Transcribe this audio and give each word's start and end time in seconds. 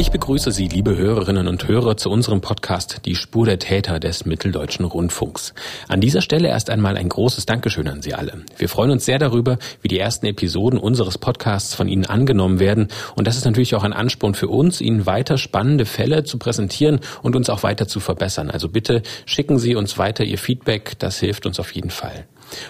Ich 0.00 0.10
begrüße 0.10 0.50
Sie, 0.50 0.66
liebe 0.66 0.96
Hörerinnen 0.96 1.46
und 1.46 1.68
Hörer, 1.68 1.94
zu 1.98 2.08
unserem 2.08 2.40
Podcast 2.40 3.02
Die 3.04 3.14
Spur 3.14 3.44
der 3.44 3.58
Täter 3.58 4.00
des 4.00 4.24
Mitteldeutschen 4.24 4.86
Rundfunks. 4.86 5.52
An 5.88 6.00
dieser 6.00 6.22
Stelle 6.22 6.48
erst 6.48 6.70
einmal 6.70 6.96
ein 6.96 7.10
großes 7.10 7.44
Dankeschön 7.44 7.86
an 7.86 8.00
Sie 8.00 8.14
alle. 8.14 8.46
Wir 8.56 8.70
freuen 8.70 8.92
uns 8.92 9.04
sehr 9.04 9.18
darüber, 9.18 9.58
wie 9.82 9.88
die 9.88 9.98
ersten 9.98 10.24
Episoden 10.24 10.78
unseres 10.78 11.18
Podcasts 11.18 11.74
von 11.74 11.86
Ihnen 11.86 12.06
angenommen 12.06 12.60
werden. 12.60 12.88
Und 13.14 13.26
das 13.26 13.36
ist 13.36 13.44
natürlich 13.44 13.74
auch 13.74 13.84
ein 13.84 13.92
Ansporn 13.92 14.32
für 14.32 14.48
uns, 14.48 14.80
Ihnen 14.80 15.04
weiter 15.04 15.36
spannende 15.36 15.84
Fälle 15.84 16.24
zu 16.24 16.38
präsentieren 16.38 17.00
und 17.20 17.36
uns 17.36 17.50
auch 17.50 17.62
weiter 17.62 17.86
zu 17.86 18.00
verbessern. 18.00 18.50
Also 18.50 18.70
bitte 18.70 19.02
schicken 19.26 19.58
Sie 19.58 19.74
uns 19.74 19.98
weiter 19.98 20.24
Ihr 20.24 20.38
Feedback. 20.38 20.98
Das 20.98 21.20
hilft 21.20 21.44
uns 21.44 21.60
auf 21.60 21.74
jeden 21.74 21.90
Fall. 21.90 22.24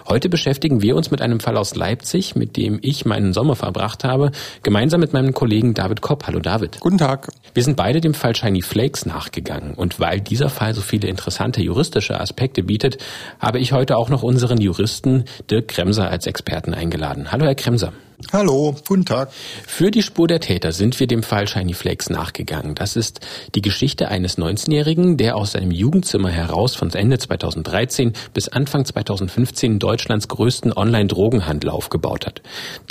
Heute 0.08 0.28
beschäftigen 0.28 0.82
wir 0.82 0.96
uns 0.96 1.10
mit 1.10 1.22
einem 1.22 1.40
Fall 1.40 1.56
aus 1.56 1.74
Leipzig, 1.74 2.36
mit 2.36 2.56
dem 2.56 2.78
ich 2.82 3.04
meinen 3.04 3.32
Sommer 3.32 3.56
verbracht 3.56 4.04
habe, 4.04 4.30
gemeinsam 4.62 5.00
mit 5.00 5.12
meinem 5.12 5.34
Kollegen 5.34 5.74
David 5.74 6.00
Kopp. 6.00 6.26
Hallo 6.26 6.40
David. 6.40 6.80
Guten 6.80 6.98
Tag. 6.98 7.28
Wir 7.54 7.62
sind 7.62 7.76
beide 7.76 8.00
dem 8.00 8.14
Fall 8.14 8.36
Shiny 8.36 8.62
Flakes 8.62 9.06
nachgegangen 9.06 9.74
und 9.74 10.00
weil 10.00 10.20
dieser 10.20 10.50
Fall 10.50 10.74
so 10.74 10.80
viele 10.80 11.08
interessante 11.08 11.62
juristische 11.62 12.20
Aspekte 12.20 12.62
bietet, 12.62 12.98
habe 13.38 13.58
ich 13.58 13.72
heute 13.72 13.96
auch 13.96 14.08
noch 14.08 14.22
unseren 14.22 14.60
Juristen 14.60 15.24
Dirk 15.50 15.68
Kremser 15.68 16.10
als 16.10 16.26
Experten 16.26 16.74
eingeladen. 16.74 17.32
Hallo 17.32 17.44
Herr 17.44 17.54
Kremser. 17.54 17.92
Hallo, 18.32 18.76
guten 18.86 19.04
Tag. 19.04 19.32
Für 19.66 19.90
die 19.90 20.02
Spur 20.02 20.28
der 20.28 20.38
Täter 20.38 20.70
sind 20.70 21.00
wir 21.00 21.08
dem 21.08 21.24
Fall 21.24 21.48
Shiny 21.48 21.72
Flakes 21.74 22.10
nachgegangen. 22.10 22.76
Das 22.76 22.94
ist 22.94 23.26
die 23.56 23.62
Geschichte 23.62 24.08
eines 24.08 24.38
19-Jährigen, 24.38 25.16
der 25.16 25.36
aus 25.36 25.52
seinem 25.52 25.72
Jugendzimmer 25.72 26.28
heraus 26.28 26.76
von 26.76 26.92
Ende 26.92 27.18
2013 27.18 28.12
bis 28.32 28.46
Anfang 28.46 28.84
2015 28.84 29.80
Deutschlands 29.80 30.28
größten 30.28 30.72
Online-Drogenhandel 30.72 31.70
aufgebaut 31.70 32.24
hat. 32.24 32.42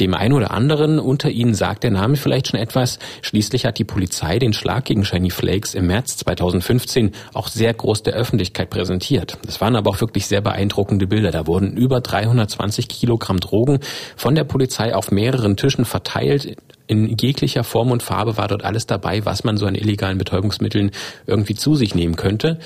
Dem 0.01 0.13
einen 0.13 0.34
oder 0.34 0.51
anderen 0.51 0.99
unter 0.99 1.29
Ihnen 1.29 1.53
sagt 1.53 1.84
der 1.84 1.91
Name 1.91 2.17
vielleicht 2.17 2.49
schon 2.49 2.59
etwas. 2.59 2.99
Schließlich 3.21 3.65
hat 3.65 3.77
die 3.77 3.85
Polizei 3.85 4.39
den 4.39 4.51
Schlag 4.51 4.84
gegen 4.85 5.05
Shiny 5.05 5.29
Flakes 5.29 5.73
im 5.73 5.87
März 5.87 6.17
2015 6.17 7.11
auch 7.34 7.48
sehr 7.48 7.73
groß 7.73 8.04
der 8.04 8.13
Öffentlichkeit 8.13 8.70
präsentiert. 8.70 9.37
Das 9.45 9.61
waren 9.61 9.77
aber 9.77 9.91
auch 9.91 10.01
wirklich 10.01 10.26
sehr 10.26 10.41
beeindruckende 10.41 11.07
Bilder. 11.07 11.32
Da 11.32 11.48
wurden 11.48 11.77
über 11.77 12.01
320 12.01 12.89
Kilogramm 12.89 13.39
Drogen 13.39 13.79
von 14.17 14.35
der 14.35 14.43
Polizei 14.43 14.93
auf 14.93 15.11
mehreren 15.20 15.57
Tischen 15.57 15.85
verteilt. 15.85 16.55
In 16.87 17.17
jeglicher 17.17 17.63
Form 17.63 17.91
und 17.91 18.01
Farbe 18.01 18.37
war 18.37 18.48
dort 18.48 18.63
alles 18.63 18.87
dabei, 18.87 19.26
was 19.26 19.43
man 19.43 19.57
so 19.57 19.65
an 19.65 19.76
illegalen 19.76 20.17
Betäubungsmitteln 20.17 20.91
irgendwie 21.27 21.55
zu 21.55 21.76
sich 21.76 21.93
nehmen 21.93 22.15
könnte. 22.15 22.59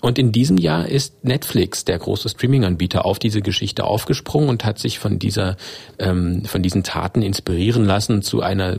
Und 0.00 0.18
in 0.18 0.32
diesem 0.32 0.56
Jahr 0.56 0.88
ist 0.88 1.24
Netflix, 1.24 1.84
der 1.84 1.98
große 1.98 2.30
Streaming-Anbieter, 2.30 3.04
auf 3.04 3.18
diese 3.18 3.42
Geschichte 3.42 3.84
aufgesprungen 3.84 4.48
und 4.48 4.64
hat 4.64 4.78
sich 4.78 4.98
von 4.98 5.18
dieser, 5.18 5.58
ähm, 5.98 6.46
von 6.46 6.62
diesen 6.62 6.82
Taten 6.82 7.20
inspirieren 7.20 7.84
lassen 7.84 8.22
zu 8.22 8.40
einer 8.40 8.78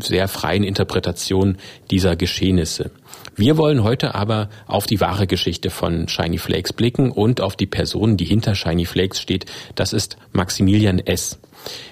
sehr 0.00 0.28
freien 0.28 0.64
Interpretation 0.64 1.58
dieser 1.90 2.16
Geschehnisse. 2.16 2.90
Wir 3.36 3.58
wollen 3.58 3.82
heute 3.82 4.14
aber 4.14 4.48
auf 4.66 4.86
die 4.86 5.00
wahre 5.00 5.26
Geschichte 5.26 5.68
von 5.68 6.08
Shiny 6.08 6.38
Flakes 6.38 6.72
blicken 6.72 7.10
und 7.10 7.42
auf 7.42 7.54
die 7.54 7.66
Person, 7.66 8.16
die 8.16 8.24
hinter 8.24 8.54
Shiny 8.54 8.86
Flakes 8.86 9.20
steht. 9.20 9.44
Das 9.74 9.92
ist 9.92 10.16
Maximilian 10.32 11.00
S. 11.00 11.38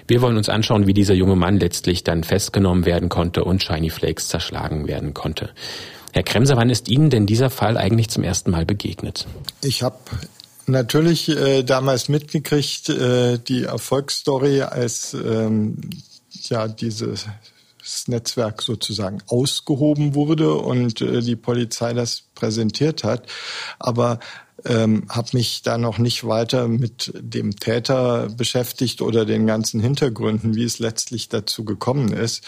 Wir 0.07 0.21
wollen 0.21 0.37
uns 0.37 0.49
anschauen, 0.49 0.87
wie 0.87 0.93
dieser 0.93 1.13
junge 1.13 1.35
Mann 1.35 1.59
letztlich 1.59 2.03
dann 2.03 2.23
festgenommen 2.23 2.85
werden 2.85 3.09
konnte 3.09 3.43
und 3.43 3.63
Shiny 3.63 3.89
Flakes 3.89 4.27
zerschlagen 4.27 4.87
werden 4.87 5.13
konnte. 5.13 5.49
Herr 6.13 6.23
Kremser, 6.23 6.57
wann 6.57 6.69
ist 6.69 6.89
Ihnen 6.89 7.09
denn 7.09 7.25
dieser 7.25 7.49
Fall 7.49 7.77
eigentlich 7.77 8.09
zum 8.09 8.23
ersten 8.23 8.51
Mal 8.51 8.65
begegnet? 8.65 9.27
Ich 9.61 9.81
habe 9.81 9.97
natürlich 10.67 11.29
äh, 11.29 11.63
damals 11.63 12.09
mitgekriegt, 12.09 12.89
äh, 12.89 13.37
die 13.39 13.63
Erfolgsstory, 13.63 14.61
als 14.61 15.13
ähm, 15.13 15.77
ja 16.49 16.67
dieses 16.67 17.27
Netzwerk 18.07 18.61
sozusagen 18.61 19.21
ausgehoben 19.27 20.13
wurde 20.13 20.53
und 20.53 21.01
äh, 21.01 21.21
die 21.21 21.35
Polizei 21.35 21.93
das 21.93 22.23
präsentiert 22.35 23.03
hat. 23.03 23.27
Aber 23.79 24.19
ähm, 24.65 25.05
habe 25.09 25.29
mich 25.33 25.61
da 25.61 25.77
noch 25.77 25.97
nicht 25.97 26.25
weiter 26.25 26.67
mit 26.67 27.11
dem 27.15 27.55
Täter 27.55 28.29
beschäftigt 28.29 29.01
oder 29.01 29.25
den 29.25 29.47
ganzen 29.47 29.79
Hintergründen, 29.79 30.55
wie 30.55 30.63
es 30.63 30.79
letztlich 30.79 31.29
dazu 31.29 31.65
gekommen 31.65 32.13
ist. 32.13 32.43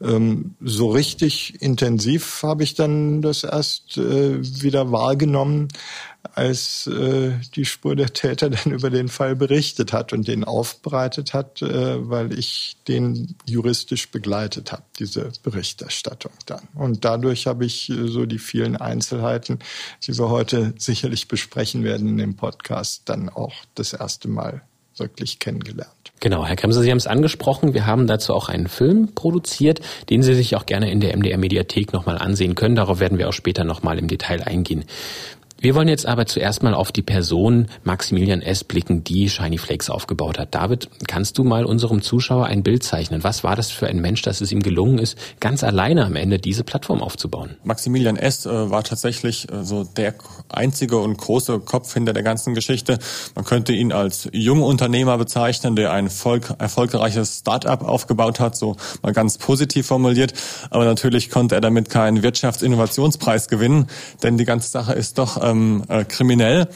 Ähm, 0.00 0.54
so 0.60 0.90
richtig 0.90 1.60
intensiv 1.60 2.42
habe 2.42 2.62
ich 2.62 2.74
dann 2.74 3.22
das 3.22 3.44
erst 3.44 3.98
äh, 3.98 4.42
wieder 4.62 4.92
wahrgenommen, 4.92 5.68
als 6.34 6.86
äh, 6.86 7.32
die 7.54 7.64
Spur 7.64 7.96
der 7.96 8.12
Täter 8.12 8.50
dann 8.50 8.72
über 8.72 8.90
den 8.90 9.08
Fall 9.08 9.36
berichtet 9.36 9.92
hat 9.92 10.12
und 10.12 10.28
den 10.28 10.44
aufbereitet 10.44 11.34
hat, 11.34 11.62
äh, 11.62 12.08
weil 12.08 12.38
ich 12.38 12.76
den 12.88 13.34
juristisch 13.46 14.10
begleitet 14.10 14.72
habe, 14.72 14.82
diese 14.98 15.32
Berichterstattung 15.42 16.32
dann. 16.46 16.68
Und 16.74 17.04
dadurch 17.04 17.46
habe 17.46 17.64
ich 17.64 17.90
äh, 17.90 18.08
so 18.08 18.26
die 18.26 18.38
vielen 18.38 18.76
Einzelheiten, 18.76 19.58
die 20.06 20.16
wir 20.16 20.28
heute 20.28 20.74
sicherlich 20.78 21.28
besprechen 21.28 21.84
werden 21.84 22.08
in 22.08 22.16
dem 22.18 22.36
Podcast, 22.36 23.02
dann 23.06 23.28
auch 23.28 23.54
das 23.74 23.92
erste 23.92 24.28
Mal 24.28 24.62
wirklich 24.96 25.38
kennengelernt. 25.38 25.90
Genau, 26.20 26.44
Herr 26.44 26.56
Kremser, 26.56 26.82
Sie 26.82 26.90
haben 26.90 26.98
es 26.98 27.06
angesprochen. 27.06 27.72
Wir 27.72 27.86
haben 27.86 28.06
dazu 28.06 28.34
auch 28.34 28.50
einen 28.50 28.68
Film 28.68 29.14
produziert, 29.14 29.80
den 30.10 30.22
Sie 30.22 30.34
sich 30.34 30.54
auch 30.54 30.66
gerne 30.66 30.90
in 30.90 31.00
der 31.00 31.16
MDR 31.16 31.38
Mediathek 31.38 31.94
nochmal 31.94 32.18
ansehen 32.18 32.54
können. 32.54 32.76
Darauf 32.76 33.00
werden 33.00 33.16
wir 33.16 33.28
auch 33.28 33.32
später 33.32 33.64
nochmal 33.64 33.98
im 33.98 34.06
Detail 34.06 34.42
eingehen. 34.42 34.84
Wir 35.62 35.74
wollen 35.74 35.88
jetzt 35.88 36.06
aber 36.06 36.24
zuerst 36.24 36.62
mal 36.62 36.72
auf 36.72 36.90
die 36.90 37.02
Person 37.02 37.66
Maximilian 37.84 38.40
S. 38.40 38.64
blicken, 38.64 39.04
die 39.04 39.28
Shiny 39.28 39.58
Flakes 39.58 39.90
aufgebaut 39.90 40.38
hat. 40.38 40.54
David, 40.54 40.88
kannst 41.06 41.36
du 41.36 41.44
mal 41.44 41.66
unserem 41.66 42.00
Zuschauer 42.00 42.46
ein 42.46 42.62
Bild 42.62 42.82
zeichnen? 42.82 43.22
Was 43.24 43.44
war 43.44 43.56
das 43.56 43.70
für 43.70 43.86
ein 43.86 44.00
Mensch, 44.00 44.22
dass 44.22 44.40
es 44.40 44.52
ihm 44.52 44.62
gelungen 44.62 44.98
ist, 44.98 45.18
ganz 45.38 45.62
alleine 45.62 46.06
am 46.06 46.16
Ende 46.16 46.38
diese 46.38 46.64
Plattform 46.64 47.02
aufzubauen? 47.02 47.58
Maximilian 47.62 48.16
S. 48.16 48.46
Äh, 48.46 48.70
war 48.70 48.84
tatsächlich 48.84 49.52
äh, 49.52 49.62
so 49.62 49.84
der 49.84 50.14
einzige 50.48 50.96
und 50.96 51.18
große 51.18 51.60
Kopf 51.60 51.92
hinter 51.92 52.14
der 52.14 52.22
ganzen 52.22 52.54
Geschichte. 52.54 52.98
Man 53.34 53.44
könnte 53.44 53.74
ihn 53.74 53.92
als 53.92 54.30
Jungunternehmer 54.32 55.18
bezeichnen, 55.18 55.76
der 55.76 55.92
ein 55.92 56.08
Volk, 56.08 56.54
erfolgreiches 56.58 57.40
Start-up 57.40 57.86
aufgebaut 57.86 58.40
hat, 58.40 58.56
so 58.56 58.76
mal 59.02 59.12
ganz 59.12 59.36
positiv 59.36 59.88
formuliert. 59.88 60.32
Aber 60.70 60.86
natürlich 60.86 61.28
konnte 61.28 61.56
er 61.56 61.60
damit 61.60 61.90
keinen 61.90 62.22
Wirtschaftsinnovationspreis 62.22 63.48
gewinnen, 63.48 63.88
denn 64.22 64.38
die 64.38 64.46
ganze 64.46 64.70
Sache 64.70 64.94
ist 64.94 65.18
doch 65.18 65.36
äh, 65.36 65.49
ähm, 65.50 65.82
äh, 65.88 66.04
kriminell. 66.04 66.68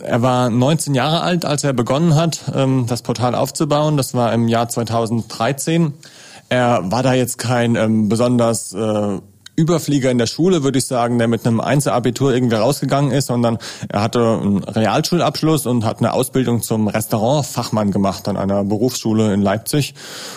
Er 0.00 0.22
war 0.22 0.48
19 0.48 0.94
Jahre 0.94 1.20
alt, 1.20 1.44
als 1.44 1.64
er 1.64 1.72
begonnen 1.72 2.14
hat, 2.14 2.42
ähm, 2.54 2.86
das 2.86 3.02
Portal 3.02 3.34
aufzubauen. 3.34 3.96
Das 3.96 4.14
war 4.14 4.32
im 4.32 4.48
Jahr 4.48 4.68
2013. 4.68 5.92
Er 6.48 6.90
war 6.90 7.02
da 7.02 7.14
jetzt 7.14 7.38
kein 7.38 7.76
ähm, 7.76 8.08
besonders 8.08 8.72
äh, 8.72 9.18
Überflieger 9.54 10.10
in 10.10 10.16
der 10.16 10.26
Schule, 10.26 10.62
würde 10.62 10.78
ich 10.78 10.86
sagen, 10.86 11.18
der 11.18 11.28
mit 11.28 11.46
einem 11.46 11.60
Einzelabitur 11.60 12.32
irgendwie 12.32 12.56
rausgegangen 12.56 13.10
ist, 13.10 13.26
sondern 13.26 13.58
er 13.88 14.00
hatte 14.00 14.20
einen 14.20 14.64
Realschulabschluss 14.64 15.66
und 15.66 15.84
hat 15.84 15.98
eine 15.98 16.14
Ausbildung 16.14 16.62
zum 16.62 16.88
Restaurantfachmann 16.88 17.90
gemacht 17.90 18.28
an 18.28 18.38
einer 18.38 18.64
Berufsschule 18.64 19.34
in 19.34 19.42
Leipzig. 19.42 19.94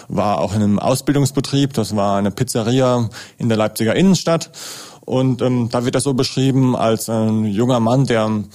War 0.10 0.42
auch 0.42 0.54
in 0.54 0.62
einem 0.62 0.80
Ausbildungsbetrieb, 0.80 1.74
das 1.74 1.96
war 1.96 2.18
eine 2.18 2.32
Pizzeria 2.32 3.10
in 3.38 3.48
der 3.48 3.58
Leipziger 3.58 3.96
Innenstadt 3.96 4.52
und 5.06 5.42
ähm, 5.42 5.70
da 5.70 5.86
wird 5.86 5.96
er 5.96 6.02
so 6.02 6.14
beschrieben 6.14 6.76
als 6.76 7.10
ein 7.10 7.46
junger 7.46 7.80
Mann, 7.80 8.06
der 8.06 8.26
ähm, 8.26 8.46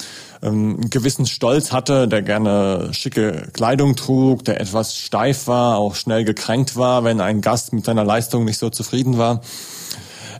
einen 0.42 0.90
gewissen 0.90 1.26
Stolz 1.26 1.72
hatte, 1.72 2.08
der 2.08 2.22
gerne 2.22 2.88
schicke 2.92 3.48
Kleidung 3.52 3.96
trug, 3.96 4.44
der 4.44 4.60
etwas 4.60 4.96
steif 4.96 5.46
war, 5.46 5.78
auch 5.78 5.94
schnell 5.94 6.24
gekränkt 6.24 6.76
war, 6.76 7.04
wenn 7.04 7.20
ein 7.20 7.40
Gast 7.40 7.72
mit 7.72 7.84
seiner 7.84 8.04
Leistung 8.04 8.44
nicht 8.44 8.58
so 8.58 8.70
zufrieden 8.70 9.16
war. 9.16 9.42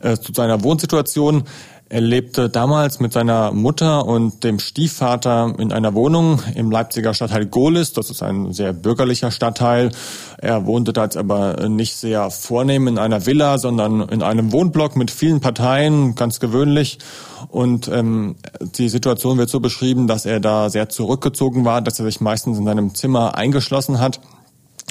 Äh, 0.03 0.17
zu 0.17 0.33
seiner 0.33 0.63
Wohnsituation. 0.65 1.45
Er 1.93 2.01
lebte 2.01 2.49
damals 2.49 3.01
mit 3.01 3.13
seiner 3.13 3.51
Mutter 3.51 4.07
und 4.07 4.45
dem 4.45 4.61
Stiefvater 4.61 5.53
in 5.59 5.73
einer 5.73 5.93
Wohnung 5.93 6.41
im 6.55 6.71
Leipziger 6.71 7.15
Stadtteil 7.15 7.47
Gohlis. 7.47 7.93
Das 7.93 8.11
ist 8.11 8.23
ein 8.23 8.53
sehr 8.53 8.73
bürgerlicher 8.73 9.33
Stadtteil. 9.33 9.91
Er 10.39 10.67
wohnte 10.67 10.93
da 10.93 11.03
jetzt 11.03 11.17
aber 11.17 11.69
nicht 11.69 11.97
sehr 11.97 12.31
vornehm 12.31 12.87
in 12.87 12.97
einer 12.97 13.27
Villa, 13.27 13.59
sondern 13.59 14.03
in 14.09 14.23
einem 14.23 14.53
Wohnblock 14.53 14.95
mit 14.95 15.11
vielen 15.11 15.41
Parteien, 15.41 16.15
ganz 16.15 16.39
gewöhnlich. 16.39 17.01
Und 17.49 17.89
ähm, 17.89 18.37
die 18.61 18.89
Situation 18.89 19.37
wird 19.39 19.51
so 19.51 19.59
beschrieben, 19.59 20.07
dass 20.07 20.27
er 20.27 20.39
da 20.39 20.71
sehr 20.71 20.91
zurückgezogen 20.91 21.65
war, 21.65 21.83
dass 21.83 21.99
er 21.99 22.05
sich 22.05 22.21
meistens 22.21 22.57
in 22.57 22.67
seinem 22.67 22.95
Zimmer 22.95 23.35
eingeschlossen 23.35 23.99
hat 23.99 24.21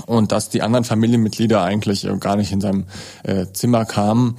und 0.06 0.34
dass 0.34 0.50
die 0.50 0.62
anderen 0.62 0.84
Familienmitglieder 0.84 1.64
eigentlich 1.64 2.06
gar 2.20 2.36
nicht 2.36 2.52
in 2.52 2.60
seinem 2.60 2.88
äh, 3.24 3.46
Zimmer 3.54 3.86
kamen. 3.86 4.36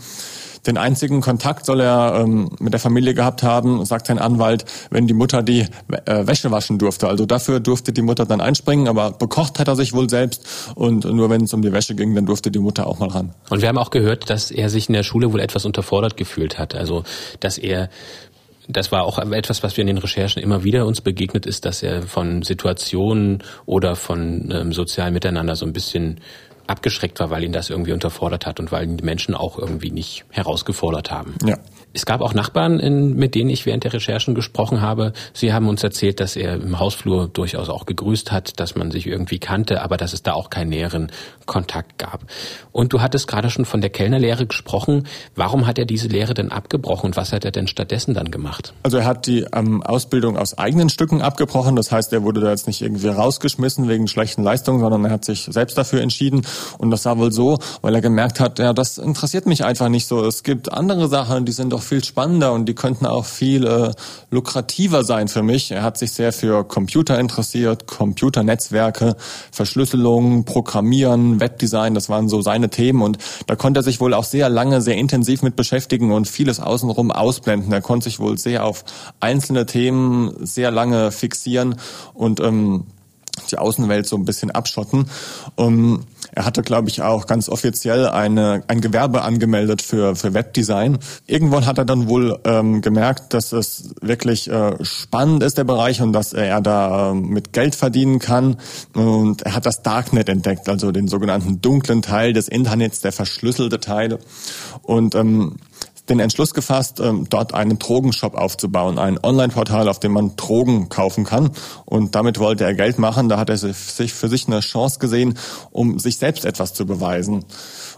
Den 0.66 0.76
einzigen 0.76 1.20
Kontakt 1.20 1.66
soll 1.66 1.80
er 1.80 2.20
ähm, 2.20 2.50
mit 2.58 2.72
der 2.72 2.80
Familie 2.80 3.14
gehabt 3.14 3.42
haben, 3.42 3.84
sagt 3.84 4.06
sein 4.06 4.18
Anwalt, 4.18 4.64
wenn 4.90 5.06
die 5.06 5.14
Mutter 5.14 5.42
die 5.42 5.66
äh, 6.06 6.26
Wäsche 6.26 6.50
waschen 6.50 6.78
durfte. 6.78 7.08
Also 7.08 7.26
dafür 7.26 7.60
durfte 7.60 7.92
die 7.92 8.02
Mutter 8.02 8.26
dann 8.26 8.40
einspringen, 8.40 8.88
aber 8.88 9.12
bekocht 9.12 9.58
hat 9.58 9.68
er 9.68 9.76
sich 9.76 9.92
wohl 9.92 10.10
selbst 10.10 10.46
und 10.74 11.04
nur 11.04 11.30
wenn 11.30 11.44
es 11.44 11.54
um 11.54 11.62
die 11.62 11.72
Wäsche 11.72 11.94
ging, 11.94 12.14
dann 12.14 12.26
durfte 12.26 12.50
die 12.50 12.58
Mutter 12.58 12.86
auch 12.86 12.98
mal 12.98 13.08
ran. 13.08 13.34
Und 13.48 13.62
wir 13.62 13.68
haben 13.68 13.78
auch 13.78 13.90
gehört, 13.90 14.28
dass 14.28 14.50
er 14.50 14.68
sich 14.68 14.88
in 14.88 14.94
der 14.94 15.02
Schule 15.02 15.32
wohl 15.32 15.40
etwas 15.40 15.64
unterfordert 15.64 16.16
gefühlt 16.16 16.58
hat. 16.58 16.74
Also 16.74 17.04
dass 17.40 17.58
er 17.58 17.88
das 18.72 18.92
war 18.92 19.02
auch 19.02 19.18
etwas, 19.18 19.62
was 19.62 19.76
wir 19.76 19.82
in 19.82 19.88
den 19.88 19.98
Recherchen 19.98 20.42
immer 20.42 20.64
wieder 20.64 20.86
uns 20.86 21.00
begegnet 21.00 21.46
ist, 21.46 21.64
dass 21.64 21.82
er 21.82 22.02
von 22.02 22.42
Situationen 22.42 23.42
oder 23.66 23.96
von 23.96 24.50
ähm, 24.52 24.72
sozialen 24.72 25.12
Miteinander 25.12 25.56
so 25.56 25.66
ein 25.66 25.72
bisschen 25.72 26.20
abgeschreckt 26.70 27.20
war, 27.20 27.30
weil 27.30 27.44
ihn 27.44 27.52
das 27.52 27.70
irgendwie 27.70 27.92
unterfordert 27.92 28.46
hat 28.46 28.60
und 28.60 28.72
weil 28.72 28.84
ihn 28.84 28.96
die 28.96 29.04
Menschen 29.04 29.34
auch 29.34 29.58
irgendwie 29.58 29.90
nicht 29.90 30.24
herausgefordert 30.30 31.10
haben. 31.10 31.34
Ja. 31.44 31.58
Es 31.92 32.06
gab 32.06 32.20
auch 32.20 32.34
Nachbarn, 32.34 32.78
in, 32.78 33.16
mit 33.16 33.34
denen 33.34 33.50
ich 33.50 33.66
während 33.66 33.84
der 33.84 33.92
Recherchen 33.92 34.34
gesprochen 34.34 34.80
habe. 34.80 35.12
Sie 35.32 35.52
haben 35.52 35.68
uns 35.68 35.82
erzählt, 35.82 36.20
dass 36.20 36.36
er 36.36 36.54
im 36.54 36.78
Hausflur 36.78 37.28
durchaus 37.28 37.68
auch 37.68 37.84
gegrüßt 37.84 38.30
hat, 38.30 38.60
dass 38.60 38.76
man 38.76 38.90
sich 38.90 39.06
irgendwie 39.06 39.38
kannte, 39.38 39.82
aber 39.82 39.96
dass 39.96 40.12
es 40.12 40.22
da 40.22 40.32
auch 40.34 40.50
keinen 40.50 40.70
näheren 40.70 41.10
Kontakt 41.46 41.98
gab. 41.98 42.20
Und 42.70 42.92
du 42.92 43.00
hattest 43.00 43.26
gerade 43.26 43.50
schon 43.50 43.64
von 43.64 43.80
der 43.80 43.90
Kellnerlehre 43.90 44.46
gesprochen. 44.46 45.08
Warum 45.34 45.66
hat 45.66 45.78
er 45.78 45.84
diese 45.84 46.06
Lehre 46.06 46.32
denn 46.32 46.52
abgebrochen 46.52 47.06
und 47.06 47.16
was 47.16 47.32
hat 47.32 47.44
er 47.44 47.50
denn 47.50 47.66
stattdessen 47.66 48.14
dann 48.14 48.30
gemacht? 48.30 48.72
Also 48.84 48.98
er 48.98 49.04
hat 49.04 49.26
die 49.26 49.46
ähm, 49.52 49.82
Ausbildung 49.82 50.36
aus 50.36 50.56
eigenen 50.56 50.90
Stücken 50.90 51.22
abgebrochen. 51.22 51.74
Das 51.74 51.90
heißt, 51.90 52.12
er 52.12 52.22
wurde 52.22 52.40
da 52.40 52.50
jetzt 52.50 52.68
nicht 52.68 52.82
irgendwie 52.82 53.08
rausgeschmissen 53.08 53.88
wegen 53.88 54.06
schlechten 54.06 54.44
Leistungen, 54.44 54.78
sondern 54.78 55.04
er 55.06 55.10
hat 55.10 55.24
sich 55.24 55.48
selbst 55.50 55.76
dafür 55.76 56.02
entschieden. 56.02 56.42
Und 56.78 56.92
das 56.92 57.04
war 57.04 57.18
wohl 57.18 57.32
so, 57.32 57.58
weil 57.82 57.94
er 57.96 58.00
gemerkt 58.00 58.38
hat, 58.38 58.60
ja, 58.60 58.72
das 58.72 58.98
interessiert 58.98 59.46
mich 59.46 59.64
einfach 59.64 59.88
nicht 59.88 60.06
so. 60.06 60.24
Es 60.24 60.44
gibt 60.44 60.72
andere 60.72 61.08
Sachen, 61.08 61.44
die 61.46 61.52
sind 61.52 61.72
doch 61.72 61.79
viel 61.82 62.04
spannender 62.04 62.52
und 62.52 62.66
die 62.66 62.74
könnten 62.74 63.06
auch 63.06 63.24
viel 63.24 63.66
äh, 63.66 63.92
lukrativer 64.30 65.04
sein 65.04 65.28
für 65.28 65.42
mich. 65.42 65.70
Er 65.70 65.82
hat 65.82 65.98
sich 65.98 66.12
sehr 66.12 66.32
für 66.32 66.64
Computer 66.64 67.18
interessiert, 67.18 67.86
Computernetzwerke, 67.86 69.16
Verschlüsselung, 69.50 70.44
Programmieren, 70.44 71.40
Webdesign, 71.40 71.94
das 71.94 72.08
waren 72.08 72.28
so 72.28 72.42
seine 72.42 72.70
Themen 72.70 73.02
und 73.02 73.18
da 73.46 73.56
konnte 73.56 73.80
er 73.80 73.82
sich 73.82 74.00
wohl 74.00 74.14
auch 74.14 74.24
sehr 74.24 74.48
lange, 74.48 74.80
sehr 74.80 74.96
intensiv 74.96 75.42
mit 75.42 75.56
beschäftigen 75.56 76.12
und 76.12 76.28
vieles 76.28 76.60
außenrum 76.60 77.10
ausblenden. 77.10 77.72
Er 77.72 77.82
konnte 77.82 78.04
sich 78.04 78.20
wohl 78.20 78.38
sehr 78.38 78.64
auf 78.64 78.84
einzelne 79.20 79.66
Themen 79.66 80.34
sehr 80.44 80.70
lange 80.70 81.10
fixieren 81.10 81.76
und 82.14 82.40
ähm, 82.40 82.84
die 83.46 83.58
Außenwelt 83.58 84.06
so 84.06 84.16
ein 84.16 84.24
bisschen 84.24 84.50
abschotten. 84.50 85.06
Um, 85.56 86.04
er 86.32 86.44
hatte, 86.44 86.62
glaube 86.62 86.88
ich, 86.88 87.02
auch 87.02 87.26
ganz 87.26 87.48
offiziell 87.48 88.06
eine, 88.06 88.62
ein 88.68 88.80
Gewerbe 88.80 89.22
angemeldet 89.22 89.82
für, 89.82 90.14
für 90.14 90.32
Webdesign. 90.32 90.98
Irgendwann 91.26 91.66
hat 91.66 91.78
er 91.78 91.84
dann 91.84 92.08
wohl 92.08 92.38
ähm, 92.44 92.82
gemerkt, 92.82 93.34
dass 93.34 93.52
es 93.52 93.94
wirklich 94.00 94.48
äh, 94.48 94.76
spannend 94.84 95.42
ist, 95.42 95.58
der 95.58 95.64
Bereich, 95.64 96.00
und 96.02 96.12
dass 96.12 96.32
er 96.32 96.60
da 96.60 97.10
äh, 97.10 97.14
mit 97.14 97.52
Geld 97.52 97.74
verdienen 97.74 98.18
kann. 98.18 98.56
Und 98.94 99.42
er 99.42 99.54
hat 99.54 99.66
das 99.66 99.82
Darknet 99.82 100.28
entdeckt, 100.28 100.68
also 100.68 100.92
den 100.92 101.08
sogenannten 101.08 101.60
dunklen 101.60 102.02
Teil 102.02 102.32
des 102.32 102.48
Internets, 102.48 103.00
der 103.00 103.12
verschlüsselte 103.12 103.80
Teil. 103.80 104.18
Und 104.82 105.14
ähm, 105.14 105.56
den 106.10 106.20
Entschluss 106.20 106.52
gefasst, 106.52 107.00
ähm, 107.00 107.26
dort 107.30 107.54
einen 107.54 107.78
Drogenshop 107.78 108.34
aufzubauen, 108.34 108.98
ein 108.98 109.18
Online-Portal, 109.22 109.88
auf 109.88 110.00
dem 110.00 110.12
man 110.12 110.36
Drogen 110.36 110.88
kaufen 110.88 111.24
kann. 111.24 111.50
Und 111.86 112.14
damit 112.14 112.38
wollte 112.38 112.64
er 112.64 112.74
Geld 112.74 112.98
machen. 112.98 113.28
Da 113.28 113.38
hat 113.38 113.48
er 113.48 113.56
sich 113.56 114.12
für 114.12 114.28
sich 114.28 114.46
eine 114.46 114.60
Chance 114.60 114.98
gesehen, 114.98 115.38
um 115.70 115.98
sich 115.98 116.18
selbst 116.18 116.44
etwas 116.44 116.74
zu 116.74 116.84
beweisen. 116.84 117.44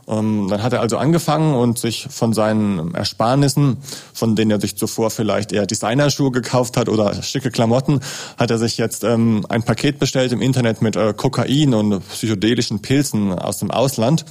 Ähm, 0.08 0.48
dann 0.50 0.62
hat 0.62 0.72
er 0.72 0.80
also 0.80 0.96
angefangen 0.98 1.54
und 1.54 1.78
sich 1.78 2.08
von 2.10 2.32
seinen 2.32 2.94
Ersparnissen, 2.94 3.78
von 4.12 4.34
denen 4.34 4.50
er 4.50 4.60
sich 4.60 4.76
zuvor 4.76 5.10
vielleicht 5.10 5.52
eher 5.52 5.66
Designerschuhe 5.66 6.32
gekauft 6.32 6.76
hat 6.76 6.88
oder 6.88 7.22
schicke 7.22 7.50
Klamotten, 7.50 8.00
hat 8.36 8.50
er 8.50 8.58
sich 8.58 8.78
jetzt 8.78 9.04
ähm, 9.04 9.46
ein 9.48 9.62
Paket 9.62 9.98
bestellt 9.98 10.32
im 10.32 10.42
Internet 10.42 10.82
mit 10.82 10.96
äh, 10.96 11.14
Kokain 11.16 11.74
und 11.74 12.06
psychedelischen 12.08 12.82
Pilzen 12.82 13.32
aus 13.32 13.58
dem 13.58 13.70
Ausland. 13.70 14.24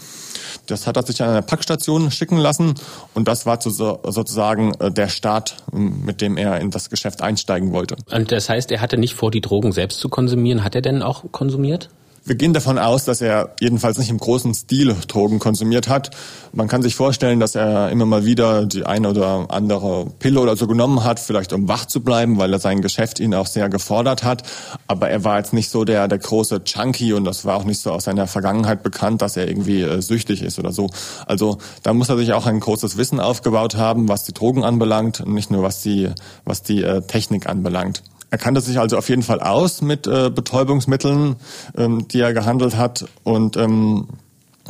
Das 0.71 0.87
hat 0.87 0.97
er 0.97 1.03
sich 1.03 1.21
an 1.21 1.29
einer 1.29 1.41
Packstation 1.41 2.09
schicken 2.11 2.37
lassen 2.37 2.75
und 3.13 3.27
das 3.27 3.45
war 3.45 3.59
sozusagen 3.61 4.73
äh, 4.79 4.91
der 4.91 5.09
Start, 5.09 5.57
mit 5.71 6.21
dem 6.21 6.37
er 6.37 6.59
in 6.61 6.71
das 6.71 6.89
Geschäft 6.89 7.21
einsteigen 7.21 7.73
wollte. 7.73 7.95
Und 8.09 8.31
das 8.31 8.49
heißt, 8.49 8.71
er 8.71 8.81
hatte 8.81 8.97
nicht 8.97 9.13
vor, 9.13 9.31
die 9.31 9.41
Drogen 9.41 9.71
selbst 9.71 9.99
zu 9.99 10.09
konsumieren. 10.09 10.63
Hat 10.63 10.75
er 10.75 10.81
denn 10.81 11.03
auch 11.03 11.25
konsumiert? 11.31 11.89
Wir 12.23 12.35
gehen 12.35 12.53
davon 12.53 12.77
aus, 12.77 13.03
dass 13.03 13.19
er 13.19 13.55
jedenfalls 13.59 13.97
nicht 13.97 14.11
im 14.11 14.19
großen 14.19 14.53
Stil 14.53 14.95
Drogen 15.07 15.39
konsumiert 15.39 15.87
hat. 15.87 16.11
Man 16.53 16.67
kann 16.67 16.83
sich 16.83 16.93
vorstellen, 16.93 17.39
dass 17.39 17.55
er 17.55 17.89
immer 17.89 18.05
mal 18.05 18.25
wieder 18.25 18.67
die 18.67 18.85
eine 18.85 19.09
oder 19.09 19.47
andere 19.49 20.05
Pille 20.19 20.39
oder 20.39 20.55
so 20.55 20.67
genommen 20.67 21.03
hat, 21.03 21.19
vielleicht 21.19 21.51
um 21.51 21.67
wach 21.67 21.87
zu 21.87 22.01
bleiben, 22.01 22.37
weil 22.37 22.53
er 22.53 22.59
sein 22.59 22.83
Geschäft 22.83 23.19
ihn 23.19 23.33
auch 23.33 23.47
sehr 23.47 23.69
gefordert 23.69 24.23
hat. 24.23 24.43
Aber 24.85 25.09
er 25.09 25.23
war 25.23 25.39
jetzt 25.39 25.51
nicht 25.51 25.71
so 25.71 25.83
der, 25.83 26.07
der 26.07 26.19
große 26.19 26.63
Chunky 26.63 27.13
und 27.13 27.25
das 27.25 27.43
war 27.43 27.57
auch 27.57 27.63
nicht 27.63 27.81
so 27.81 27.91
aus 27.91 28.03
seiner 28.03 28.27
Vergangenheit 28.27 28.83
bekannt, 28.83 29.23
dass 29.23 29.35
er 29.35 29.47
irgendwie 29.47 29.81
äh, 29.81 29.99
süchtig 30.03 30.43
ist 30.43 30.59
oder 30.59 30.71
so. 30.71 30.91
Also 31.25 31.57
da 31.81 31.91
muss 31.91 32.09
er 32.09 32.17
sich 32.17 32.33
auch 32.33 32.45
ein 32.45 32.59
großes 32.59 32.97
Wissen 32.97 33.19
aufgebaut 33.19 33.77
haben, 33.77 34.09
was 34.09 34.25
die 34.25 34.33
Drogen 34.33 34.63
anbelangt, 34.63 35.21
und 35.21 35.33
nicht 35.33 35.49
nur 35.49 35.63
was 35.63 35.81
die, 35.81 36.09
was 36.45 36.61
die 36.61 36.83
äh, 36.83 37.01
Technik 37.01 37.49
anbelangt. 37.49 38.03
Er 38.31 38.37
kannte 38.37 38.61
sich 38.61 38.79
also 38.79 38.97
auf 38.97 39.09
jeden 39.09 39.23
Fall 39.23 39.41
aus 39.41 39.81
mit 39.81 40.07
äh, 40.07 40.29
Betäubungsmitteln, 40.29 41.35
ähm, 41.77 42.07
die 42.07 42.21
er 42.21 42.33
gehandelt 42.33 42.77
hat 42.77 43.05
und 43.23 43.57
ähm, 43.57 44.07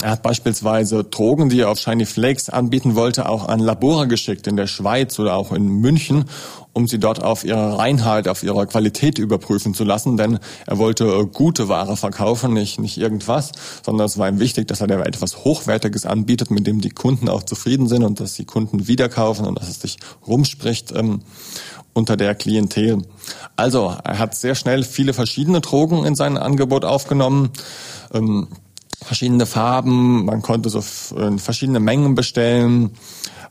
er 0.02 0.12
hat 0.12 0.24
beispielsweise 0.24 1.04
Drogen, 1.04 1.50
die 1.50 1.60
er 1.60 1.70
auf 1.70 1.78
Shiny 1.78 2.06
Flakes 2.06 2.50
anbieten 2.50 2.96
wollte, 2.96 3.30
auch 3.30 3.48
an 3.48 3.60
Labore 3.60 4.08
geschickt 4.08 4.48
in 4.48 4.56
der 4.56 4.66
Schweiz 4.66 5.20
oder 5.20 5.36
auch 5.36 5.52
in 5.52 5.68
München, 5.68 6.26
um 6.74 6.88
sie 6.88 6.98
dort 6.98 7.22
auf 7.22 7.44
ihre 7.44 7.78
Reinheit, 7.78 8.28
auf 8.28 8.42
ihre 8.42 8.66
Qualität 8.66 9.20
überprüfen 9.20 9.76
zu 9.76 9.84
lassen, 9.84 10.18
denn 10.18 10.40
er 10.66 10.78
wollte 10.80 11.06
äh, 11.06 11.26
gute 11.26 11.68
Ware 11.68 11.98
verkaufen, 11.98 12.54
nicht, 12.54 12.80
nicht 12.80 12.98
irgendwas, 12.98 13.52
sondern 13.86 14.08
es 14.08 14.18
war 14.18 14.28
ihm 14.28 14.40
wichtig, 14.40 14.68
dass 14.68 14.82
er 14.82 14.90
etwas 15.06 15.44
Hochwertiges 15.44 16.08
anbietet, 16.08 16.50
mit 16.50 16.66
dem 16.66 16.82
die 16.82 16.90
Kunden 16.90 17.30
auch 17.30 17.44
zufrieden 17.44 17.88
sind 17.88 18.04
und 18.04 18.20
dass 18.20 18.34
die 18.34 18.46
Kunden 18.46 18.88
wiederkaufen 18.88 19.46
und 19.46 19.60
dass 19.60 19.70
es 19.70 19.82
sich 19.82 19.98
rumspricht. 20.26 20.94
Unter 21.94 22.16
der 22.16 22.36
Klientel. 22.36 23.00
Also 23.56 23.96
er 24.04 24.20
hat 24.20 24.36
sehr 24.36 24.56
schnell 24.56 24.84
viele 24.84 25.14
verschiedene 25.14 25.62
Drogen 25.62 26.06
in 26.06 26.16
sein 26.16 26.38
Angebot 26.38 26.86
aufgenommen. 26.86 27.50
Ähm, 28.14 28.48
verschiedene 29.02 29.46
Farben, 29.46 30.26
man 30.26 30.42
konnte 30.42 30.70
so 30.70 30.80
äh, 30.80 31.38
verschiedene 31.38 31.80
Mengen 31.80 32.16
bestellen 32.16 32.92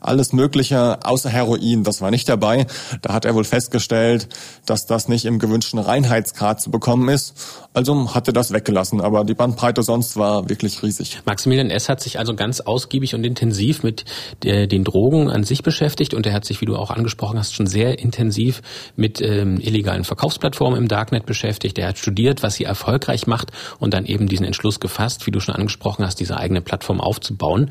alles 0.01 0.33
Mögliche 0.33 0.99
außer 1.05 1.29
Heroin. 1.29 1.83
Das 1.83 2.01
war 2.01 2.11
nicht 2.11 2.27
dabei. 2.27 2.65
Da 3.01 3.13
hat 3.13 3.25
er 3.25 3.35
wohl 3.35 3.43
festgestellt, 3.43 4.27
dass 4.65 4.85
das 4.85 5.07
nicht 5.07 5.25
im 5.25 5.39
gewünschten 5.39 5.79
Reinheitsgrad 5.79 6.59
zu 6.59 6.71
bekommen 6.71 7.07
ist. 7.07 7.35
Also 7.73 8.13
hat 8.13 8.27
er 8.27 8.33
das 8.33 8.51
weggelassen. 8.51 8.99
Aber 8.99 9.23
die 9.23 9.33
Bandbreite 9.33 9.83
sonst 9.83 10.17
war 10.17 10.49
wirklich 10.49 10.83
riesig. 10.83 11.19
Maximilian 11.25 11.69
S. 11.69 11.87
hat 11.87 12.01
sich 12.01 12.19
also 12.19 12.35
ganz 12.35 12.59
ausgiebig 12.59 13.15
und 13.15 13.23
intensiv 13.23 13.83
mit 13.83 14.03
der, 14.43 14.67
den 14.67 14.83
Drogen 14.83 15.29
an 15.29 15.43
sich 15.43 15.63
beschäftigt 15.63 16.13
und 16.13 16.25
er 16.25 16.33
hat 16.33 16.45
sich, 16.45 16.61
wie 16.61 16.65
du 16.65 16.75
auch 16.75 16.89
angesprochen 16.89 17.37
hast, 17.37 17.53
schon 17.53 17.67
sehr 17.67 17.99
intensiv 17.99 18.61
mit 18.95 19.21
ähm, 19.21 19.59
illegalen 19.59 20.03
Verkaufsplattformen 20.03 20.77
im 20.77 20.87
Darknet 20.87 21.25
beschäftigt. 21.25 21.77
Er 21.77 21.89
hat 21.89 21.97
studiert, 21.97 22.43
was 22.43 22.55
sie 22.55 22.63
erfolgreich 22.63 23.27
macht 23.27 23.51
und 23.79 23.93
dann 23.93 24.05
eben 24.05 24.27
diesen 24.27 24.45
Entschluss 24.45 24.79
gefasst, 24.79 25.27
wie 25.27 25.31
du 25.31 25.39
schon 25.39 25.55
angesprochen 25.55 26.05
hast, 26.05 26.19
diese 26.19 26.37
eigene 26.37 26.61
Plattform 26.61 26.99
aufzubauen. 26.99 27.69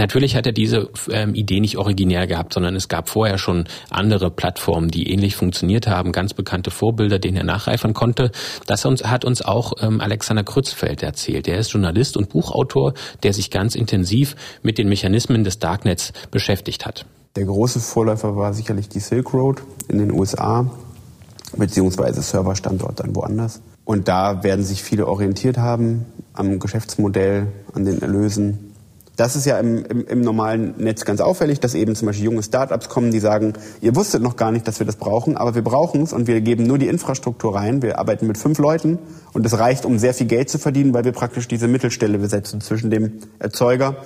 Natürlich 0.00 0.34
hat 0.34 0.46
er 0.46 0.52
diese 0.52 0.88
ähm, 1.10 1.34
Idee 1.34 1.60
nicht 1.60 1.76
originär 1.76 2.26
gehabt, 2.26 2.54
sondern 2.54 2.74
es 2.74 2.88
gab 2.88 3.10
vorher 3.10 3.36
schon 3.36 3.66
andere 3.90 4.30
Plattformen, 4.30 4.90
die 4.90 5.12
ähnlich 5.12 5.36
funktioniert 5.36 5.88
haben, 5.88 6.10
ganz 6.10 6.32
bekannte 6.32 6.70
Vorbilder, 6.70 7.18
denen 7.18 7.36
er 7.36 7.44
nachreifern 7.44 7.92
konnte. 7.92 8.32
Das 8.66 8.86
hat 8.86 9.26
uns 9.26 9.42
auch 9.42 9.74
ähm, 9.82 10.00
Alexander 10.00 10.42
Krützfeld 10.42 11.02
erzählt. 11.02 11.46
Er 11.48 11.58
ist 11.58 11.72
Journalist 11.72 12.16
und 12.16 12.30
Buchautor, 12.30 12.94
der 13.24 13.34
sich 13.34 13.50
ganz 13.50 13.74
intensiv 13.74 14.36
mit 14.62 14.78
den 14.78 14.88
Mechanismen 14.88 15.44
des 15.44 15.58
Darknets 15.58 16.14
beschäftigt 16.30 16.86
hat. 16.86 17.04
Der 17.36 17.44
große 17.44 17.78
Vorläufer 17.78 18.34
war 18.36 18.54
sicherlich 18.54 18.88
die 18.88 19.00
Silk 19.00 19.34
Road 19.34 19.60
in 19.88 19.98
den 19.98 20.12
USA, 20.12 20.70
beziehungsweise 21.54 22.22
Serverstandort 22.22 23.00
dann 23.00 23.14
woanders. 23.14 23.60
Und 23.84 24.08
da 24.08 24.42
werden 24.44 24.64
sich 24.64 24.82
viele 24.82 25.06
orientiert 25.06 25.58
haben 25.58 26.06
am 26.32 26.58
Geschäftsmodell, 26.58 27.48
an 27.74 27.84
den 27.84 28.00
Erlösen, 28.00 28.69
das 29.20 29.36
ist 29.36 29.44
ja 29.44 29.58
im, 29.58 29.84
im, 29.84 30.06
im, 30.06 30.20
normalen 30.22 30.74
Netz 30.78 31.04
ganz 31.04 31.20
auffällig, 31.20 31.60
dass 31.60 31.74
eben 31.74 31.94
zum 31.94 32.06
Beispiel 32.06 32.24
junge 32.24 32.42
Startups 32.42 32.88
kommen, 32.88 33.10
die 33.10 33.20
sagen, 33.20 33.52
ihr 33.82 33.94
wusstet 33.94 34.22
noch 34.22 34.36
gar 34.36 34.50
nicht, 34.50 34.66
dass 34.66 34.80
wir 34.80 34.86
das 34.86 34.96
brauchen, 34.96 35.36
aber 35.36 35.54
wir 35.54 35.60
brauchen 35.62 36.00
es 36.00 36.14
und 36.14 36.26
wir 36.26 36.40
geben 36.40 36.66
nur 36.66 36.78
die 36.78 36.88
Infrastruktur 36.88 37.54
rein. 37.54 37.82
Wir 37.82 37.98
arbeiten 37.98 38.26
mit 38.26 38.38
fünf 38.38 38.58
Leuten 38.58 38.98
und 39.34 39.44
es 39.44 39.58
reicht, 39.58 39.84
um 39.84 39.98
sehr 39.98 40.14
viel 40.14 40.26
Geld 40.26 40.48
zu 40.48 40.58
verdienen, 40.58 40.94
weil 40.94 41.04
wir 41.04 41.12
praktisch 41.12 41.46
diese 41.48 41.68
Mittelstelle 41.68 42.16
besetzen 42.16 42.62
zwischen 42.62 42.90
dem 42.90 43.20
Erzeuger 43.38 43.96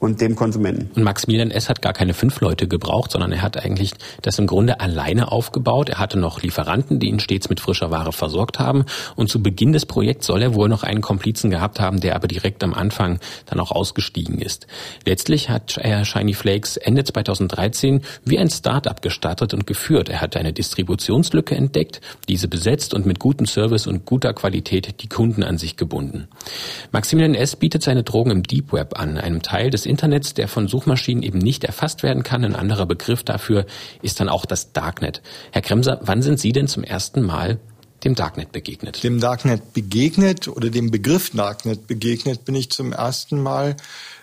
und 0.00 0.20
dem 0.22 0.34
Konsumenten. 0.34 0.90
Und 0.96 1.04
Maximilian 1.04 1.50
S. 1.50 1.68
hat 1.68 1.82
gar 1.82 1.92
keine 1.92 2.14
fünf 2.14 2.40
Leute 2.40 2.66
gebraucht, 2.66 3.12
sondern 3.12 3.32
er 3.32 3.42
hat 3.42 3.62
eigentlich 3.62 3.92
das 4.22 4.38
im 4.38 4.46
Grunde 4.46 4.80
alleine 4.80 5.30
aufgebaut. 5.30 5.90
Er 5.90 5.98
hatte 5.98 6.18
noch 6.18 6.42
Lieferanten, 6.42 6.98
die 6.98 7.08
ihn 7.08 7.20
stets 7.20 7.50
mit 7.50 7.60
frischer 7.60 7.90
Ware 7.90 8.12
versorgt 8.12 8.58
haben. 8.58 8.86
Und 9.14 9.28
zu 9.28 9.42
Beginn 9.42 9.72
des 9.72 9.84
Projekts 9.84 10.26
soll 10.26 10.40
er 10.40 10.54
wohl 10.54 10.70
noch 10.70 10.82
einen 10.82 11.02
Komplizen 11.02 11.50
gehabt 11.50 11.80
haben, 11.80 12.00
der 12.00 12.16
aber 12.16 12.28
direkt 12.28 12.64
am 12.64 12.72
Anfang 12.72 13.20
dann 13.44 13.60
auch 13.60 13.70
ausgestiegen 13.70 14.38
ist. 14.38 14.66
Letztlich 15.04 15.50
hat 15.50 15.76
er 15.76 16.06
Shiny 16.06 16.32
Flakes 16.32 16.78
Ende 16.78 17.04
2013 17.04 18.00
wie 18.24 18.38
ein 18.38 18.48
Start-up 18.48 19.02
gestartet 19.02 19.52
und 19.52 19.66
geführt. 19.66 20.08
Er 20.08 20.22
hat 20.22 20.34
eine 20.34 20.54
Distributionslücke 20.54 21.54
entdeckt, 21.54 22.00
diese 22.26 22.48
besetzt 22.48 22.94
und 22.94 23.04
mit 23.04 23.18
gutem 23.18 23.44
Service 23.44 23.86
und 23.86 24.06
guter 24.06 24.32
Qualität 24.32 25.02
die 25.02 25.08
Kunden 25.08 25.42
an 25.42 25.58
sich 25.58 25.76
gebunden. 25.76 26.28
Maximilian 26.90 27.34
S. 27.34 27.56
bietet 27.56 27.82
seine 27.82 28.02
Drogen 28.02 28.30
im 28.30 28.42
Deep 28.44 28.72
Web 28.72 28.98
an, 28.98 29.18
einem 29.18 29.42
Teil 29.42 29.68
des 29.68 29.89
Internets, 29.90 30.32
der 30.32 30.48
von 30.48 30.68
Suchmaschinen 30.68 31.22
eben 31.22 31.38
nicht 31.38 31.64
erfasst 31.64 32.02
werden 32.02 32.22
kann. 32.22 32.44
Ein 32.44 32.56
anderer 32.56 32.86
Begriff 32.86 33.22
dafür 33.22 33.66
ist 34.00 34.20
dann 34.20 34.30
auch 34.30 34.46
das 34.46 34.72
Darknet. 34.72 35.20
Herr 35.50 35.62
Kremser, 35.62 36.00
wann 36.02 36.22
sind 36.22 36.40
Sie 36.40 36.52
denn 36.52 36.68
zum 36.68 36.84
ersten 36.84 37.22
Mal 37.22 37.58
dem 38.04 38.14
Darknet 38.14 38.52
begegnet? 38.52 39.02
Dem 39.02 39.20
Darknet 39.20 39.74
begegnet 39.74 40.48
oder 40.48 40.70
dem 40.70 40.90
Begriff 40.90 41.30
Darknet 41.30 41.86
begegnet 41.86 42.44
bin 42.46 42.54
ich 42.54 42.70
zum 42.70 42.92
ersten 42.92 43.42
Mal 43.42 43.76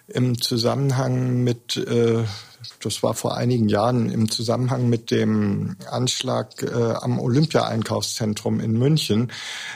im 0.08 0.42
Zusammenhang 0.42 1.44
mit 1.44 1.78
äh, 1.78 2.24
das 2.82 3.04
war 3.04 3.14
vor 3.14 3.36
einigen 3.36 3.70
Jahren 3.70 4.10
im 4.10 4.30
Zusammenhang 4.30 4.90
mit 4.90 5.12
dem 5.12 5.76
Anschlag 5.90 6.62
äh, 6.64 6.94
am 6.94 7.20
Olympia-Einkaufszentrum 7.20 8.60
in 8.60 8.74
München, 8.74 9.32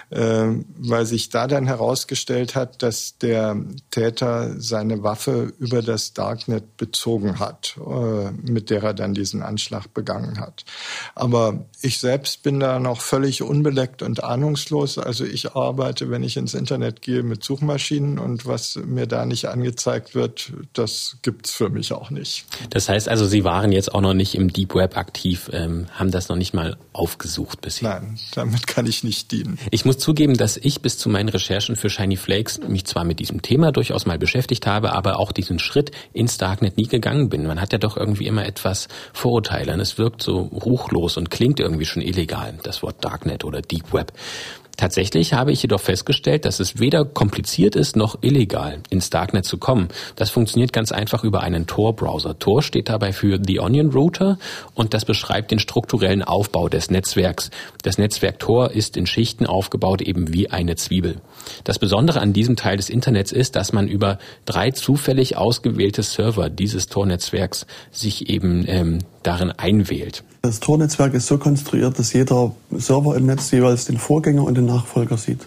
äh, 0.09 0.47
weil 0.77 1.05
sich 1.05 1.29
da 1.29 1.47
dann 1.47 1.65
herausgestellt 1.65 2.55
hat, 2.55 2.83
dass 2.83 3.17
der 3.17 3.57
Täter 3.89 4.59
seine 4.59 5.03
Waffe 5.03 5.53
über 5.59 5.81
das 5.81 6.13
Darknet 6.13 6.77
bezogen 6.77 7.39
hat, 7.39 7.77
äh, 7.77 8.31
mit 8.31 8.69
der 8.69 8.81
er 8.83 8.93
dann 8.93 9.13
diesen 9.13 9.41
Anschlag 9.41 9.93
begangen 9.93 10.39
hat. 10.39 10.65
Aber 11.15 11.65
ich 11.81 11.99
selbst 11.99 12.43
bin 12.43 12.59
da 12.59 12.79
noch 12.79 13.01
völlig 13.01 13.41
unbeleckt 13.41 14.01
und 14.01 14.23
ahnungslos. 14.23 14.97
Also 14.97 15.23
ich 15.23 15.55
arbeite, 15.55 16.09
wenn 16.09 16.23
ich 16.23 16.37
ins 16.37 16.53
Internet 16.53 17.01
gehe, 17.01 17.23
mit 17.23 17.43
Suchmaschinen 17.43 18.19
und 18.19 18.45
was 18.45 18.75
mir 18.75 19.07
da 19.07 19.25
nicht 19.25 19.45
angezeigt 19.45 20.15
wird, 20.15 20.53
das 20.73 21.17
gibt's 21.21 21.51
für 21.51 21.69
mich 21.69 21.93
auch 21.93 22.09
nicht. 22.09 22.45
Das 22.69 22.80
heißt 22.89 23.09
also, 23.09 23.25
Sie 23.25 23.43
waren 23.43 23.71
jetzt 23.71 23.93
auch 23.93 24.01
noch 24.01 24.13
nicht 24.13 24.35
im 24.35 24.51
Deep 24.51 24.75
Web 24.75 24.97
aktiv, 24.97 25.49
ähm, 25.53 25.87
haben 25.93 26.11
das 26.11 26.29
noch 26.29 26.35
nicht 26.35 26.53
mal 26.53 26.77
aufgesucht 26.93 27.61
bisher. 27.61 28.01
Nein, 28.01 28.19
damit 28.33 28.67
kann 28.67 28.85
ich 28.85 29.03
nicht 29.03 29.31
dienen. 29.31 29.57
Ich 29.71 29.85
muss 29.85 29.97
zugeben, 29.97 30.35
dass 30.35 30.57
ich 30.57 30.81
bis 30.81 30.97
zu 30.97 31.09
meinen 31.09 31.29
Recherchen 31.29 31.75
für 31.75 31.89
Shiny 31.89 32.17
Flakes 32.17 32.59
mich 32.67 32.85
zwar 32.85 33.03
mit 33.03 33.19
diesem 33.19 33.41
Thema 33.41 33.71
durchaus 33.71 34.05
mal 34.05 34.17
beschäftigt 34.17 34.67
habe, 34.67 34.93
aber 34.93 35.19
auch 35.19 35.31
diesen 35.31 35.59
Schritt 35.59 35.91
ins 36.13 36.37
Darknet 36.37 36.77
nie 36.77 36.87
gegangen 36.87 37.29
bin. 37.29 37.45
Man 37.45 37.61
hat 37.61 37.73
ja 37.73 37.77
doch 37.77 37.97
irgendwie 37.97 38.27
immer 38.27 38.45
etwas 38.45 38.87
Vorurteile 39.13 39.73
und 39.73 39.79
es 39.79 39.97
wirkt 39.97 40.21
so 40.21 40.39
ruchlos 40.39 41.17
und 41.17 41.31
klingt 41.31 41.59
irgendwie 41.59 41.85
schon 41.85 42.01
illegal, 42.01 42.57
das 42.63 42.83
Wort 42.83 43.03
Darknet 43.03 43.43
oder 43.43 43.61
Deep 43.61 43.93
Web. 43.93 44.13
Tatsächlich 44.77 45.33
habe 45.33 45.51
ich 45.51 45.61
jedoch 45.61 45.81
festgestellt, 45.81 46.45
dass 46.45 46.59
es 46.59 46.79
weder 46.79 47.05
kompliziert 47.05 47.75
ist 47.75 47.95
noch 47.95 48.17
illegal, 48.21 48.79
ins 48.89 49.09
Darknet 49.09 49.45
zu 49.45 49.57
kommen. 49.57 49.89
Das 50.15 50.29
funktioniert 50.29 50.73
ganz 50.73 50.91
einfach 50.91 51.23
über 51.23 51.41
einen 51.41 51.67
Tor-Browser. 51.67 52.39
Tor 52.39 52.63
steht 52.63 52.89
dabei 52.89 53.13
für 53.13 53.39
The 53.45 53.59
Onion 53.59 53.91
Router 53.91 54.39
und 54.73 54.93
das 54.93 55.05
beschreibt 55.05 55.51
den 55.51 55.59
strukturellen 55.59 56.23
Aufbau 56.23 56.69
des 56.69 56.89
Netzwerks. 56.89 57.51
Das 57.83 57.97
Netzwerk 57.97 58.39
Tor 58.39 58.71
ist 58.71 58.97
in 58.97 59.05
Schichten 59.05 59.45
aufgebaut, 59.45 60.01
eben 60.01 60.33
wie 60.33 60.49
eine 60.49 60.75
Zwiebel. 60.75 61.21
Das 61.63 61.77
Besondere 61.77 62.21
an 62.21 62.33
diesem 62.33 62.55
Teil 62.55 62.77
des 62.77 62.89
Internets 62.89 63.31
ist, 63.31 63.55
dass 63.55 63.73
man 63.73 63.87
über 63.87 64.19
drei 64.45 64.71
zufällig 64.71 65.37
ausgewählte 65.37 66.03
Server 66.03 66.49
dieses 66.49 66.87
Tor-Netzwerks 66.87 67.65
sich 67.91 68.29
eben 68.29 68.65
ähm, 68.67 68.99
darin 69.23 69.51
einwählt. 69.51 70.23
Das 70.41 70.59
Tornetzwerk 70.59 71.13
ist 71.13 71.27
so 71.27 71.37
konstruiert, 71.37 71.99
dass 71.99 72.13
jeder 72.13 72.53
Server 72.71 73.15
im 73.15 73.25
Netz 73.25 73.51
jeweils 73.51 73.85
den 73.85 73.97
Vorgänger 73.97 74.43
und 74.43 74.55
den 74.55 74.65
Nachfolger 74.65 75.17
sieht. 75.17 75.45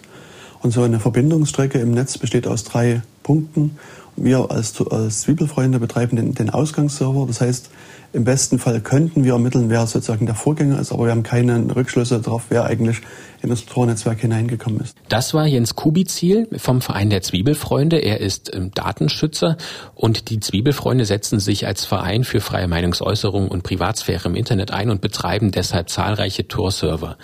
Und 0.61 0.71
so 0.71 0.83
eine 0.83 0.99
Verbindungsstrecke 0.99 1.79
im 1.79 1.91
Netz 1.91 2.17
besteht 2.17 2.47
aus 2.47 2.63
drei 2.63 3.01
Punkten. 3.23 3.77
Wir 4.15 4.49
als, 4.49 4.81
als 4.89 5.21
Zwiebelfreunde 5.21 5.79
betreiben 5.79 6.15
den, 6.15 6.33
den 6.33 6.49
Ausgangsserver. 6.49 7.25
Das 7.27 7.41
heißt, 7.41 7.69
im 8.15 8.23
besten 8.23 8.59
Fall 8.59 8.79
könnten 8.79 9.25
wir 9.25 9.33
ermitteln, 9.33 9.69
wer 9.69 9.85
sozusagen 9.85 10.25
der 10.25 10.35
Vorgänger 10.35 10.79
ist, 10.79 10.91
aber 10.91 11.05
wir 11.05 11.11
haben 11.11 11.23
keine 11.23 11.75
Rückschlüsse 11.75 12.21
darauf, 12.21 12.45
wer 12.49 12.63
eigentlich 12.63 13.01
in 13.41 13.49
das 13.49 13.65
Tornetzwerk 13.65 14.21
hineingekommen 14.21 14.79
ist. 14.79 14.95
Das 15.09 15.33
war 15.33 15.45
Jens 15.45 15.75
Kubizil 15.75 16.47
vom 16.57 16.81
Verein 16.81 17.09
der 17.09 17.21
Zwiebelfreunde. 17.21 17.97
Er 17.97 18.21
ist 18.21 18.55
ähm, 18.55 18.71
Datenschützer 18.73 19.57
und 19.93 20.29
die 20.29 20.39
Zwiebelfreunde 20.39 21.05
setzen 21.05 21.39
sich 21.39 21.67
als 21.67 21.85
Verein 21.85 22.23
für 22.23 22.39
freie 22.39 22.67
Meinungsäußerung 22.67 23.49
und 23.49 23.63
Privatsphäre 23.63 24.29
im 24.29 24.35
Internet 24.35 24.71
ein 24.71 24.89
und 24.89 25.01
betreiben 25.01 25.51
deshalb 25.51 25.89
zahlreiche 25.89 26.47
Tor-Server. 26.47 27.17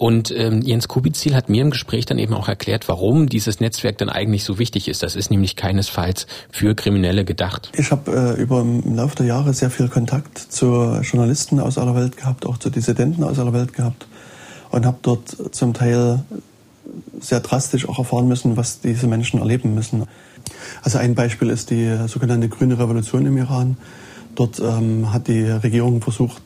Und 0.00 0.32
ähm, 0.34 0.62
Jens 0.62 0.88
Kubizil 0.88 1.34
hat 1.34 1.50
mir 1.50 1.60
im 1.60 1.68
Gespräch 1.68 2.06
dann 2.06 2.18
eben 2.18 2.32
auch 2.32 2.48
erklärt, 2.48 2.88
warum 2.88 3.28
dieses 3.28 3.60
Netzwerk 3.60 3.98
dann 3.98 4.08
eigentlich 4.08 4.44
so 4.44 4.58
wichtig 4.58 4.88
ist. 4.88 5.02
Das 5.02 5.14
ist 5.14 5.30
nämlich 5.30 5.56
keinesfalls 5.56 6.26
für 6.50 6.74
Kriminelle 6.74 7.26
gedacht. 7.26 7.70
Ich 7.76 7.90
habe 7.90 8.36
äh, 8.38 8.40
über 8.40 8.62
im 8.62 8.96
Laufe 8.96 9.16
der 9.16 9.26
Jahre 9.26 9.52
sehr 9.52 9.68
viel 9.68 9.88
Kontakt 9.88 10.38
zu 10.38 10.98
Journalisten 11.02 11.60
aus 11.60 11.76
aller 11.76 11.94
Welt 11.94 12.16
gehabt, 12.16 12.46
auch 12.46 12.56
zu 12.56 12.70
Dissidenten 12.70 13.22
aus 13.24 13.38
aller 13.38 13.52
Welt 13.52 13.74
gehabt 13.74 14.06
und 14.70 14.86
habe 14.86 14.96
dort 15.02 15.36
zum 15.54 15.74
Teil 15.74 16.20
sehr 17.20 17.40
drastisch 17.40 17.86
auch 17.86 17.98
erfahren 17.98 18.26
müssen, 18.26 18.56
was 18.56 18.80
diese 18.80 19.06
Menschen 19.06 19.38
erleben 19.38 19.74
müssen. 19.74 20.04
Also 20.80 20.96
ein 20.96 21.14
Beispiel 21.14 21.50
ist 21.50 21.68
die 21.68 21.94
sogenannte 22.06 22.48
Grüne 22.48 22.78
Revolution 22.78 23.26
im 23.26 23.36
Iran. 23.36 23.76
Dort 24.34 24.60
ähm, 24.60 25.12
hat 25.12 25.28
die 25.28 25.42
Regierung 25.42 26.00
versucht 26.00 26.40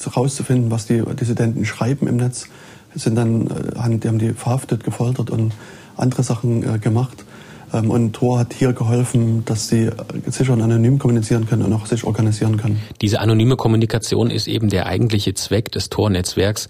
herauszufinden, 0.00 0.70
was 0.70 0.86
die 0.86 1.02
Dissidenten 1.16 1.64
schreiben 1.64 2.06
im 2.06 2.18
Netz 2.18 2.46
sind 2.94 3.14
dann, 3.16 3.46
äh, 3.46 3.98
die 3.98 4.08
haben 4.08 4.18
die 4.18 4.30
verhaftet, 4.30 4.84
gefoltert 4.84 5.30
und 5.30 5.52
andere 5.96 6.22
Sachen 6.22 6.62
äh, 6.62 6.78
gemacht. 6.78 7.24
Ähm, 7.72 7.90
und 7.90 8.12
Tor 8.12 8.38
hat 8.38 8.52
hier 8.52 8.72
geholfen, 8.72 9.44
dass 9.44 9.68
sie 9.68 9.84
äh, 9.84 9.92
sicher 10.26 10.52
und 10.52 10.62
anonym 10.62 10.98
kommunizieren 10.98 11.46
können 11.46 11.62
und 11.62 11.72
auch 11.72 11.86
sich 11.86 12.04
organisieren 12.04 12.56
können. 12.56 12.80
Diese 13.00 13.20
anonyme 13.20 13.56
Kommunikation 13.56 14.30
ist 14.30 14.48
eben 14.48 14.68
der 14.68 14.86
eigentliche 14.86 15.34
Zweck 15.34 15.70
des 15.72 15.88
Tor-Netzwerks 15.88 16.68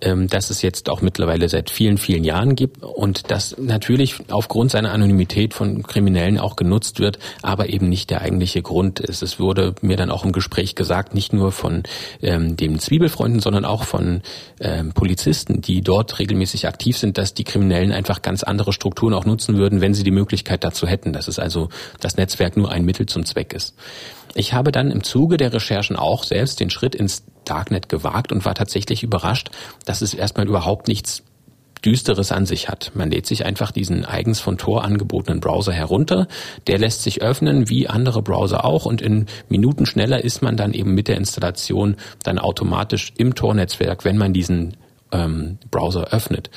ähm, 0.00 0.28
das 0.28 0.50
es 0.50 0.62
jetzt 0.62 0.88
auch 0.88 1.02
mittlerweile 1.02 1.48
seit 1.48 1.70
vielen, 1.70 1.98
vielen 1.98 2.24
Jahren 2.24 2.54
gibt 2.54 2.82
und 2.82 3.30
das 3.30 3.56
natürlich 3.58 4.16
aufgrund 4.30 4.70
seiner 4.70 4.92
Anonymität 4.92 5.54
von 5.54 5.82
Kriminellen 5.82 6.38
auch 6.38 6.56
genutzt 6.56 7.00
wird, 7.00 7.18
aber 7.42 7.68
eben 7.68 7.88
nicht 7.88 8.10
der 8.10 8.22
eigentliche 8.22 8.62
Grund 8.62 9.00
ist. 9.00 9.22
Es 9.22 9.38
wurde 9.38 9.74
mir 9.80 9.96
dann 9.96 10.10
auch 10.10 10.24
im 10.24 10.32
Gespräch 10.32 10.74
gesagt, 10.74 11.14
nicht 11.14 11.32
nur 11.32 11.52
von 11.52 11.82
ähm, 12.22 12.56
den 12.56 12.78
Zwiebelfreunden, 12.78 13.40
sondern 13.40 13.64
auch 13.64 13.84
von 13.84 14.22
ähm, 14.60 14.92
Polizisten, 14.92 15.60
die 15.60 15.82
dort 15.82 16.18
regelmäßig 16.18 16.66
aktiv 16.66 16.96
sind, 16.96 17.18
dass 17.18 17.34
die 17.34 17.44
Kriminellen 17.44 17.92
einfach 17.92 18.22
ganz 18.22 18.42
andere 18.42 18.72
Strukturen 18.72 19.14
auch 19.14 19.24
nutzen 19.24 19.56
würden, 19.56 19.80
wenn 19.80 19.94
sie 19.94 20.04
die 20.04 20.10
Möglichkeit 20.10 20.64
dazu 20.64 20.86
hätten, 20.86 21.12
dass 21.12 21.28
es 21.28 21.38
also 21.38 21.68
das 22.00 22.16
Netzwerk 22.16 22.56
nur 22.56 22.70
ein 22.70 22.84
Mittel 22.84 23.06
zum 23.06 23.24
Zweck 23.24 23.52
ist. 23.52 23.74
Ich 24.34 24.52
habe 24.52 24.72
dann 24.72 24.90
im 24.90 25.02
Zuge 25.02 25.36
der 25.36 25.52
Recherchen 25.52 25.96
auch 25.96 26.22
selbst 26.22 26.60
den 26.60 26.70
Schritt 26.70 26.94
ins 26.94 27.24
Darknet 27.50 27.88
gewagt 27.88 28.32
und 28.32 28.44
war 28.44 28.54
tatsächlich 28.54 29.02
überrascht, 29.02 29.50
dass 29.84 30.02
es 30.02 30.14
erstmal 30.14 30.46
überhaupt 30.46 30.88
nichts 30.88 31.22
Düsteres 31.84 32.32
an 32.32 32.46
sich 32.46 32.68
hat. 32.68 32.92
Man 32.94 33.10
lädt 33.10 33.26
sich 33.26 33.44
einfach 33.44 33.70
diesen 33.70 34.04
eigens 34.04 34.40
von 34.40 34.58
Tor 34.58 34.84
angebotenen 34.84 35.40
Browser 35.40 35.72
herunter. 35.72 36.26
Der 36.66 36.78
lässt 36.78 37.02
sich 37.02 37.22
öffnen, 37.22 37.68
wie 37.68 37.88
andere 37.88 38.22
Browser 38.22 38.64
auch, 38.64 38.84
und 38.84 39.00
in 39.00 39.26
Minuten 39.48 39.86
schneller 39.86 40.22
ist 40.22 40.42
man 40.42 40.56
dann 40.56 40.72
eben 40.72 40.94
mit 40.94 41.08
der 41.08 41.16
Installation 41.16 41.96
dann 42.24 42.38
automatisch 42.38 43.12
im 43.16 43.34
Tor-Netzwerk, 43.34 44.04
wenn 44.04 44.18
man 44.18 44.32
diesen 44.32 44.76
ähm, 45.12 45.58
Browser 45.70 46.08
öffnet. 46.12 46.50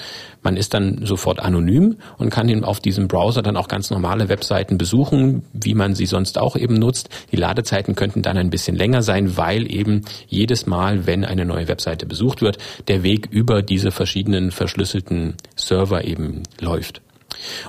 Man 0.44 0.58
ist 0.58 0.74
dann 0.74 1.06
sofort 1.06 1.40
anonym 1.40 1.98
und 2.18 2.30
kann 2.30 2.50
ihn 2.50 2.64
auf 2.64 2.80
diesem 2.80 3.08
Browser 3.08 3.42
dann 3.42 3.58
auch 3.58 3.68
ganz 3.68 3.92
normale 3.92 4.30
Webseiten 4.30 4.78
besuchen, 4.78 5.44
wie 5.54 5.76
man 5.76 5.94
sie 5.94 6.06
sonst 6.06 6.38
auch 6.38 6.56
eben 6.56 6.76
nutzt. 6.76 7.10
Die 7.32 7.38
Ladezeiten 7.38 7.96
könnten 7.96 8.22
dann 8.22 8.38
ein 8.38 8.50
bisschen 8.50 8.76
länger 8.76 9.02
sein, 9.02 9.38
weil 9.38 9.72
eben 9.72 10.02
jedes 10.28 10.66
Mal, 10.66 11.06
wenn 11.06 11.26
eine 11.26 11.46
neue 11.46 11.68
Webseite 11.68 12.06
besucht 12.06 12.42
wird, 12.42 12.58
der 12.88 13.04
Weg 13.04 13.28
über 13.32 13.62
diese 13.62 13.92
verschiedenen 13.92 14.52
verschlüsselten 14.52 15.36
Server 15.56 16.04
eben 16.06 16.44
läuft. 16.60 17.02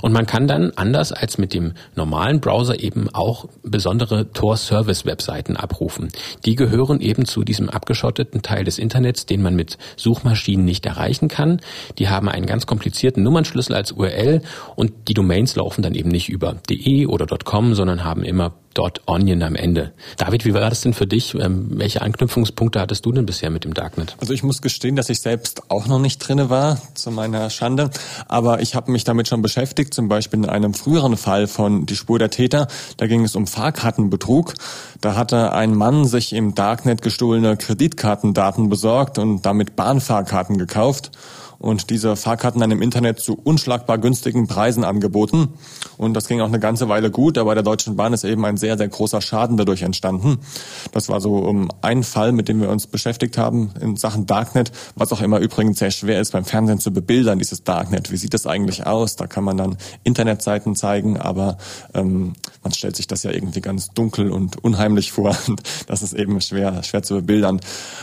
Und 0.01 0.13
man 0.13 0.27
kann 0.27 0.47
dann 0.47 0.73
anders 0.77 1.13
als 1.13 1.39
mit 1.39 1.55
dem 1.55 1.73
normalen 1.95 2.41
Browser 2.41 2.81
eben 2.81 3.09
auch 3.13 3.47
besondere 3.63 4.33
Tor-Service-Webseiten 4.33 5.57
abrufen. 5.57 6.09
Die 6.45 6.55
gehören 6.55 7.01
eben 7.01 7.25
zu 7.25 7.43
diesem 7.45 7.69
abgeschotteten 7.69 8.43
Teil 8.43 8.65
des 8.65 8.79
Internets, 8.79 9.27
den 9.27 9.43
man 9.43 9.55
mit 9.55 9.79
Suchmaschinen 9.97 10.65
nicht 10.65 10.87
erreichen 10.87 11.29
kann. 11.29 11.61
Die 11.99 12.09
haben 12.09 12.29
einen 12.29 12.47
ganz 12.47 12.67
komplizierten 12.67 13.23
Nummernschlüssel 13.23 13.75
als 13.75 13.93
URL 13.93 14.43
und 14.77 14.93
die 15.09 15.15
Domains 15.15 15.57
laufen 15.57 15.83
dann 15.83 15.95
eben 15.95 16.09
nicht 16.09 16.29
über 16.29 16.57
de 16.69 17.07
oder 17.07 17.27
.com, 17.45 17.75
sondern 17.75 18.05
haben 18.05 18.25
immer 18.25 18.53
dort 18.75 19.03
Onion 19.07 19.43
am 19.43 19.55
Ende. 19.55 19.93
David, 20.17 20.45
wie 20.45 20.55
war 20.55 20.69
das 20.69 20.81
denn 20.81 20.95
für 20.95 21.07
dich? 21.07 21.35
Ähm, 21.35 21.71
welche 21.73 22.03
Anknüpfungspunkte 22.03 22.81
hattest 22.81 23.05
du 23.07 23.13
denn 23.13 23.27
bisher 23.27 23.51
mit 23.51 23.65
dem 23.65 23.75
Darknet? 23.75 24.17
Also 24.21 24.33
ich 24.33 24.43
muss 24.43 24.63
gestehen, 24.63 24.97
dass 24.97 25.09
ich 25.09 25.21
selbst 25.21 25.71
auch 25.71 25.87
noch 25.87 25.99
nicht 25.99 26.19
drinne 26.19 26.51
war, 26.51 26.79
zu 26.95 27.11
meiner 27.11 27.51
Schande. 27.51 27.91
Aber 28.29 28.61
ich 28.61 28.75
habe 28.75 28.91
mich 28.91 29.05
damit 29.05 29.29
schon 29.29 29.43
beschäftigt, 29.43 29.95
zum 29.95 30.09
Beispiel 30.09 30.41
in 30.41 30.49
einem 30.49 30.75
früheren 30.75 31.17
Fall 31.17 31.47
von 31.47 31.87
Die 31.87 31.97
Spur 31.97 32.19
der 32.19 32.31
Täter. 32.31 32.69
Da 32.97 33.07
ging 33.07 33.25
es 33.25 33.37
um 33.37 33.47
Fahrkartenbetrug. 33.47 34.55
Da 35.01 35.17
hatte 35.17 35.53
ein 35.53 35.75
Mann 35.75 36.05
sich 36.05 36.33
im 36.33 36.55
Darknet 36.55 37.03
gestohlene 37.03 37.57
Kreditkartendaten 37.57 38.69
besorgt 38.69 39.19
und 39.19 39.43
damit 39.43 39.77
Bahnfahrkarten 39.77 40.59
gekauft 40.59 41.11
und 41.63 41.91
diese 41.91 42.17
Fahrkarten 42.17 42.61
dann 42.61 42.71
im 42.71 42.83
Internet 42.83 43.21
zu 43.21 43.39
unschlagbar 43.43 43.99
günstigen 43.99 44.49
Preisen 44.49 44.85
angeboten. 44.85 45.55
Und 45.97 46.15
das 46.15 46.27
ging 46.27 46.41
auch 46.41 46.49
eine 46.49 46.59
ganze 46.59 46.89
Weile 46.89 47.11
gut, 47.11 47.39
aber 47.39 47.55
der 47.55 47.63
Deutschen 47.63 47.97
Bahn 47.97 48.13
ist 48.13 48.25
eben 48.25 48.45
ein 48.45 48.57
sehr, 48.57 48.77
sehr 48.77 48.89
großer 48.89 49.21
Schaden 49.21 49.57
dadurch 49.57 49.83
entstanden. 49.83 50.39
Das 50.93 51.09
war 51.09 51.21
so 51.21 51.55
ein 51.81 52.03
Fall, 52.03 52.33
mit 52.33 52.49
dem 52.49 52.61
wir 52.61 52.69
uns 52.69 52.89
beschäftigt 52.89 53.39
haben 53.39 53.71
in 53.81 53.97
Sachen 53.97 54.27
Darknet, 54.27 54.73
was 54.97 55.13
auch 55.13 55.21
immer 55.21 55.39
übrigens 55.39 55.79
sehr 55.79 55.93
schwer 55.93 56.21
ist 56.21 56.33
beim 56.33 56.45
Fernsehen 56.45 56.81
zu 56.81 56.93
bebildern, 56.93 57.39
dieses 57.39 57.63
Darknet. 57.63 58.11
Wie 58.11 58.17
sieht 58.17 58.35
das 58.35 58.47
eigentlich 58.47 58.87
aus? 58.87 59.17
Da 59.17 59.27
kann 59.29 59.45
man 59.45 59.57
dann 59.57 59.77
Internetseiten 60.03 60.75
zeigen, 60.75 61.17
aber 61.17 61.59
ähm, 61.95 62.33
man 62.63 62.73
stellt 62.73 62.97
sich 62.97 63.07
das 63.07 63.23
ja 63.23 63.31
irgendwie 63.31 63.61
ganz 63.61 63.91
dunkel 63.91 64.31
und 64.31 64.63
unheimlich 64.63 65.13
vor. 65.13 65.37
das 65.87 66.03
ist 66.03 66.13
eben 66.13 66.41
schwer, 66.41 66.83
schwer 66.83 67.03
zu 67.03 67.17
bebildern. 67.17 67.61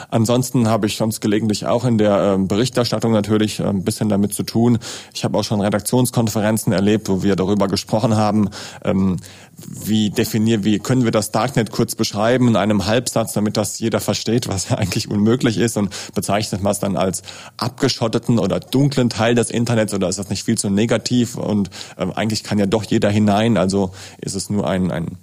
Ansonsten 0.10 0.68
habe 0.68 0.88
ich 0.88 0.98
sonst 0.98 1.22
gelegentlich 1.22 1.66
auch 1.66 1.86
in 1.86 1.98
der 1.98 2.36
ähm, 2.36 2.48
Berichterstattung 2.48 3.12
natürlich 3.12 3.62
ein 3.62 3.84
bisschen 3.84 4.10
damit 4.10 4.34
zu 4.34 4.44
tun. 4.44 4.80
Ich 5.14 5.24
habe 5.24 5.38
auch 5.38 5.44
schon 5.44 5.62
Redaktionskonferenzen 5.62 6.74
erlebt, 6.74 7.10
wo 7.10 7.24
wir 7.24 7.36
darüber 7.36 7.68
gesprochen 7.68 8.18
haben, 8.18 8.50
ähm, 8.84 9.18
wie 9.58 10.10
definieren, 10.10 10.64
wie 10.64 10.80
können 10.80 11.04
wir 11.04 11.12
das 11.12 11.32
Darknet 11.32 11.72
kurz 11.72 11.96
beschreiben 11.96 12.48
in 12.48 12.56
einem 12.56 12.86
Halbsatz, 12.86 13.34
damit 13.34 13.58
das 13.58 13.80
jeder 13.80 14.00
versteht, 14.00 14.48
was 14.48 14.70
ja 14.70 14.78
eigentlich 14.78 15.10
unmöglich 15.10 15.58
ist 15.58 15.78
und 15.78 15.94
bezeichnet 16.14 16.62
man 16.62 16.72
es 16.72 16.80
dann 16.80 16.98
als 16.98 17.22
abgeschotteten 17.58 18.40
oder 18.40 18.60
dunklen 18.60 19.10
Teil 19.10 19.36
des 19.36 19.50
Internets 19.52 19.94
oder 19.94 20.10
ist 20.10 20.20
das 20.20 20.30
nicht 20.30 20.44
viel 20.44 20.58
zu 20.58 20.70
negativ 20.70 21.36
und 21.36 21.70
eigentlich 21.98 22.44
kann 22.44 22.60
ja 22.60 22.66
doch 22.66 22.84
jeder 22.84 23.10
hinein, 23.10 23.58
also 23.58 23.92
ist 24.20 24.36
es 24.36 24.49
nur 24.50 24.68
ein, 24.68 24.92
ein 24.92 25.18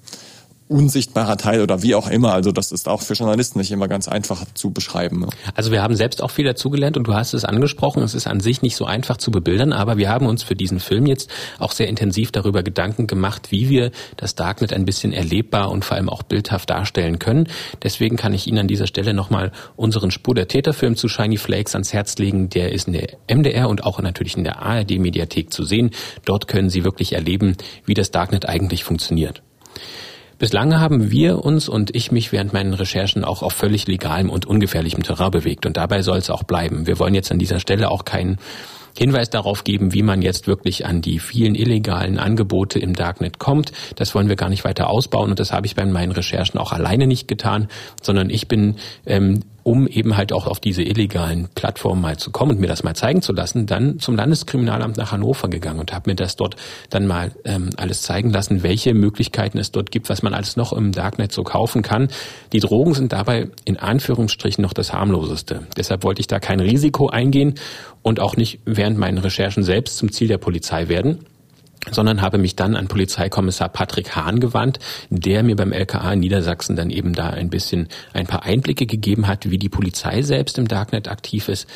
unsichtbarer 0.68 1.36
Teil 1.36 1.60
oder 1.60 1.82
wie 1.82 1.94
auch 1.94 2.08
immer. 2.08 2.32
Also 2.32 2.50
das 2.50 2.72
ist 2.72 2.88
auch 2.88 3.02
für 3.02 3.14
Journalisten 3.14 3.58
nicht 3.58 3.70
immer 3.70 3.86
ganz 3.86 4.08
einfach 4.08 4.44
zu 4.54 4.72
beschreiben. 4.72 5.20
Ne? 5.20 5.28
Also 5.54 5.70
wir 5.70 5.82
haben 5.82 5.94
selbst 5.94 6.22
auch 6.22 6.30
viel 6.30 6.44
dazugelernt 6.44 6.96
und 6.96 7.06
du 7.06 7.14
hast 7.14 7.34
es 7.34 7.44
angesprochen, 7.44 8.02
es 8.02 8.14
ist 8.14 8.26
an 8.26 8.40
sich 8.40 8.62
nicht 8.62 8.76
so 8.76 8.84
einfach 8.84 9.16
zu 9.16 9.30
bebildern, 9.30 9.72
aber 9.72 9.96
wir 9.96 10.08
haben 10.08 10.26
uns 10.26 10.42
für 10.42 10.56
diesen 10.56 10.80
Film 10.80 11.06
jetzt 11.06 11.30
auch 11.58 11.72
sehr 11.72 11.88
intensiv 11.88 12.32
darüber 12.32 12.62
Gedanken 12.62 13.06
gemacht, 13.06 13.50
wie 13.50 13.68
wir 13.68 13.92
das 14.16 14.34
Darknet 14.34 14.72
ein 14.72 14.84
bisschen 14.84 15.12
erlebbar 15.12 15.70
und 15.70 15.84
vor 15.84 15.96
allem 15.96 16.08
auch 16.08 16.24
bildhaft 16.24 16.68
darstellen 16.70 17.18
können. 17.18 17.48
Deswegen 17.82 18.16
kann 18.16 18.34
ich 18.34 18.48
Ihnen 18.48 18.58
an 18.58 18.68
dieser 18.68 18.88
Stelle 18.88 19.14
nochmal 19.14 19.52
unseren 19.76 20.10
Spur 20.10 20.34
der 20.34 20.48
Täterfilm 20.48 20.96
zu 20.96 21.08
Shiny 21.08 21.36
Flakes 21.36 21.74
ans 21.74 21.92
Herz 21.92 22.18
legen. 22.18 22.48
Der 22.50 22.72
ist 22.72 22.88
in 22.88 22.94
der 22.94 23.08
MDR 23.28 23.68
und 23.68 23.84
auch 23.84 24.00
natürlich 24.00 24.36
in 24.36 24.44
der 24.44 24.62
ARD 24.62 24.98
Mediathek 24.98 25.52
zu 25.52 25.62
sehen. 25.62 25.90
Dort 26.24 26.48
können 26.48 26.70
Sie 26.70 26.84
wirklich 26.84 27.12
erleben, 27.12 27.56
wie 27.84 27.94
das 27.94 28.10
Darknet 28.10 28.48
eigentlich 28.48 28.82
funktioniert. 28.82 29.42
Bislang 30.38 30.78
haben 30.78 31.10
wir 31.10 31.46
uns 31.46 31.66
und 31.66 31.96
ich 31.96 32.12
mich 32.12 32.30
während 32.30 32.52
meinen 32.52 32.74
Recherchen 32.74 33.24
auch 33.24 33.42
auf 33.42 33.54
völlig 33.54 33.86
legalem 33.86 34.28
und 34.28 34.44
ungefährlichem 34.44 35.02
Terrain 35.02 35.30
bewegt 35.30 35.64
und 35.64 35.78
dabei 35.78 36.02
soll 36.02 36.18
es 36.18 36.28
auch 36.28 36.42
bleiben. 36.42 36.86
Wir 36.86 36.98
wollen 36.98 37.14
jetzt 37.14 37.32
an 37.32 37.38
dieser 37.38 37.58
Stelle 37.58 37.90
auch 37.90 38.04
keinen 38.04 38.36
Hinweis 38.98 39.30
darauf 39.30 39.64
geben, 39.64 39.94
wie 39.94 40.02
man 40.02 40.20
jetzt 40.20 40.46
wirklich 40.46 40.84
an 40.84 41.00
die 41.00 41.20
vielen 41.20 41.54
illegalen 41.54 42.18
Angebote 42.18 42.78
im 42.78 42.94
Darknet 42.94 43.38
kommt. 43.38 43.72
Das 43.96 44.14
wollen 44.14 44.28
wir 44.28 44.36
gar 44.36 44.50
nicht 44.50 44.64
weiter 44.64 44.90
ausbauen 44.90 45.30
und 45.30 45.40
das 45.40 45.54
habe 45.54 45.66
ich 45.66 45.74
bei 45.74 45.86
meinen 45.86 46.12
Recherchen 46.12 46.60
auch 46.60 46.72
alleine 46.72 47.06
nicht 47.06 47.28
getan, 47.28 47.68
sondern 48.02 48.28
ich 48.28 48.46
bin 48.46 48.76
ähm, 49.06 49.40
um 49.66 49.88
eben 49.88 50.16
halt 50.16 50.32
auch 50.32 50.46
auf 50.46 50.60
diese 50.60 50.84
illegalen 50.84 51.48
Plattformen 51.56 52.00
mal 52.00 52.16
zu 52.16 52.30
kommen 52.30 52.52
und 52.52 52.60
mir 52.60 52.68
das 52.68 52.84
mal 52.84 52.94
zeigen 52.94 53.20
zu 53.20 53.32
lassen, 53.32 53.66
dann 53.66 53.98
zum 53.98 54.14
Landeskriminalamt 54.14 54.96
nach 54.96 55.10
Hannover 55.10 55.48
gegangen 55.48 55.80
und 55.80 55.92
habe 55.92 56.08
mir 56.08 56.14
das 56.14 56.36
dort 56.36 56.54
dann 56.88 57.08
mal 57.08 57.32
ähm, 57.44 57.70
alles 57.76 58.02
zeigen 58.02 58.30
lassen, 58.30 58.62
welche 58.62 58.94
Möglichkeiten 58.94 59.58
es 59.58 59.72
dort 59.72 59.90
gibt, 59.90 60.08
was 60.08 60.22
man 60.22 60.34
alles 60.34 60.56
noch 60.56 60.72
im 60.72 60.92
Darknet 60.92 61.32
so 61.32 61.42
kaufen 61.42 61.82
kann. 61.82 62.06
Die 62.52 62.60
Drogen 62.60 62.94
sind 62.94 63.12
dabei 63.12 63.48
in 63.64 63.76
Anführungsstrichen 63.76 64.62
noch 64.62 64.72
das 64.72 64.92
harmloseste. 64.92 65.66
Deshalb 65.76 66.04
wollte 66.04 66.20
ich 66.20 66.28
da 66.28 66.38
kein 66.38 66.60
Risiko 66.60 67.08
eingehen 67.08 67.54
und 68.02 68.20
auch 68.20 68.36
nicht 68.36 68.60
während 68.66 68.98
meinen 68.98 69.18
Recherchen 69.18 69.64
selbst 69.64 69.96
zum 69.96 70.12
Ziel 70.12 70.28
der 70.28 70.38
Polizei 70.38 70.86
werden 70.86 71.24
sondern 71.90 72.22
habe 72.22 72.38
mich 72.38 72.56
dann 72.56 72.76
an 72.76 72.88
Polizeikommissar 72.88 73.68
Patrick 73.68 74.16
Hahn 74.16 74.40
gewandt, 74.40 74.78
der 75.10 75.42
mir 75.42 75.56
beim 75.56 75.72
LKA 75.72 76.12
in 76.12 76.20
Niedersachsen 76.20 76.76
dann 76.76 76.90
eben 76.90 77.12
da 77.12 77.30
ein 77.30 77.50
bisschen 77.50 77.88
ein 78.12 78.26
paar 78.26 78.42
Einblicke 78.42 78.86
gegeben 78.86 79.26
hat, 79.26 79.50
wie 79.50 79.58
die 79.58 79.68
Polizei 79.68 80.22
selbst 80.22 80.58
im 80.58 80.68
Darknet 80.68 81.08
aktiv 81.08 81.48
ist. 81.48 81.68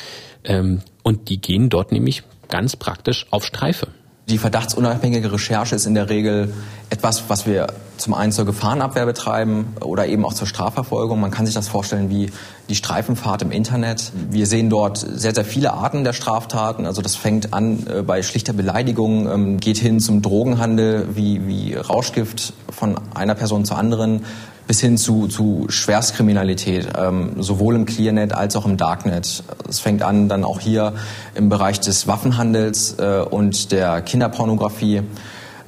Ähm, 0.43 0.81
und 1.03 1.29
die 1.29 1.39
gehen 1.39 1.69
dort 1.69 1.91
nämlich 1.91 2.23
ganz 2.49 2.75
praktisch 2.75 3.25
auf 3.31 3.45
Streife. 3.45 3.87
Die 4.29 4.37
verdachtsunabhängige 4.37 5.31
Recherche 5.31 5.75
ist 5.75 5.85
in 5.85 5.95
der 5.95 6.09
Regel 6.09 6.53
etwas, 6.89 7.23
was 7.27 7.45
wir 7.45 7.67
zum 8.01 8.13
einen 8.13 8.31
zur 8.31 8.45
Gefahrenabwehr 8.45 9.05
betreiben 9.05 9.75
oder 9.79 10.07
eben 10.07 10.25
auch 10.25 10.33
zur 10.33 10.47
Strafverfolgung. 10.47 11.19
Man 11.19 11.31
kann 11.31 11.45
sich 11.45 11.55
das 11.55 11.67
vorstellen 11.67 12.09
wie 12.09 12.31
die 12.69 12.75
Streifenfahrt 12.75 13.41
im 13.41 13.51
Internet. 13.51 14.11
Wir 14.29 14.47
sehen 14.47 14.69
dort 14.69 14.97
sehr, 14.97 15.33
sehr 15.33 15.45
viele 15.45 15.73
Arten 15.73 16.03
der 16.03 16.13
Straftaten. 16.13 16.85
Also 16.85 17.01
das 17.01 17.15
fängt 17.15 17.53
an 17.53 17.85
äh, 17.87 18.01
bei 18.01 18.23
schlichter 18.23 18.53
Beleidigung, 18.53 19.29
ähm, 19.29 19.59
geht 19.59 19.77
hin 19.77 19.99
zum 19.99 20.21
Drogenhandel 20.21 21.09
wie, 21.15 21.47
wie 21.47 21.75
Rauschgift 21.75 22.53
von 22.69 22.99
einer 23.13 23.35
Person 23.35 23.65
zur 23.65 23.77
anderen 23.77 24.25
bis 24.67 24.79
hin 24.79 24.97
zu, 24.97 25.27
zu 25.27 25.65
Schwerstkriminalität, 25.67 26.87
ähm, 26.97 27.43
sowohl 27.43 27.75
im 27.75 27.85
Clearnet 27.85 28.33
als 28.33 28.55
auch 28.55 28.65
im 28.65 28.77
Darknet. 28.77 29.43
Es 29.67 29.79
fängt 29.79 30.01
an 30.01 30.29
dann 30.29 30.43
auch 30.45 30.59
hier 30.59 30.93
im 31.35 31.49
Bereich 31.49 31.79
des 31.81 32.07
Waffenhandels 32.07 32.95
äh, 32.97 33.21
und 33.29 33.71
der 33.71 34.01
Kinderpornografie. 34.01 35.01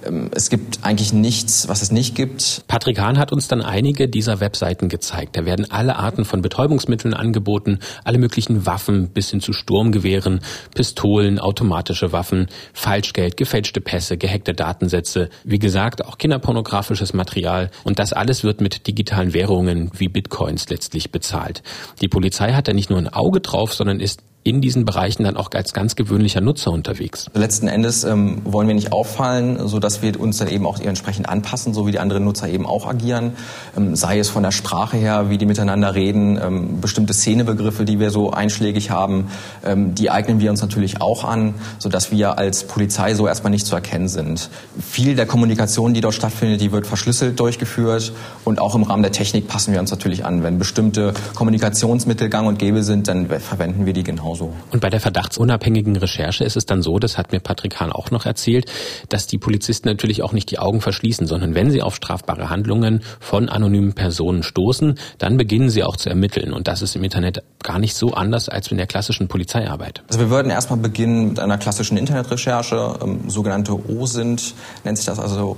Ähm, 0.06 0.30
es 0.34 0.50
gibt 0.50 0.80
eigentlich 0.84 1.14
nichts, 1.14 1.68
was 1.68 1.82
es 1.82 1.92
nicht 1.92 2.16
gibt. 2.16 2.64
Patrick 2.68 3.00
Hahn 3.00 3.18
hat 3.18 3.32
uns 3.32 3.48
dann 3.48 3.62
einige 3.62 4.08
dieser 4.08 4.40
Webseiten 4.40 4.90
gezeigt. 4.90 5.38
Da 5.38 5.46
werden 5.46 5.70
alle 5.72 5.96
Arten 5.96 6.26
von 6.26 6.42
Betäubungsmitteln 6.42 7.14
angeboten, 7.14 7.80
alle 8.04 8.18
möglichen 8.18 8.66
Waffen 8.66 9.10
bis 9.10 9.30
hin 9.30 9.42
zu 9.42 9.54
Sturmgewehren, 9.54 10.42
Pistolen, 10.76 11.40
automatische 11.40 12.12
Waffen, 12.12 12.48
Falschgeld, 12.74 13.38
gefälschte 13.38 13.82
Pässe, 13.82 14.18
gehackte 14.18 14.54
Datensätze, 14.54 15.30
wie 15.44 15.60
gesagt 15.60 16.06
auch 16.06 16.18
kinderpornografisches 16.18 17.14
Material 17.14 17.70
und 17.84 18.00
das 18.00 18.14
alles 18.14 18.44
wird 18.44 18.62
mit 18.62 18.88
digitalen 18.88 19.34
Währungen 19.34 19.92
wie 19.98 20.08
Bitcoins 20.08 20.70
letztlich 20.70 21.12
bezahlt. 21.12 21.64
Die 22.02 22.08
Polizei 22.08 22.54
hat 22.54 22.68
da 22.68 22.74
nicht 22.74 22.90
nur 22.90 23.00
ein 23.00 23.12
Auge 23.12 23.42
drauf, 23.42 23.74
sondern 23.74 24.00
ist 24.00 24.22
in 24.44 24.62
diesen 24.62 24.84
Bereichen 24.86 25.24
dann 25.24 25.38
auch 25.38 25.50
als 25.54 25.74
ganz 25.74 25.96
gewöhnlicher 25.96 26.42
Nutzer 26.42 26.72
unterwegs. 26.72 27.28
Letzten 27.34 27.68
Endes 27.68 28.04
ähm, 28.04 28.42
wollen 28.44 28.68
wir 28.68 28.76
nicht 28.76 28.92
auffallen, 28.92 29.68
so 29.68 29.80
dass 29.80 30.02
wir 30.02 30.20
uns 30.20 30.38
dann 30.38 30.50
eben 30.50 30.66
auch 30.66 30.80
entsprechend 30.80 31.30
anpassen, 31.30 31.74
so 31.74 31.88
wie 31.88 31.92
die 31.92 32.00
anderen 32.00 32.26
Nutzer 32.26 32.50
eben 32.50 32.66
auch 32.66 32.88
agieren. 32.88 33.34
Ähm, 33.78 33.96
sei 33.96 34.20
es 34.20 34.30
von 34.30 34.44
der 34.44 34.52
Sprache 34.52 34.98
her, 34.98 35.30
wie 35.30 35.38
die 35.38 35.46
miteinander 35.46 35.96
reden, 35.96 36.38
ähm, 36.44 36.82
bestimmte 36.82 37.14
Szenebegriffe, 37.14 37.86
die 37.86 38.00
wir 38.00 38.12
so 38.12 38.32
einschlägig 38.32 38.90
haben, 38.90 39.30
ähm, 39.64 39.96
die 39.96 40.10
eignen 40.10 40.42
wir 40.42 40.50
uns 40.52 40.62
natürlich 40.62 41.02
auch 41.02 41.24
an, 41.24 41.56
so 41.80 41.88
dass 41.88 42.12
wir 42.12 42.38
als 42.38 42.66
Polizei 42.66 43.14
so 43.14 43.28
erstmal 43.28 43.52
nicht 43.52 43.66
zu 43.66 43.76
erkennen 43.76 44.10
sind. 44.10 44.50
Viel 44.80 45.16
der 45.16 45.26
Kommunikation, 45.26 45.94
die 45.94 46.02
dort 46.02 46.16
stattfindet, 46.16 46.60
die 46.60 46.72
wird 46.74 46.86
verschlüsselt 46.86 47.40
durchgeführt 47.40 48.12
und 48.44 48.60
auch 48.60 48.76
im 48.76 48.84
Rahmen 48.84 49.04
der 49.04 49.14
Technik 49.14 49.48
passen 49.48 49.72
wir 49.72 49.80
uns 49.80 49.92
natürlich 49.92 50.26
an. 50.26 50.44
Wenn 50.44 50.60
bestimmte 50.60 51.14
Kommunikationsmittel 51.34 52.28
gang 52.28 52.48
und 52.48 52.60
gäbe 52.60 52.84
sind, 52.84 53.08
dann 53.08 53.28
verwenden 53.28 53.86
wir 53.86 53.94
die 53.94 54.04
genauso 54.04 54.33
genauso. 54.34 54.54
Und 54.72 54.80
bei 54.80 54.90
der 54.90 55.00
verdachtsunabhängigen 55.00 55.96
Recherche 55.96 56.44
ist 56.44 56.58
es 56.58 56.66
dann 56.66 56.82
so, 56.82 57.00
das 57.00 57.18
hat 57.18 57.32
mir 57.32 57.40
Patrick 57.40 57.80
Hahn 57.80 57.92
auch 57.92 58.12
noch 58.12 58.26
erzählt, 58.26 58.72
dass 59.10 59.28
die 59.28 59.38
Polizisten 59.38 59.88
natürlich 59.88 60.24
auch 60.24 60.34
nicht 60.34 60.52
die 60.52 60.60
Augen 60.60 60.82
verschließen, 60.82 61.28
sondern 61.28 61.56
wenn 61.56 61.72
sie 61.72 61.82
auf 61.82 61.96
strafbare 61.96 62.50
Handlungen 62.50 63.02
von 63.20 63.50
anonymen 63.50 63.94
Personen 63.94 64.44
stoßen, 64.44 65.00
dann 65.18 65.38
beginnen 65.38 65.70
sie 65.70 65.84
auch 65.84 65.98
zu 65.98 66.10
ermitteln. 66.10 66.54
Und 66.54 66.68
das 66.68 66.82
ist 66.82 66.96
im 66.96 67.04
Internet 67.04 67.44
gar 67.62 67.80
nicht 67.80 67.96
so 67.96 68.14
anders 68.14 68.50
als 68.50 68.72
in 68.72 68.78
der 68.78 68.88
klassischen 68.88 69.28
Polizeiarbeit. 69.28 70.04
Also 70.08 70.20
wir 70.20 70.30
würden 70.30 70.50
erstmal 70.50 70.80
beginnen 70.80 71.30
mit 71.30 71.40
einer 71.40 71.58
klassischen 71.58 71.98
Internetrecherche, 71.98 73.00
ähm, 73.02 73.30
sogenannte 73.30 73.74
OSINT 73.74 74.54
nennt 74.84 74.98
sich 74.98 75.06
das 75.06 75.20
also 75.20 75.58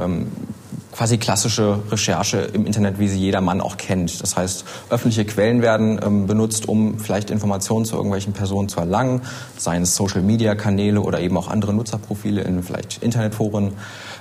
ähm, 0.00 0.26
quasi 0.94 1.18
klassische 1.18 1.80
Recherche 1.90 2.38
im 2.38 2.66
Internet, 2.66 3.00
wie 3.00 3.08
sie 3.08 3.18
jeder 3.18 3.40
Mann 3.40 3.60
auch 3.60 3.76
kennt. 3.76 4.22
Das 4.22 4.36
heißt, 4.36 4.64
öffentliche 4.90 5.24
Quellen 5.24 5.60
werden 5.60 6.00
ähm, 6.04 6.26
benutzt, 6.26 6.68
um 6.68 7.00
vielleicht 7.00 7.30
Informationen 7.30 7.84
zu 7.84 7.96
irgendwelchen 7.96 8.32
Personen 8.32 8.68
zu 8.68 8.78
erlangen, 8.78 9.22
seien 9.56 9.82
es 9.82 9.96
Social-Media-Kanäle 9.96 11.00
oder 11.00 11.18
eben 11.20 11.36
auch 11.36 11.48
andere 11.48 11.74
Nutzerprofile 11.74 12.42
in 12.42 12.62
vielleicht 12.62 13.02
Internetforen, 13.02 13.72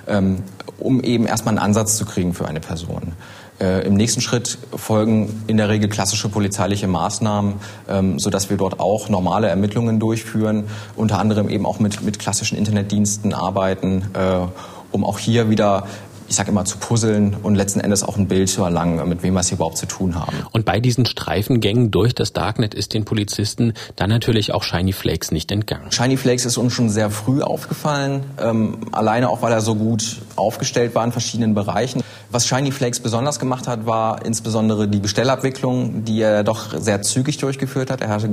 ähm, 0.07 0.43
um 0.79 1.01
eben 1.01 1.27
erstmal 1.27 1.53
einen 1.53 1.63
Ansatz 1.63 1.95
zu 1.97 2.05
kriegen 2.05 2.33
für 2.33 2.47
eine 2.47 2.59
Person. 2.59 3.13
Äh, 3.59 3.85
Im 3.85 3.93
nächsten 3.93 4.21
Schritt 4.21 4.57
folgen 4.75 5.43
in 5.45 5.57
der 5.57 5.69
Regel 5.69 5.89
klassische 5.89 6.27
polizeiliche 6.27 6.87
Maßnahmen, 6.87 7.53
ähm, 7.87 8.17
sodass 8.17 8.49
wir 8.49 8.57
dort 8.57 8.79
auch 8.79 9.09
normale 9.09 9.47
Ermittlungen 9.47 9.99
durchführen, 9.99 10.63
unter 10.95 11.19
anderem 11.19 11.49
eben 11.49 11.67
auch 11.67 11.79
mit, 11.79 12.01
mit 12.01 12.17
klassischen 12.17 12.57
Internetdiensten 12.57 13.33
arbeiten, 13.33 14.05
äh, 14.15 14.47
um 14.93 15.03
auch 15.03 15.19
hier 15.19 15.49
wieder 15.49 15.85
ich 16.33 16.37
sage 16.37 16.49
immer, 16.49 16.65
zu 16.65 16.79
puzzeln 16.79 17.35
und 17.43 17.53
letzten 17.53 17.79
Endes 17.79 18.01
auch 18.01 18.17
ein 18.17 18.27
Bild 18.27 18.49
zu 18.49 18.63
erlangen, 18.63 19.07
mit 19.07 19.21
wem 19.21 19.35
wir 19.35 19.41
es 19.41 19.49
hier 19.49 19.57
überhaupt 19.57 19.77
zu 19.77 19.85
tun 19.85 20.15
haben. 20.15 20.35
Und 20.51 20.65
bei 20.65 20.79
diesen 20.79 21.05
Streifengängen 21.05 21.91
durch 21.91 22.15
das 22.15 22.33
Darknet 22.33 22.73
ist 22.73 22.95
den 22.95 23.05
Polizisten 23.05 23.73
dann 23.95 24.09
natürlich 24.09 24.51
auch 24.51 24.63
Shiny 24.63 24.93
Flakes 24.93 25.31
nicht 25.31 25.51
entgangen. 25.51 25.91
Shiny 25.91 26.17
Flakes 26.17 26.45
ist 26.45 26.57
uns 26.57 26.73
schon 26.73 26.89
sehr 26.89 27.11
früh 27.11 27.41
aufgefallen, 27.43 28.23
ähm, 28.39 28.77
alleine 28.91 29.29
auch, 29.29 29.43
weil 29.43 29.51
er 29.51 29.61
so 29.61 29.75
gut 29.75 30.21
aufgestellt 30.35 30.95
war 30.95 31.05
in 31.05 31.11
verschiedenen 31.11 31.53
Bereichen. 31.53 32.01
Was 32.31 32.47
Shiny 32.47 32.71
Flakes 32.71 32.99
besonders 32.99 33.39
gemacht 33.39 33.67
hat, 33.67 33.85
war 33.85 34.25
insbesondere 34.25 34.87
die 34.87 34.99
Bestellabwicklung, 34.99 36.03
die 36.03 36.21
er 36.21 36.43
doch 36.43 36.73
sehr 36.79 37.03
zügig 37.03 37.37
durchgeführt 37.37 37.91
hat. 37.91 38.01
Er 38.01 38.09
hatte 38.09 38.29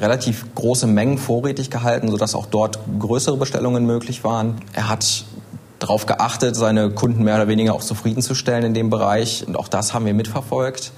relativ 0.00 0.54
große 0.54 0.86
Mengen 0.86 1.18
vorrätig 1.18 1.70
gehalten, 1.70 2.10
sodass 2.10 2.34
auch 2.34 2.46
dort 2.46 2.78
größere 2.98 3.36
Bestellungen 3.36 3.86
möglich 3.86 4.22
waren. 4.22 4.56
Er 4.72 4.88
hat 4.88 5.24
darauf 5.78 6.06
geachtet, 6.06 6.56
seine 6.56 6.90
Kunden 6.90 7.24
mehr 7.24 7.36
oder 7.36 7.48
weniger 7.48 7.74
auch 7.74 7.82
zufriedenzustellen 7.82 8.64
in 8.64 8.74
dem 8.74 8.90
Bereich. 8.90 9.44
Und 9.46 9.56
auch 9.56 9.68
das 9.68 9.94
haben 9.94 10.06
wir 10.06 10.14
mitverfolgt. 10.14 10.92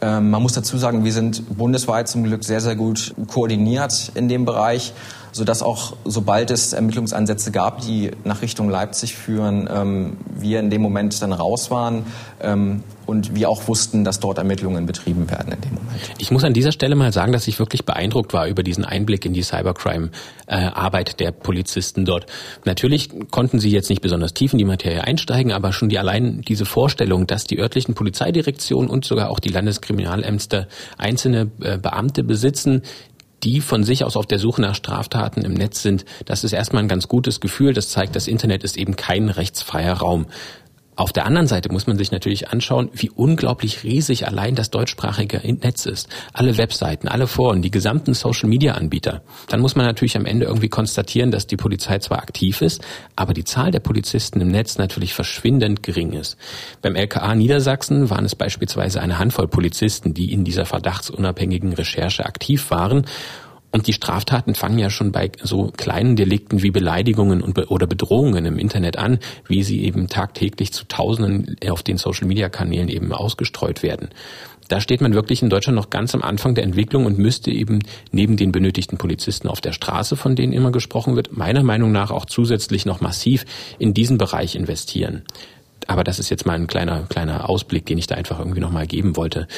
Ähm, 0.00 0.30
man 0.30 0.42
muss 0.42 0.52
dazu 0.52 0.76
sagen, 0.78 1.04
wir 1.04 1.12
sind 1.12 1.56
bundesweit 1.56 2.08
zum 2.08 2.24
Glück 2.24 2.44
sehr, 2.44 2.60
sehr 2.60 2.74
gut 2.74 3.14
koordiniert 3.28 4.10
in 4.14 4.28
dem 4.28 4.44
Bereich, 4.44 4.92
sodass 5.32 5.62
auch 5.62 5.96
sobald 6.04 6.50
es 6.50 6.74
Ermittlungsansätze 6.74 7.50
gab, 7.50 7.80
die 7.80 8.10
nach 8.24 8.42
Richtung 8.42 8.68
Leipzig 8.68 9.16
führen, 9.16 9.68
ähm, 9.72 10.16
wir 10.34 10.60
in 10.60 10.70
dem 10.70 10.82
Moment 10.82 11.20
dann 11.22 11.32
raus 11.32 11.70
waren 11.70 12.04
ähm, 12.40 12.82
und 13.06 13.34
wir 13.34 13.48
auch 13.48 13.66
wussten, 13.66 14.04
dass 14.04 14.20
dort 14.20 14.38
Ermittlungen 14.38 14.86
betrieben 14.86 15.30
werden 15.30 15.52
in 15.52 15.60
dem 15.60 15.74
Moment. 15.74 16.00
Ich 16.18 16.30
muss 16.30 16.44
an 16.44 16.52
dieser 16.52 16.70
Stelle 16.70 16.94
mal 16.94 17.12
sagen, 17.12 17.32
dass 17.32 17.48
ich 17.48 17.58
wirklich 17.58 17.84
beeindruckt 17.84 18.32
war 18.32 18.46
über 18.46 18.62
diesen 18.62 18.84
Einblick 18.84 19.24
in 19.24 19.32
die 19.32 19.42
Cybercrime-Arbeit 19.42 21.10
äh, 21.10 21.16
der 21.16 21.32
Polizisten 21.32 22.04
dort. 22.04 22.26
Natürlich 22.64 23.10
konnten 23.30 23.58
sie 23.58 23.70
jetzt 23.70 23.88
nicht 23.88 24.02
besonders 24.02 24.34
tief 24.34 24.52
in 24.52 24.58
die 24.58 24.64
Materie 24.64 25.02
einsteigen, 25.02 25.52
aber 25.52 25.72
schon 25.72 25.88
die 25.88 25.98
allein 25.98 26.42
diese 26.42 26.66
Vorstellung, 26.66 27.26
dass 27.26 27.44
die 27.44 27.58
örtlichen 27.58 27.94
Polizeidirektionen 27.94 28.90
und 28.90 29.04
sogar 29.04 29.30
auch 29.30 29.40
die 29.40 29.48
Landeskriminalämter 29.48 30.68
einzelne 30.98 31.50
äh, 31.60 31.78
Beamte 31.78 32.22
besitzen, 32.22 32.82
die 33.42 33.60
von 33.60 33.84
sich 33.84 34.04
aus 34.04 34.16
auf 34.16 34.26
der 34.26 34.38
Suche 34.38 34.60
nach 34.60 34.74
Straftaten 34.74 35.44
im 35.44 35.54
Netz 35.54 35.82
sind, 35.82 36.04
das 36.26 36.44
ist 36.44 36.52
erstmal 36.52 36.82
ein 36.82 36.88
ganz 36.88 37.08
gutes 37.08 37.40
Gefühl. 37.40 37.72
Das 37.72 37.88
zeigt, 37.88 38.14
das 38.16 38.28
Internet 38.28 38.64
ist 38.64 38.76
eben 38.76 38.96
kein 38.96 39.28
rechtsfreier 39.28 39.94
Raum. 39.94 40.26
Auf 40.94 41.10
der 41.10 41.24
anderen 41.24 41.46
Seite 41.46 41.72
muss 41.72 41.86
man 41.86 41.96
sich 41.96 42.12
natürlich 42.12 42.50
anschauen, 42.50 42.90
wie 42.92 43.08
unglaublich 43.08 43.82
riesig 43.82 44.26
allein 44.26 44.54
das 44.54 44.68
deutschsprachige 44.68 45.40
Netz 45.54 45.86
ist. 45.86 46.08
Alle 46.34 46.58
Webseiten, 46.58 47.08
alle 47.08 47.26
Foren, 47.26 47.62
die 47.62 47.70
gesamten 47.70 48.12
Social-Media-Anbieter. 48.12 49.22
Dann 49.48 49.60
muss 49.60 49.74
man 49.74 49.86
natürlich 49.86 50.18
am 50.18 50.26
Ende 50.26 50.44
irgendwie 50.44 50.68
konstatieren, 50.68 51.30
dass 51.30 51.46
die 51.46 51.56
Polizei 51.56 51.98
zwar 51.98 52.18
aktiv 52.18 52.60
ist, 52.60 52.82
aber 53.16 53.32
die 53.32 53.44
Zahl 53.44 53.70
der 53.70 53.80
Polizisten 53.80 54.42
im 54.42 54.48
Netz 54.48 54.76
natürlich 54.76 55.14
verschwindend 55.14 55.82
gering 55.82 56.12
ist. 56.12 56.36
Beim 56.82 56.94
LKA 56.94 57.34
Niedersachsen 57.34 58.10
waren 58.10 58.26
es 58.26 58.34
beispielsweise 58.34 59.00
eine 59.00 59.18
Handvoll 59.18 59.48
Polizisten, 59.48 60.12
die 60.12 60.30
in 60.30 60.44
dieser 60.44 60.66
verdachtsunabhängigen 60.66 61.72
Recherche 61.72 62.26
aktiv 62.26 62.70
waren 62.70 63.06
und 63.72 63.86
die 63.86 63.94
Straftaten 63.94 64.54
fangen 64.54 64.78
ja 64.78 64.90
schon 64.90 65.12
bei 65.12 65.32
so 65.42 65.72
kleinen 65.76 66.14
Delikten 66.14 66.62
wie 66.62 66.70
Beleidigungen 66.70 67.40
und 67.40 67.58
oder 67.70 67.86
Bedrohungen 67.86 68.44
im 68.44 68.58
Internet 68.58 68.98
an, 68.98 69.18
wie 69.48 69.62
sie 69.62 69.82
eben 69.84 70.08
tagtäglich 70.08 70.72
zu 70.72 70.84
Tausenden 70.84 71.56
auf 71.68 71.82
den 71.82 71.96
Social-Media-Kanälen 71.96 72.88
eben 72.88 73.12
ausgestreut 73.12 73.82
werden. 73.82 74.10
Da 74.68 74.80
steht 74.80 75.00
man 75.00 75.14
wirklich 75.14 75.42
in 75.42 75.50
Deutschland 75.50 75.76
noch 75.76 75.90
ganz 75.90 76.14
am 76.14 76.22
Anfang 76.22 76.54
der 76.54 76.64
Entwicklung 76.64 77.06
und 77.06 77.18
müsste 77.18 77.50
eben 77.50 77.80
neben 78.10 78.36
den 78.36 78.52
benötigten 78.52 78.98
Polizisten 78.98 79.48
auf 79.48 79.60
der 79.60 79.72
Straße, 79.72 80.16
von 80.16 80.36
denen 80.36 80.52
immer 80.52 80.70
gesprochen 80.70 81.16
wird, 81.16 81.36
meiner 81.36 81.62
Meinung 81.62 81.92
nach 81.92 82.10
auch 82.10 82.26
zusätzlich 82.26 82.86
noch 82.86 83.00
massiv 83.00 83.44
in 83.78 83.92
diesen 83.92 84.18
Bereich 84.18 84.54
investieren. 84.54 85.22
Aber 85.88 86.04
das 86.04 86.18
ist 86.18 86.30
jetzt 86.30 86.46
mal 86.46 86.54
ein 86.54 86.68
kleiner, 86.68 87.02
kleiner 87.08 87.48
Ausblick, 87.48 87.86
den 87.86 87.98
ich 87.98 88.06
da 88.06 88.14
einfach 88.14 88.38
irgendwie 88.38 88.60
nochmal 88.60 88.86
geben 88.86 89.16
wollte. 89.16 89.48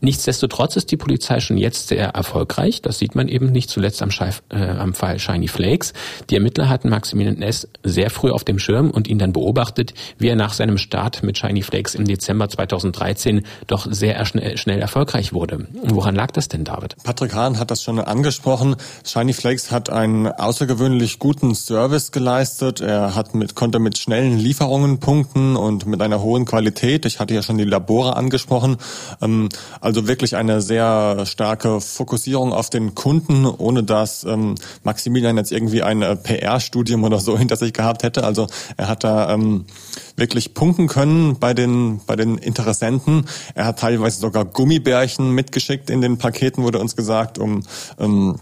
Nichtsdestotrotz 0.00 0.76
ist 0.76 0.90
die 0.90 0.98
Polizei 0.98 1.40
schon 1.40 1.56
jetzt 1.56 1.88
sehr 1.88 2.08
erfolgreich. 2.08 2.82
Das 2.82 2.98
sieht 2.98 3.14
man 3.14 3.28
eben 3.28 3.50
nicht 3.50 3.70
zuletzt 3.70 4.02
am, 4.02 4.10
Scheif, 4.10 4.42
äh, 4.50 4.56
am 4.56 4.92
Fall 4.92 5.18
Shiny 5.18 5.48
Flakes. 5.48 5.94
Die 6.28 6.34
Ermittler 6.34 6.68
hatten 6.68 6.90
Maximilian 6.90 7.40
S. 7.40 7.66
sehr 7.82 8.10
früh 8.10 8.30
auf 8.30 8.44
dem 8.44 8.58
Schirm 8.58 8.90
und 8.90 9.08
ihn 9.08 9.18
dann 9.18 9.32
beobachtet, 9.32 9.94
wie 10.18 10.28
er 10.28 10.36
nach 10.36 10.52
seinem 10.52 10.76
Start 10.76 11.22
mit 11.22 11.38
Shiny 11.38 11.62
Flakes 11.62 11.94
im 11.94 12.04
Dezember 12.04 12.48
2013 12.48 13.42
doch 13.66 13.86
sehr 13.90 14.22
schnell, 14.26 14.58
schnell 14.58 14.80
erfolgreich 14.80 15.32
wurde. 15.32 15.66
Woran 15.82 16.14
lag 16.14 16.30
das 16.30 16.48
denn, 16.48 16.64
David? 16.64 16.96
Patrick 17.02 17.34
Hahn 17.34 17.58
hat 17.58 17.70
das 17.70 17.82
schon 17.82 17.98
angesprochen. 17.98 18.76
Shiny 19.02 19.32
Flakes 19.32 19.70
hat 19.70 19.88
einen 19.88 20.26
außergewöhnlich 20.26 21.18
guten 21.18 21.54
Service 21.54 22.12
geleistet. 22.12 22.82
Er 22.82 23.14
hat 23.14 23.34
mit, 23.34 23.54
konnte 23.54 23.78
mit 23.78 23.96
schnellen 23.96 24.38
Lieferungen 24.38 25.00
punkten 25.00 25.56
und 25.56 25.86
mit 25.86 26.02
einer 26.02 26.20
hohen 26.20 26.44
Qualität. 26.44 27.06
Ich 27.06 27.18
hatte 27.18 27.32
ja 27.32 27.42
schon 27.42 27.56
die 27.56 27.64
Labore 27.64 28.14
angesprochen. 28.14 28.76
Ähm, 29.22 29.48
also 29.86 30.08
wirklich 30.08 30.34
eine 30.34 30.62
sehr 30.62 31.24
starke 31.26 31.80
Fokussierung 31.80 32.52
auf 32.52 32.70
den 32.70 32.96
Kunden, 32.96 33.46
ohne 33.46 33.84
dass 33.84 34.24
ähm, 34.24 34.56
Maximilian 34.82 35.36
jetzt 35.36 35.52
irgendwie 35.52 35.84
ein 35.84 36.02
äh, 36.02 36.16
PR-Studium 36.16 37.04
oder 37.04 37.20
so 37.20 37.38
hinter 37.38 37.54
sich 37.54 37.72
gehabt 37.72 38.02
hätte. 38.02 38.24
Also 38.24 38.48
er 38.76 38.88
hat 38.88 39.04
da 39.04 39.32
ähm, 39.32 39.66
wirklich 40.16 40.54
punkten 40.54 40.88
können 40.88 41.38
bei 41.38 41.54
den 41.54 42.00
bei 42.04 42.16
den 42.16 42.36
Interessenten. 42.36 43.26
Er 43.54 43.66
hat 43.66 43.78
teilweise 43.78 44.18
sogar 44.18 44.44
Gummibärchen 44.44 45.30
mitgeschickt 45.30 45.88
in 45.88 46.00
den 46.00 46.18
Paketen, 46.18 46.64
wurde 46.64 46.80
uns 46.80 46.96
gesagt, 46.96 47.38
um 47.38 47.62
ähm, 48.00 48.40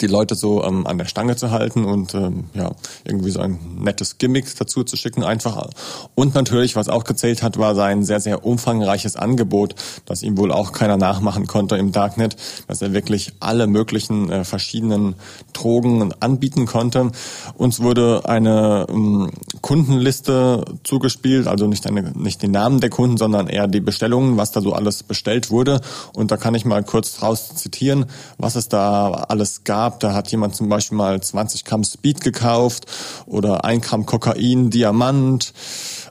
die 0.00 0.06
Leute 0.06 0.34
so 0.34 0.62
ähm, 0.64 0.86
an 0.86 0.98
der 0.98 1.04
Stange 1.06 1.36
zu 1.36 1.50
halten 1.50 1.84
und 1.84 2.14
ähm, 2.14 2.44
ja 2.54 2.72
irgendwie 3.04 3.30
so 3.30 3.40
ein 3.40 3.58
nettes 3.78 4.18
Gimmick 4.18 4.46
dazu 4.56 4.84
zu 4.84 4.96
schicken 4.96 5.24
einfach. 5.24 5.68
Und 6.14 6.34
natürlich 6.34 6.76
was 6.76 6.88
auch 6.88 7.04
gezählt 7.04 7.42
hat 7.42 7.58
war 7.58 7.74
sein 7.74 8.04
sehr 8.04 8.20
sehr 8.20 8.44
umfangreiches 8.44 9.16
Angebot 9.16 9.74
das 10.06 10.22
ihm 10.22 10.36
wohl 10.38 10.52
auch 10.52 10.72
keiner 10.72 10.96
nachmachen 10.96 11.46
konnte 11.46 11.76
im 11.76 11.92
Darknet 11.92 12.36
dass 12.68 12.82
er 12.82 12.92
wirklich 12.92 13.32
alle 13.40 13.66
möglichen 13.66 14.30
äh, 14.30 14.44
verschiedenen 14.44 15.14
Drogen 15.52 16.12
anbieten 16.20 16.66
konnte. 16.66 17.10
Uns 17.56 17.80
wurde 17.80 18.22
eine 18.24 18.86
ähm, 18.88 19.30
Kundenliste 19.60 20.64
zugespielt 20.84 21.46
also 21.46 21.66
nicht 21.66 21.86
eine 21.86 22.12
nicht 22.14 22.42
den 22.42 22.52
Namen 22.52 22.80
der 22.80 22.90
Kunden 22.90 23.16
sondern 23.16 23.48
eher 23.48 23.66
die 23.66 23.80
Bestellungen 23.80 24.36
was 24.36 24.52
da 24.52 24.60
so 24.60 24.72
alles 24.72 25.02
bestellt 25.02 25.50
wurde. 25.50 25.80
Und 26.14 26.30
da 26.30 26.36
kann 26.36 26.54
ich 26.54 26.64
mal 26.64 26.82
kurz 26.84 27.16
draus 27.16 27.54
zitieren 27.54 28.06
was 28.38 28.56
es 28.56 28.68
da 28.68 29.10
alles 29.28 29.64
gab 29.64 29.79
gab. 29.80 30.00
Da 30.00 30.12
hat 30.12 30.30
jemand 30.30 30.54
zum 30.54 30.68
Beispiel 30.68 30.98
mal 30.98 31.20
20 31.20 31.64
Gramm 31.64 31.84
Speed 31.84 32.20
gekauft 32.20 32.84
oder 33.24 33.64
ein 33.64 33.80
Gramm 33.80 34.04
Kokain, 34.04 34.68
Diamant, 34.68 35.54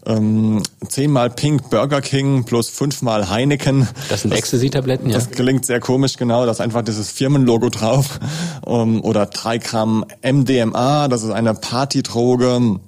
ähm, 0.07 0.63
zehnmal 0.87 1.29
Pink 1.29 1.69
Burger 1.69 2.01
King 2.01 2.45
plus 2.45 2.69
fünfmal 2.69 3.29
Heineken. 3.29 3.87
Das 4.09 4.23
sind 4.23 4.33
Ecstasy-Tabletten, 4.33 5.09
ja. 5.09 5.15
Das 5.15 5.29
klingt 5.29 5.65
sehr 5.67 5.79
komisch, 5.79 6.17
genau. 6.17 6.45
Da 6.45 6.51
ist 6.51 6.61
einfach 6.61 6.81
dieses 6.81 7.11
Firmenlogo 7.11 7.69
drauf. 7.69 8.19
Um, 8.65 9.03
oder 9.03 9.27
drei 9.27 9.59
Gramm 9.59 10.03
MDMA, 10.23 11.07
das 11.07 11.23
ist 11.23 11.31
eine 11.31 11.53
Partydroge. 11.53 12.79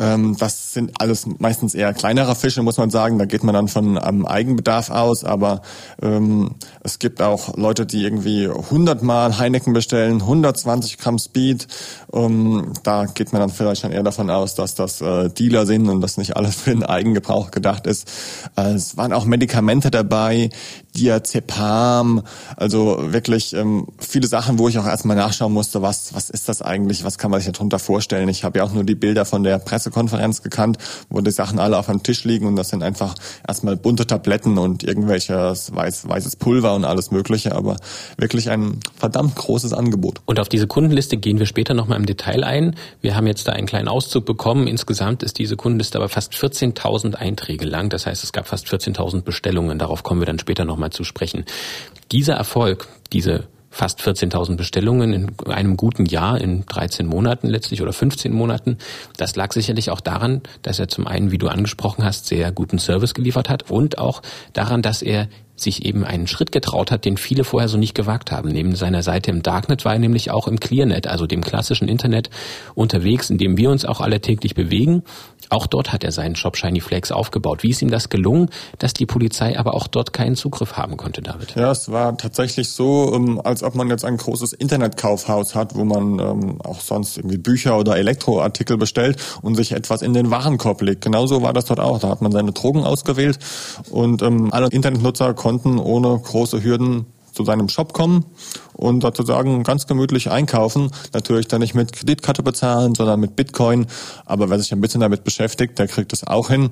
Ähm, 0.00 0.36
das 0.38 0.72
sind 0.72 0.92
alles 0.98 1.26
meistens 1.38 1.74
eher 1.74 1.92
kleinere 1.92 2.34
Fische, 2.34 2.62
muss 2.62 2.78
man 2.78 2.90
sagen. 2.90 3.18
Da 3.18 3.26
geht 3.26 3.44
man 3.44 3.54
dann 3.54 3.68
von 3.68 4.00
ähm, 4.02 4.26
Eigenbedarf 4.26 4.90
aus. 4.90 5.24
Aber 5.24 5.60
ähm, 6.02 6.56
es 6.82 6.98
gibt 6.98 7.20
auch 7.20 7.56
Leute, 7.56 7.84
die 7.84 8.02
irgendwie 8.02 8.48
100 8.48 9.02
Mal 9.02 9.38
Heineken 9.38 9.74
bestellen, 9.74 10.22
120 10.22 10.96
Gramm 10.98 11.18
Speed. 11.18 11.68
Ähm, 12.12 12.72
da 12.82 13.04
geht 13.04 13.32
man 13.32 13.40
dann 13.40 13.50
vielleicht 13.50 13.82
schon 13.82 13.92
eher 13.92 14.02
davon 14.02 14.30
aus, 14.30 14.54
dass 14.54 14.74
das 14.74 15.02
äh, 15.02 15.28
Dealer 15.28 15.66
sind 15.66 15.88
und 15.88 16.00
das 16.00 16.16
nicht 16.16 16.34
alles 16.36 16.56
für 16.62 16.70
den 16.70 16.84
Eigengebrauch 16.84 17.50
gedacht 17.50 17.86
ist. 17.86 18.10
Äh, 18.56 18.72
es 18.72 18.96
waren 18.96 19.12
auch 19.12 19.26
Medikamente 19.26 19.90
dabei, 19.90 20.50
Diazepam, 20.96 22.22
also 22.56 23.12
wirklich 23.12 23.52
ähm, 23.54 23.86
viele 23.98 24.26
Sachen, 24.26 24.58
wo 24.58 24.68
ich 24.68 24.78
auch 24.78 24.86
erstmal 24.86 25.16
nachschauen 25.16 25.52
musste, 25.52 25.82
was, 25.82 26.14
was 26.14 26.30
ist 26.30 26.48
das 26.48 26.62
eigentlich, 26.62 27.04
was 27.04 27.18
kann 27.18 27.30
man 27.30 27.40
sich 27.40 27.52
darunter 27.52 27.78
vorstellen. 27.78 28.28
Ich 28.28 28.44
habe 28.44 28.58
ja 28.58 28.64
auch 28.64 28.72
nur 28.72 28.84
die 28.84 28.94
Bilder 28.94 29.24
von 29.24 29.42
der 29.42 29.58
Pressekonferenz 29.58 30.42
gekannt, 30.42 30.78
wo 31.08 31.20
die 31.20 31.30
Sachen 31.30 31.58
alle 31.58 31.78
auf 31.78 31.86
dem 31.86 32.02
Tisch 32.02 32.24
liegen 32.24 32.46
und 32.46 32.56
das 32.56 32.70
sind 32.70 32.82
einfach 32.82 33.14
erstmal 33.46 33.76
bunte 33.76 34.06
Tabletten 34.06 34.58
und 34.58 34.82
irgendwelches 34.82 35.74
weiß, 35.74 36.08
weißes 36.08 36.36
Pulver 36.36 36.74
und 36.74 36.84
alles 36.84 37.10
mögliche, 37.10 37.54
aber 37.54 37.76
wirklich 38.16 38.50
ein 38.50 38.80
verdammt 38.96 39.36
großes 39.36 39.72
Angebot. 39.72 40.20
Und 40.26 40.40
auf 40.40 40.48
diese 40.48 40.66
Kundenliste 40.66 41.16
gehen 41.16 41.38
wir 41.38 41.46
später 41.46 41.74
nochmal 41.74 41.98
im 41.98 42.06
Detail 42.06 42.44
ein. 42.44 42.74
Wir 43.00 43.16
haben 43.16 43.26
jetzt 43.26 43.46
da 43.46 43.52
einen 43.52 43.66
kleinen 43.66 43.88
Auszug 43.88 44.24
bekommen. 44.24 44.66
Insgesamt 44.66 45.22
ist 45.22 45.38
diese 45.38 45.56
Kundenliste 45.56 45.98
aber 45.98 46.08
fast 46.08 46.34
14.000 46.34 47.14
Einträge 47.14 47.66
lang. 47.66 47.90
Das 47.90 48.06
heißt, 48.06 48.24
es 48.24 48.32
gab 48.32 48.48
fast 48.48 48.66
14.000 48.66 49.22
Bestellungen. 49.22 49.78
Darauf 49.78 50.02
kommen 50.02 50.20
wir 50.20 50.26
dann 50.26 50.38
später 50.38 50.64
noch 50.64 50.79
nochmal 50.80 50.90
zu 50.90 51.04
sprechen. 51.04 51.44
Dieser 52.10 52.34
Erfolg, 52.34 52.88
diese 53.12 53.44
fast 53.72 54.00
14.000 54.00 54.56
Bestellungen 54.56 55.12
in 55.12 55.32
einem 55.46 55.76
guten 55.76 56.04
Jahr 56.06 56.40
in 56.40 56.66
13 56.66 57.06
Monaten 57.06 57.46
letztlich 57.46 57.82
oder 57.82 57.92
15 57.92 58.32
Monaten. 58.32 58.78
Das 59.16 59.36
lag 59.36 59.52
sicherlich 59.52 59.90
auch 59.90 60.00
daran, 60.00 60.40
dass 60.62 60.80
er 60.80 60.88
zum 60.88 61.06
einen, 61.06 61.30
wie 61.30 61.38
du 61.38 61.46
angesprochen 61.46 62.02
hast, 62.02 62.26
sehr 62.26 62.50
guten 62.50 62.80
Service 62.80 63.14
geliefert 63.14 63.48
hat 63.48 63.70
und 63.70 63.98
auch 63.98 64.22
daran, 64.54 64.82
dass 64.82 65.02
er 65.02 65.28
sich 65.62 65.84
eben 65.84 66.04
einen 66.04 66.26
Schritt 66.26 66.52
getraut 66.52 66.90
hat, 66.90 67.04
den 67.04 67.16
viele 67.16 67.44
vorher 67.44 67.68
so 67.68 67.78
nicht 67.78 67.94
gewagt 67.94 68.30
haben. 68.32 68.50
Neben 68.50 68.74
seiner 68.74 69.02
Seite 69.02 69.30
im 69.30 69.42
Darknet 69.42 69.84
war 69.84 69.94
er 69.94 69.98
nämlich 69.98 70.30
auch 70.30 70.48
im 70.48 70.60
Clearnet, 70.60 71.06
also 71.06 71.26
dem 71.26 71.42
klassischen 71.42 71.88
Internet, 71.88 72.30
unterwegs, 72.74 73.30
in 73.30 73.38
dem 73.38 73.56
wir 73.56 73.70
uns 73.70 73.84
auch 73.84 74.00
alle 74.00 74.20
täglich 74.20 74.54
bewegen. 74.54 75.02
Auch 75.48 75.66
dort 75.66 75.92
hat 75.92 76.04
er 76.04 76.12
seinen 76.12 76.36
Shop 76.36 76.56
Shiny 76.56 76.80
Flakes 76.80 77.10
aufgebaut. 77.10 77.62
Wie 77.62 77.70
ist 77.70 77.82
ihm 77.82 77.90
das 77.90 78.08
gelungen, 78.08 78.50
dass 78.78 78.94
die 78.94 79.06
Polizei 79.06 79.58
aber 79.58 79.74
auch 79.74 79.88
dort 79.88 80.12
keinen 80.12 80.36
Zugriff 80.36 80.76
haben 80.76 80.96
konnte, 80.96 81.22
David? 81.22 81.56
Ja, 81.56 81.72
es 81.72 81.90
war 81.90 82.16
tatsächlich 82.16 82.68
so, 82.68 83.12
ähm, 83.14 83.40
als 83.42 83.64
ob 83.64 83.74
man 83.74 83.88
jetzt 83.88 84.04
ein 84.04 84.16
großes 84.16 84.52
Internetkaufhaus 84.52 85.56
hat, 85.56 85.74
wo 85.74 85.84
man 85.84 86.20
ähm, 86.20 86.60
auch 86.60 86.80
sonst 86.80 87.16
irgendwie 87.16 87.38
Bücher 87.38 87.76
oder 87.76 87.96
Elektroartikel 87.96 88.76
bestellt 88.76 89.16
und 89.42 89.56
sich 89.56 89.72
etwas 89.72 90.02
in 90.02 90.14
den 90.14 90.30
Warenkorb 90.30 90.82
legt. 90.82 91.02
Genauso 91.02 91.42
war 91.42 91.52
das 91.52 91.64
dort 91.64 91.80
auch. 91.80 91.98
Da 91.98 92.10
hat 92.10 92.22
man 92.22 92.30
seine 92.30 92.52
Drogen 92.52 92.84
ausgewählt 92.84 93.38
und 93.90 94.22
ähm, 94.22 94.52
alle 94.52 94.68
Internetnutzer 94.68 95.34
konnten 95.34 95.49
ohne 95.58 96.18
große 96.18 96.62
Hürden 96.62 97.06
zu 97.32 97.44
seinem 97.44 97.68
Shop 97.68 97.92
kommen 97.92 98.26
und 98.74 99.02
sozusagen 99.02 99.62
ganz 99.62 99.86
gemütlich 99.86 100.30
einkaufen. 100.30 100.90
Natürlich 101.12 101.48
dann 101.48 101.60
nicht 101.60 101.74
mit 101.74 101.92
Kreditkarte 101.92 102.42
bezahlen, 102.42 102.94
sondern 102.94 103.20
mit 103.20 103.36
Bitcoin. 103.36 103.86
Aber 104.24 104.50
wer 104.50 104.58
sich 104.58 104.72
ein 104.72 104.80
bisschen 104.80 105.00
damit 105.00 105.24
beschäftigt, 105.24 105.78
der 105.78 105.86
kriegt 105.86 106.12
es 106.12 106.26
auch 106.26 106.48
hin. 106.50 106.70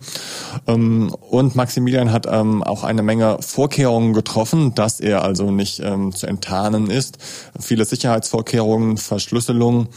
Ähm, 0.67 1.15
und 1.31 1.55
Maximilian 1.55 2.13
hat 2.13 2.27
ähm, 2.31 2.63
auch 2.63 2.85
eine 2.85 3.03
Menge 3.03 3.39
Vorkehrungen 3.41 4.13
getroffen, 4.13 4.75
dass 4.75 5.01
er 5.01 5.23
also 5.23 5.51
nicht 5.51 5.81
ähm, 5.81 6.15
zu 6.15 6.27
enttarnen 6.27 6.91
ist. 6.91 7.19
Viele 7.61 7.85
Sicherheitsvorkehrungen, 7.85 8.97
Verschlüsselung, 8.97 9.89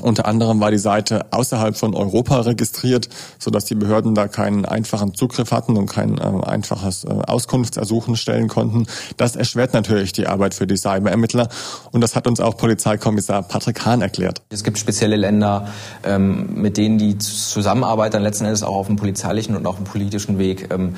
unter 0.00 0.26
anderem 0.26 0.60
war 0.60 0.70
die 0.70 0.78
Seite 0.78 1.26
außerhalb 1.30 1.76
von 1.76 1.94
Europa 1.94 2.40
registriert, 2.40 3.08
sodass 3.38 3.64
die 3.64 3.74
Behörden 3.74 4.14
da 4.14 4.28
keinen 4.28 4.64
einfachen 4.64 5.14
Zugriff 5.14 5.52
hatten 5.52 5.76
und 5.76 5.86
kein 5.86 6.18
äh, 6.18 6.44
einfaches 6.44 7.04
äh, 7.04 7.08
Auskunftsersuchen 7.08 8.16
stellen 8.16 8.48
konnten. 8.48 8.86
Das 9.16 9.36
erschwert 9.36 9.72
natürlich 9.72 10.12
die 10.12 10.26
Arbeit 10.26 10.54
für 10.54 10.66
die 10.66 10.76
Cyberermittler 10.76 11.48
und 11.92 12.00
das 12.00 12.14
hat 12.14 12.26
uns 12.26 12.40
auch 12.40 12.56
Polizeikommissar 12.56 13.42
Patrick 13.42 13.84
Hahn 13.86 14.02
erklärt. 14.02 14.42
Es 14.50 14.64
gibt 14.64 14.78
spezielle 14.78 15.16
Länder, 15.16 15.68
ähm, 16.04 16.60
mit 16.60 16.76
denen 16.76 16.98
die 16.98 17.18
Zusammenarbeit 17.18 18.14
dann 18.14 18.22
letzten 18.22 18.44
Endes 18.44 18.62
auch 18.62 18.76
auf 18.76 18.86
dem 18.86 18.96
polizeilichen 18.96 19.56
und 19.56 19.66
auch 19.66 19.76
dem 19.76 19.84
politischen 19.84 20.38
Weg 20.38 20.72
ähm, 20.72 20.96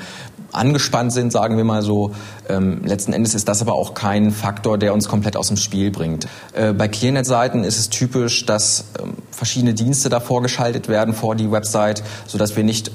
angespannt 0.51 1.13
sind, 1.13 1.31
sagen 1.31 1.57
wir 1.57 1.63
mal 1.63 1.81
so. 1.81 2.11
Ähm, 2.47 2.81
letzten 2.83 3.13
Endes 3.13 3.35
ist 3.35 3.47
das 3.47 3.61
aber 3.61 3.73
auch 3.73 3.93
kein 3.93 4.31
Faktor, 4.31 4.77
der 4.77 4.93
uns 4.93 5.07
komplett 5.07 5.37
aus 5.37 5.47
dem 5.47 5.57
Spiel 5.57 5.91
bringt. 5.91 6.27
Äh, 6.53 6.73
bei 6.73 6.87
Clearnet-Seiten 6.87 7.63
ist 7.63 7.79
es 7.79 7.89
typisch, 7.89 8.45
dass 8.45 8.85
verschiedene 9.31 9.73
Dienste 9.73 10.09
davor 10.09 10.41
geschaltet 10.41 10.87
werden 10.87 11.13
vor 11.13 11.35
die 11.35 11.51
Website, 11.51 12.03
sodass 12.27 12.55
wir 12.55 12.63
nicht 12.63 12.91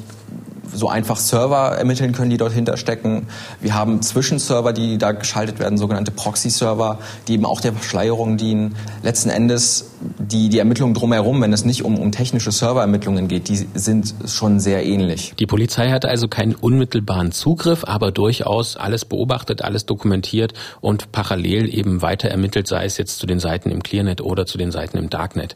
so 0.74 0.88
einfach 0.88 1.16
Server 1.16 1.76
ermitteln 1.76 2.12
können, 2.12 2.30
die 2.30 2.36
dort 2.36 2.52
hinterstecken. 2.52 3.26
Wir 3.60 3.74
haben 3.74 4.02
Zwischenserver, 4.02 4.72
die 4.72 4.98
da 4.98 5.12
geschaltet 5.12 5.58
werden, 5.58 5.78
sogenannte 5.78 6.10
Proxy-Server, 6.10 6.98
die 7.28 7.34
eben 7.34 7.46
auch 7.46 7.60
der 7.60 7.72
Verschleierung 7.72 8.36
dienen. 8.36 8.74
Letzten 9.02 9.30
Endes 9.30 9.86
die, 10.18 10.48
die 10.48 10.58
Ermittlungen 10.58 10.94
drumherum, 10.94 11.40
wenn 11.40 11.52
es 11.52 11.64
nicht 11.64 11.84
um, 11.84 11.98
um 11.98 12.12
technische 12.12 12.52
Serverermittlungen 12.52 13.28
geht, 13.28 13.48
die 13.48 13.66
sind 13.74 14.14
schon 14.26 14.60
sehr 14.60 14.84
ähnlich. 14.84 15.34
Die 15.38 15.46
Polizei 15.46 15.90
hatte 15.90 16.08
also 16.08 16.28
keinen 16.28 16.54
unmittelbaren 16.54 17.32
Zugriff, 17.32 17.84
aber 17.84 18.10
durchaus 18.10 18.76
alles 18.76 19.04
beobachtet, 19.04 19.62
alles 19.62 19.86
dokumentiert 19.86 20.52
und 20.80 21.12
parallel 21.12 21.72
eben 21.74 22.02
weiter 22.02 22.28
ermittelt, 22.28 22.66
sei 22.66 22.84
es 22.84 22.98
jetzt 22.98 23.18
zu 23.18 23.26
den 23.26 23.40
Seiten 23.40 23.70
im 23.70 23.82
Clearnet 23.82 24.20
oder 24.20 24.46
zu 24.46 24.58
den 24.58 24.70
Seiten 24.70 24.98
im 24.98 25.10
Darknet. 25.10 25.54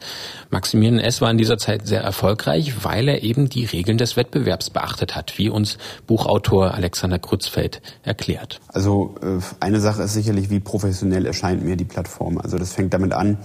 Maximilian 0.50 1.00
S. 1.00 1.20
war 1.20 1.30
in 1.30 1.38
dieser 1.38 1.58
Zeit 1.58 1.86
sehr 1.86 2.02
erfolgreich, 2.02 2.84
weil 2.84 3.08
er 3.08 3.22
eben 3.22 3.48
die 3.48 3.64
Regeln 3.64 3.98
des 3.98 4.16
Wettbewerbs 4.16 4.70
beachtet 4.70 5.07
hat, 5.16 5.38
wie 5.38 5.48
uns 5.48 5.78
Buchautor 6.06 6.74
Alexander 6.74 7.18
Krützfeld 7.18 7.82
erklärt. 8.02 8.60
Also 8.68 9.14
äh, 9.22 9.40
eine 9.60 9.80
Sache 9.80 10.02
ist 10.02 10.14
sicherlich, 10.14 10.50
wie 10.50 10.60
professionell 10.60 11.26
erscheint 11.26 11.64
mir 11.64 11.76
die 11.76 11.84
Plattform. 11.84 12.38
Also 12.38 12.58
das 12.58 12.72
fängt 12.72 12.94
damit 12.94 13.12
an, 13.12 13.38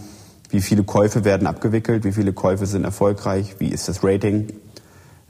wie 0.50 0.62
viele 0.62 0.84
Käufe 0.84 1.26
werden 1.26 1.48
abgewickelt, 1.48 2.04
wie 2.04 2.12
viele 2.12 2.32
Käufe 2.32 2.66
sind 2.68 2.84
erfolgreich, 2.84 3.56
wie 3.58 3.70
ist 3.70 3.88
das 3.88 4.04
Rating, 4.04 4.54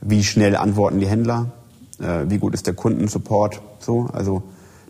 wie 0.01 0.23
schnell 0.23 0.57
antworten 0.57 0.99
die 0.99 1.07
Händler, 1.07 1.51
äh, 1.99 2.25
wie 2.27 2.39
gut 2.39 2.53
ist 2.53 2.67
der 2.67 2.73
Kundensupport, 2.73 3.61
so, 3.79 4.09
also 4.11 4.43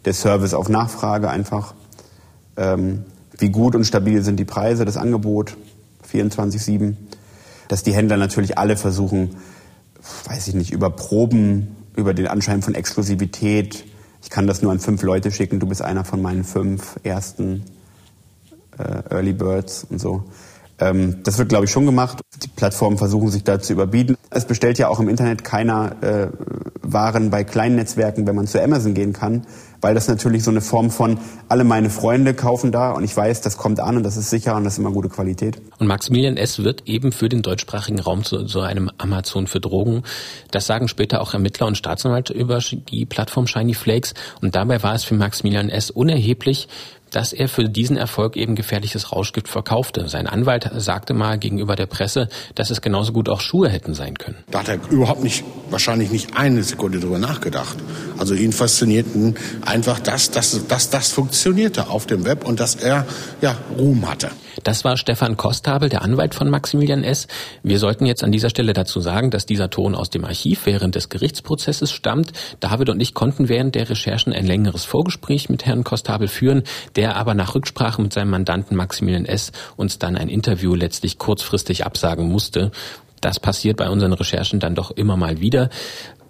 der 0.06 0.14
Service 0.14 0.54
auf 0.54 0.70
Nachfrage 0.70 1.30
einfach, 1.30 1.76
ähm, 2.58 3.06
wie 3.38 3.50
gut 3.50 3.76
und 3.76 3.84
stabil 3.86 4.24
sind 4.24 4.38
die 4.38 4.46
Preise, 4.46 4.86
das 4.86 4.98
Angebot 4.98 5.56
24/7, 6.04 6.98
dass 7.68 7.84
die 7.84 7.94
Händler 7.94 8.18
natürlich 8.18 8.58
alle 8.58 8.76
versuchen, 8.76 9.36
weiß 10.26 10.48
ich 10.48 10.56
nicht, 10.56 10.72
über 10.72 10.90
Proben, 10.90 11.76
über 11.96 12.14
den 12.14 12.28
Anschein 12.28 12.62
von 12.62 12.76
Exklusivität, 12.76 13.86
ich 14.22 14.30
kann 14.30 14.48
das 14.48 14.62
nur 14.62 14.72
an 14.72 14.80
fünf 14.80 15.04
Leute 15.04 15.32
schicken, 15.32 15.60
du 15.60 15.68
bist 15.68 15.82
einer 15.82 16.06
von 16.06 16.22
meinen 16.22 16.44
fünf 16.44 17.00
ersten 17.04 17.64
äh, 18.78 19.14
Early 19.14 19.34
Birds 19.34 19.86
und 19.90 20.00
so. 20.00 20.24
Ähm, 20.80 21.18
das 21.24 21.38
wird, 21.38 21.50
glaube 21.50 21.66
ich, 21.66 21.72
schon 21.72 21.86
gemacht. 21.86 22.22
Die 22.42 22.48
Plattformen 22.48 22.98
versuchen 22.98 23.30
sich 23.30 23.44
da 23.44 23.60
zu 23.60 23.74
überbieten. 23.74 24.18
Es 24.30 24.46
bestellt 24.46 24.80
ja 24.80 24.88
auch 24.88 25.00
im 25.00 25.10
Internet 25.10 25.44
keiner 25.44 26.02
äh, 26.02 26.28
Waren 26.82 27.30
bei 27.30 27.44
kleinen 27.44 27.76
Netzwerken, 27.76 28.26
wenn 28.28 28.36
man 28.36 28.48
zu 28.48 28.62
Amazon 28.62 28.94
gehen 28.94 29.14
kann, 29.14 29.46
weil 29.84 29.94
das 29.94 30.08
natürlich 30.08 30.44
so 30.44 30.52
eine 30.52 30.62
Form 30.62 30.90
von 30.90 31.20
alle 31.50 31.64
meine 31.64 31.90
Freunde 31.90 32.34
kaufen 32.34 32.72
da 32.72 32.92
und 32.92 33.04
ich 33.04 33.16
weiß, 33.16 33.42
das 33.42 33.58
kommt 33.58 33.80
an 33.80 33.98
und 33.98 34.04
das 34.04 34.18
ist 34.18 34.30
sicher 34.30 34.56
und 34.56 34.64
das 34.64 34.74
ist 34.74 34.80
immer 34.80 34.92
gute 34.92 35.10
Qualität. 35.10 35.62
Und 35.80 35.88
Maximilian 35.88 36.38
S. 36.38 36.64
wird 36.64 36.88
eben 36.88 37.12
für 37.12 37.30
den 37.30 37.42
deutschsprachigen 37.42 38.00
Raum 38.00 38.24
zu 38.24 38.48
so 38.48 38.62
einem 38.62 38.90
Amazon 38.98 39.48
für 39.48 39.60
Drogen. 39.60 40.04
Das 40.52 40.66
sagen 40.66 40.88
später 40.88 41.22
auch 41.22 41.34
Ermittler 41.34 41.68
und 41.68 41.78
Staatsanwälte 41.78 42.34
über 42.34 42.60
die 42.90 43.06
Plattform 43.06 43.48
Shiny 43.48 43.74
Flakes 43.74 44.14
und 44.42 44.56
dabei 44.56 44.82
war 44.84 44.96
es 44.96 45.04
für 45.04 45.16
Maximilian 45.16 45.70
S. 45.70 45.92
unerheblich, 45.92 46.68
dass 47.14 47.32
er 47.32 47.48
für 47.48 47.70
diesen 47.70 47.96
Erfolg 47.96 48.36
eben 48.36 48.56
gefährliches 48.56 49.12
Rauschgift 49.12 49.48
verkaufte. 49.48 50.10
Sein 50.10 50.28
Anwalt 50.28 50.70
sagte 50.76 51.14
mal 51.14 51.38
gegenüber 51.38 51.76
der 51.76 51.86
Presse, 51.86 52.28
dass 52.56 52.70
es 52.70 52.82
genauso 52.82 53.14
gut 53.14 53.30
auch 53.30 53.40
Schuhe 53.40 53.70
hätten 53.70 53.94
sein 53.94 54.18
können. 54.18 54.38
Da 54.52 54.60
hat 54.60 54.70
er 54.70 54.80
überhaupt 54.90 55.24
nicht, 55.24 55.44
wahrscheinlich 55.70 56.12
nicht 56.12 56.36
eine 56.36 56.64
Sekunde 56.64 57.00
drüber 57.00 57.20
nachgedacht. 57.20 57.78
Also 58.18 58.34
ihn 58.34 58.52
faszinierten 58.52 59.36
einfach 59.66 60.00
das, 60.00 60.32
dass, 60.32 60.68
dass 60.68 60.90
das 60.90 61.12
funktionierte 61.12 61.88
auf 61.90 62.06
dem 62.06 62.26
Web 62.26 62.46
und 62.46 62.60
dass 62.60 62.76
er 62.76 63.06
ja 63.42 63.56
Ruhm 63.78 64.10
hatte. 64.10 64.30
Das 64.64 64.84
war 64.84 64.98
Stefan 64.98 65.38
Kostabel, 65.38 65.90
der 65.90 66.04
Anwalt 66.04 66.36
von 66.36 66.50
Maximilian 66.50 67.04
S. 67.04 67.28
Wir 67.64 67.80
sollten 67.80 68.06
jetzt 68.06 68.24
an 68.24 68.32
dieser 68.32 68.50
Stelle 68.50 68.74
dazu 68.74 69.00
sagen, 69.00 69.32
dass 69.32 69.46
dieser 69.46 69.70
Ton 69.70 69.96
aus 69.96 70.10
dem 70.10 70.26
Archiv 70.26 70.66
während 70.66 70.96
des 70.96 71.10
Gerichtsprozesses 71.10 71.92
stammt. 71.92 72.34
David 72.60 72.90
und 72.90 73.00
ich 73.00 73.14
konnten 73.14 73.50
während 73.50 73.76
der 73.76 73.90
Recherchen 73.90 74.34
ein 74.34 74.46
längeres 74.46 74.86
Vorgespräch 74.86 75.50
mit 75.50 75.66
Herrn 75.66 75.84
Kostabel 75.84 76.28
führen, 76.28 76.64
der 76.96 77.16
aber 77.16 77.34
nach 77.34 77.56
Rücksprache 77.56 78.02
mit 78.02 78.14
seinem 78.14 78.30
Mandanten 78.30 78.78
Maximilian 78.78 79.26
S. 79.26 79.52
uns 79.76 79.98
dann 79.98 80.16
ein 80.16 80.30
Interview 80.30 80.76
letztlich 80.76 81.18
kurzfristig 81.18 81.86
absagen 81.86 82.30
musste. 82.30 82.72
Das 83.22 83.40
passiert 83.40 83.78
bei 83.78 83.90
unseren 83.90 84.14
Recherchen 84.14 84.60
dann 84.60 84.76
doch 84.76 84.92
immer 84.92 85.16
mal 85.16 85.40
wieder. 85.40 85.70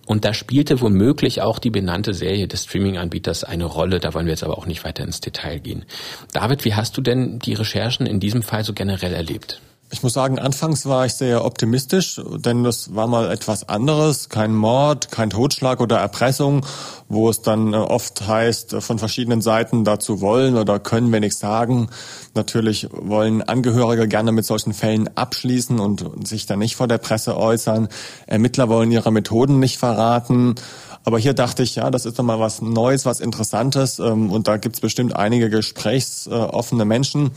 Und 0.06 0.26
da 0.26 0.34
spielte 0.34 0.82
womöglich 0.82 1.42
auch 1.42 1.60
die 1.60 1.70
benannte 1.70 2.14
Serie 2.14 2.48
des 2.48 2.66
Streaming-Anbieters 2.66 3.44
eine 3.44 3.66
Rolle. 3.66 4.00
Da 4.00 4.14
wollen 4.14 4.26
wir 4.26 4.34
jetzt 4.34 4.44
aber 4.44 4.58
auch 4.58 4.66
nicht 4.66 4.84
weiter 4.84 5.04
ins 5.04 5.22
Detail 5.22 5.60
gehen. 5.60 5.86
David, 6.34 6.66
wie 6.66 6.76
hast 6.76 6.98
du 6.98 7.02
denn 7.02 7.40
die 7.40 7.54
Recherchen 7.54 8.06
in 8.06 8.20
diesem 8.20 8.42
Fall 8.42 8.64
so 8.64 8.74
generell 8.74 9.14
erlebt? 9.14 9.62
Ich 9.94 10.02
muss 10.02 10.14
sagen, 10.14 10.40
anfangs 10.40 10.88
war 10.88 11.06
ich 11.06 11.14
sehr 11.14 11.46
optimistisch, 11.46 12.20
denn 12.38 12.64
das 12.64 12.96
war 12.96 13.06
mal 13.06 13.32
etwas 13.32 13.70
anderes. 13.70 14.28
Kein 14.28 14.56
Mord, 14.56 15.12
kein 15.12 15.30
Totschlag 15.30 15.82
oder 15.82 16.00
Erpressung, 16.00 16.66
wo 17.10 17.30
es 17.30 17.44
dann 17.44 17.74
äh, 17.74 17.78
oft 17.78 18.28
heißt, 18.28 18.74
äh, 18.74 18.82
von 18.82 18.98
verschiedenen 18.98 19.42
Seiten 19.42 19.84
dazu 19.84 20.20
wollen 20.20 20.58
oder 20.58 20.80
können 20.80 21.14
wir 21.14 21.20
nichts 21.20 21.38
sagen. 21.38 21.90
Natürlich 22.34 22.88
wollen 22.92 23.44
Angehörige 23.44 24.08
gerne 24.08 24.32
mit 24.32 24.46
solchen 24.46 24.74
Fällen 24.74 25.12
abschließen 25.16 25.80
und 25.80 26.28
sich 26.28 26.48
dann 26.48 26.58
nicht 26.58 26.76
vor 26.76 26.88
der 26.88 26.98
Presse 26.98 27.38
äußern. 27.38 27.88
Ermittler 28.26 28.70
wollen 28.70 28.92
ihre 28.92 29.12
Methoden 29.12 29.60
nicht 29.60 29.78
verraten. 29.78 30.56
Aber 31.04 31.20
hier 31.20 31.36
dachte 31.36 31.62
ich, 31.62 31.76
ja, 31.76 31.92
das 31.92 32.08
ist 32.08 32.18
doch 32.18 32.24
mal 32.24 32.40
was 32.40 32.64
Neues, 32.64 33.06
was 33.06 33.20
Interessantes. 33.20 34.00
Ähm, 34.00 34.32
und 34.32 34.48
da 34.48 34.58
gibt's 34.58 34.80
bestimmt 34.80 35.16
einige 35.16 35.52
gesprächsoffene 35.52 36.84
Menschen. 36.84 37.30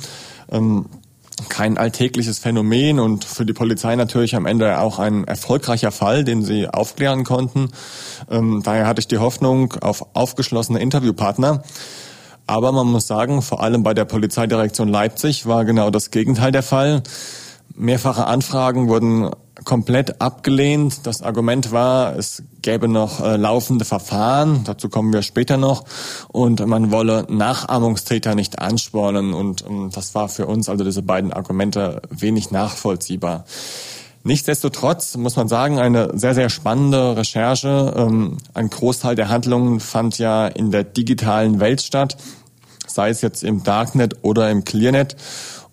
Kein 1.49 1.77
alltägliches 1.77 2.39
Phänomen 2.39 2.99
und 2.99 3.25
für 3.25 3.45
die 3.45 3.53
Polizei 3.53 3.95
natürlich 3.95 4.35
am 4.35 4.47
Ende 4.47 4.79
auch 4.79 4.99
ein 4.99 5.25
erfolgreicher 5.25 5.93
Fall, 5.93 6.25
den 6.25 6.43
sie 6.43 6.67
aufklären 6.67 7.25
konnten. 7.25 7.71
Ähm, 8.31 8.63
daher 8.65 8.87
hatte 8.87 9.01
ich 9.01 9.09
die 9.09 9.19
Hoffnung 9.19 9.75
auf 9.83 10.15
aufgeschlossene 10.15 10.79
Interviewpartner. 10.79 11.63
Aber 12.47 12.73
man 12.73 12.87
muss 12.87 13.07
sagen, 13.07 13.43
vor 13.43 13.63
allem 13.63 13.83
bei 13.83 13.93
der 13.93 14.05
Polizeidirektion 14.05 14.89
Leipzig 14.89 15.47
war 15.47 15.65
genau 15.65 15.91
das 15.91 16.11
Gegenteil 16.11 16.53
der 16.53 16.63
Fall. 16.63 17.03
Mehrfache 17.75 18.27
Anfragen 18.27 18.89
wurden 18.89 19.31
komplett 19.67 20.23
abgelehnt. 20.23 21.07
Das 21.07 21.21
Argument 21.21 21.73
war, 21.73 22.17
es 22.17 22.43
gäbe 22.63 22.89
noch 22.89 23.21
äh, 23.21 23.37
laufende 23.37 23.85
Verfahren, 23.85 24.63
dazu 24.65 24.89
kommen 24.89 25.13
wir 25.13 25.21
später 25.21 25.59
noch, 25.59 25.85
und 26.29 26.65
man 26.65 26.91
wolle 26.91 27.27
Nachahmungstäter 27.29 28.35
nicht 28.35 28.59
anspornen. 28.61 29.35
Und 29.35 29.67
ähm, 29.69 29.91
das 29.93 30.15
war 30.15 30.31
für 30.31 30.47
uns, 30.47 30.71
also 30.71 30.85
diese 30.85 31.03
beiden 31.03 31.33
Argumente, 31.33 32.01
wenig 32.09 32.51
nachvollziehbar. 32.51 33.45
Nichtsdestotrotz 34.23 35.17
muss 35.17 35.37
man 35.37 35.49
sagen, 35.49 35.79
eine 35.79 36.17
sehr, 36.19 36.35
sehr 36.35 36.49
spannende 36.49 37.17
Recherche. 37.17 37.93
Ähm, 37.97 38.39
ein 38.55 38.71
Großteil 38.71 39.17
der 39.17 39.29
Handlungen 39.29 39.81
fand 39.81 40.19
ja 40.19 40.47
in 40.47 40.71
der 40.71 40.85
digitalen 40.85 41.61
Welt 41.61 41.83
statt, 41.83 42.17
sei 42.87 43.11
es 43.11 43.21
jetzt 43.21 43.43
im 43.45 43.63
Darknet 43.63 44.17
oder 44.23 44.51
im 44.51 44.65
Clearnet. 44.65 45.17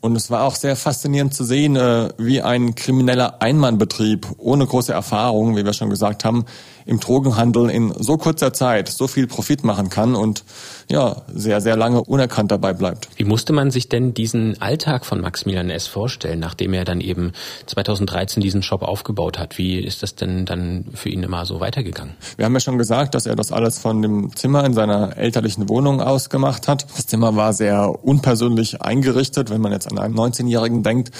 Und 0.03 0.17
es 0.17 0.29
war 0.29 0.43
auch 0.43 0.55
sehr 0.55 0.75
faszinierend 0.75 1.33
zu 1.33 1.45
sehen, 1.45 1.77
äh, 1.77 2.09
wie 2.17 2.41
ein 2.41 2.75
krimineller 2.75 3.41
Einmannbetrieb 3.41 4.27
ohne 4.37 4.67
große 4.67 4.91
Erfahrung, 4.91 5.55
wie 5.55 5.63
wir 5.63 5.71
schon 5.71 5.89
gesagt 5.89 6.25
haben, 6.25 6.43
im 6.85 6.99
Drogenhandel 6.99 7.69
in 7.69 7.93
so 7.97 8.17
kurzer 8.17 8.53
Zeit 8.53 8.89
so 8.89 9.07
viel 9.07 9.27
Profit 9.27 9.63
machen 9.63 9.89
kann 9.89 10.15
und 10.15 10.43
ja, 10.89 11.23
sehr, 11.33 11.61
sehr 11.61 11.77
lange 11.77 12.03
unerkannt 12.03 12.51
dabei 12.51 12.73
bleibt. 12.73 13.07
Wie 13.15 13.23
musste 13.23 13.53
man 13.53 13.71
sich 13.71 13.89
denn 13.89 14.13
diesen 14.13 14.61
Alltag 14.61 15.05
von 15.05 15.21
Maximilian 15.21 15.69
S. 15.69 15.87
vorstellen, 15.87 16.39
nachdem 16.39 16.73
er 16.73 16.85
dann 16.85 17.01
eben 17.01 17.31
2013 17.67 18.41
diesen 18.41 18.61
Shop 18.63 18.83
aufgebaut 18.83 19.39
hat? 19.39 19.57
Wie 19.57 19.79
ist 19.79 20.03
das 20.03 20.15
denn 20.15 20.45
dann 20.45 20.85
für 20.93 21.09
ihn 21.09 21.23
immer 21.23 21.45
so 21.45 21.59
weitergegangen? 21.59 22.13
Wir 22.37 22.45
haben 22.45 22.53
ja 22.53 22.59
schon 22.59 22.77
gesagt, 22.77 23.15
dass 23.15 23.25
er 23.25 23.35
das 23.35 23.51
alles 23.51 23.79
von 23.79 24.01
dem 24.01 24.35
Zimmer 24.35 24.65
in 24.65 24.73
seiner 24.73 25.17
elterlichen 25.17 25.69
Wohnung 25.69 26.01
aus 26.01 26.29
gemacht 26.29 26.67
hat. 26.67 26.85
Das 26.95 27.07
Zimmer 27.07 27.35
war 27.35 27.53
sehr 27.53 28.03
unpersönlich 28.03 28.81
eingerichtet, 28.81 29.49
wenn 29.49 29.61
man 29.61 29.71
jetzt 29.71 29.91
an 29.91 29.97
einen 29.99 30.15
19-Jährigen 30.15 30.83
denkt. 30.83 31.11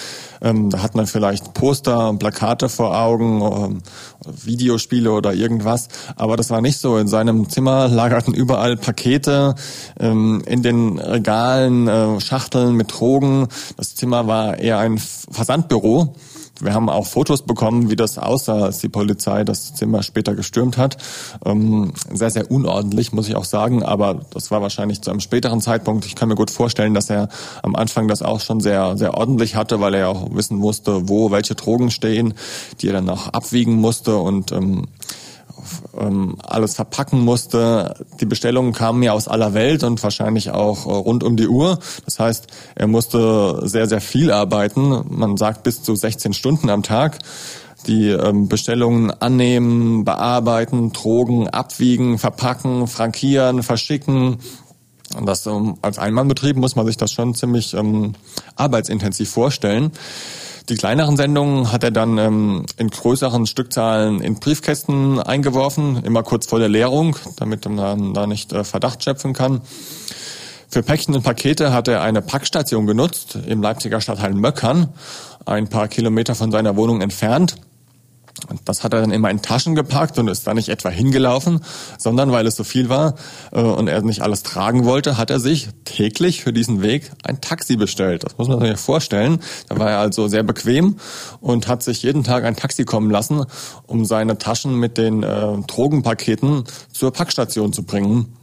Ähm, 0.42 0.70
da 0.70 0.82
hat 0.82 0.94
man 0.94 1.06
vielleicht 1.06 1.54
Poster, 1.54 2.14
Plakate 2.18 2.68
vor 2.68 2.96
Augen, 2.96 3.40
ähm, 3.42 3.82
Videospiele 4.26 5.10
oder 5.12 5.32
irgendwas. 5.34 5.53
Aber 6.16 6.36
das 6.36 6.50
war 6.50 6.60
nicht 6.60 6.78
so. 6.78 6.96
In 6.96 7.08
seinem 7.08 7.48
Zimmer 7.48 7.88
lagerten 7.88 8.34
überall 8.34 8.76
Pakete, 8.76 9.54
ähm, 10.00 10.42
in 10.46 10.62
den 10.62 10.98
Regalen 10.98 11.88
äh, 11.88 12.20
Schachteln 12.20 12.74
mit 12.74 12.92
Drogen. 12.92 13.48
Das 13.76 13.94
Zimmer 13.94 14.26
war 14.26 14.58
eher 14.58 14.78
ein 14.78 14.98
Versandbüro. 14.98 16.14
Wir 16.60 16.72
haben 16.72 16.88
auch 16.88 17.06
Fotos 17.06 17.42
bekommen, 17.42 17.90
wie 17.90 17.96
das 17.96 18.16
aussah, 18.16 18.62
als 18.64 18.78
die 18.78 18.88
Polizei 18.88 19.42
das 19.42 19.74
Zimmer 19.74 20.04
später 20.04 20.36
gestürmt 20.36 20.78
hat. 20.78 20.96
Ähm, 21.44 21.92
sehr, 22.12 22.30
sehr 22.30 22.50
unordentlich, 22.50 23.12
muss 23.12 23.28
ich 23.28 23.34
auch 23.34 23.44
sagen, 23.44 23.82
aber 23.82 24.20
das 24.30 24.52
war 24.52 24.62
wahrscheinlich 24.62 25.02
zu 25.02 25.10
einem 25.10 25.18
späteren 25.18 25.60
Zeitpunkt. 25.60 26.06
Ich 26.06 26.14
kann 26.14 26.28
mir 26.28 26.36
gut 26.36 26.52
vorstellen, 26.52 26.94
dass 26.94 27.10
er 27.10 27.28
am 27.62 27.74
Anfang 27.74 28.06
das 28.06 28.22
auch 28.22 28.40
schon 28.40 28.60
sehr, 28.60 28.96
sehr 28.96 29.14
ordentlich 29.14 29.56
hatte, 29.56 29.80
weil 29.80 29.94
er 29.94 30.08
auch 30.08 30.28
wissen 30.32 30.56
musste, 30.56 31.08
wo 31.08 31.32
welche 31.32 31.56
Drogen 31.56 31.90
stehen, 31.90 32.34
die 32.80 32.86
er 32.86 32.94
dann 32.94 33.10
auch 33.10 33.28
abwiegen 33.28 33.74
musste 33.74 34.16
und 34.16 34.52
ähm, 34.52 34.86
ähm, 35.98 36.36
alles 36.42 36.74
verpacken 36.74 37.20
musste. 37.20 37.94
Die 38.20 38.26
Bestellungen 38.26 38.72
kamen 38.72 39.02
ja 39.02 39.12
aus 39.12 39.28
aller 39.28 39.54
Welt 39.54 39.82
und 39.84 40.02
wahrscheinlich 40.02 40.50
auch 40.50 40.86
äh, 40.86 40.90
rund 40.90 41.24
um 41.24 41.36
die 41.36 41.48
Uhr. 41.48 41.78
Das 42.04 42.18
heißt, 42.18 42.46
er 42.74 42.86
musste 42.86 43.60
sehr, 43.64 43.88
sehr 43.88 44.00
viel 44.00 44.30
arbeiten. 44.30 45.04
Man 45.08 45.36
sagt 45.36 45.62
bis 45.62 45.82
zu 45.82 45.94
16 45.94 46.32
Stunden 46.32 46.70
am 46.70 46.82
Tag 46.82 47.18
die 47.86 48.08
ähm, 48.08 48.48
Bestellungen 48.48 49.10
annehmen, 49.10 50.04
bearbeiten, 50.04 50.92
drogen, 50.92 51.48
abwiegen, 51.48 52.18
verpacken, 52.18 52.86
frankieren, 52.86 53.62
verschicken. 53.62 54.38
Und 55.16 55.26
das 55.26 55.46
ähm, 55.46 55.76
als 55.82 55.98
Einmannbetrieb 55.98 56.56
muss 56.56 56.76
man 56.76 56.86
sich 56.86 56.96
das 56.96 57.12
schon 57.12 57.34
ziemlich 57.34 57.74
ähm, 57.74 58.14
arbeitsintensiv 58.56 59.30
vorstellen. 59.30 59.92
Die 60.70 60.76
kleineren 60.76 61.18
Sendungen 61.18 61.72
hat 61.72 61.84
er 61.84 61.90
dann 61.90 62.16
ähm, 62.16 62.64
in 62.78 62.88
größeren 62.88 63.46
Stückzahlen 63.46 64.22
in 64.22 64.36
Briefkästen 64.36 65.20
eingeworfen, 65.20 66.02
immer 66.04 66.22
kurz 66.22 66.46
vor 66.46 66.58
der 66.58 66.70
Leerung, 66.70 67.16
damit 67.36 67.68
man 67.68 68.14
da 68.14 68.26
nicht 68.26 68.52
äh, 68.54 68.64
Verdacht 68.64 69.04
schöpfen 69.04 69.34
kann. 69.34 69.60
Für 70.68 70.82
Päckchen 70.82 71.14
und 71.14 71.22
Pakete 71.22 71.72
hat 71.72 71.86
er 71.86 72.00
eine 72.00 72.22
Packstation 72.22 72.86
genutzt 72.86 73.38
im 73.46 73.60
Leipziger 73.60 74.00
Stadtteil 74.00 74.32
Möckern, 74.32 74.88
ein 75.44 75.68
paar 75.68 75.88
Kilometer 75.88 76.34
von 76.34 76.50
seiner 76.50 76.76
Wohnung 76.76 77.02
entfernt. 77.02 77.56
Das 78.64 78.84
hat 78.84 78.92
er 78.92 79.00
dann 79.00 79.10
immer 79.10 79.30
in 79.30 79.42
Taschen 79.42 79.74
gepackt 79.74 80.18
und 80.18 80.28
ist 80.28 80.46
da 80.46 80.54
nicht 80.54 80.68
etwa 80.68 80.88
hingelaufen, 80.88 81.60
sondern 81.98 82.32
weil 82.32 82.46
es 82.46 82.56
so 82.56 82.64
viel 82.64 82.88
war 82.88 83.14
äh, 83.52 83.60
und 83.60 83.88
er 83.88 84.02
nicht 84.02 84.22
alles 84.22 84.42
tragen 84.42 84.84
wollte, 84.84 85.16
hat 85.16 85.30
er 85.30 85.40
sich 85.40 85.68
täglich 85.84 86.42
für 86.42 86.52
diesen 86.52 86.82
Weg 86.82 87.10
ein 87.24 87.40
Taxi 87.40 87.76
bestellt. 87.76 88.24
Das 88.24 88.36
muss 88.38 88.48
man 88.48 88.60
sich 88.60 88.78
vorstellen. 88.78 89.40
Da 89.68 89.78
war 89.78 89.90
er 89.90 89.98
also 89.98 90.28
sehr 90.28 90.42
bequem 90.42 90.96
und 91.40 91.68
hat 91.68 91.82
sich 91.82 92.02
jeden 92.02 92.24
Tag 92.24 92.44
ein 92.44 92.56
Taxi 92.56 92.84
kommen 92.84 93.10
lassen, 93.10 93.44
um 93.86 94.04
seine 94.04 94.38
Taschen 94.38 94.78
mit 94.78 94.98
den 94.98 95.22
äh, 95.22 95.58
Drogenpaketen 95.66 96.64
zur 96.92 97.12
Packstation 97.12 97.72
zu 97.72 97.82
bringen. 97.84 98.36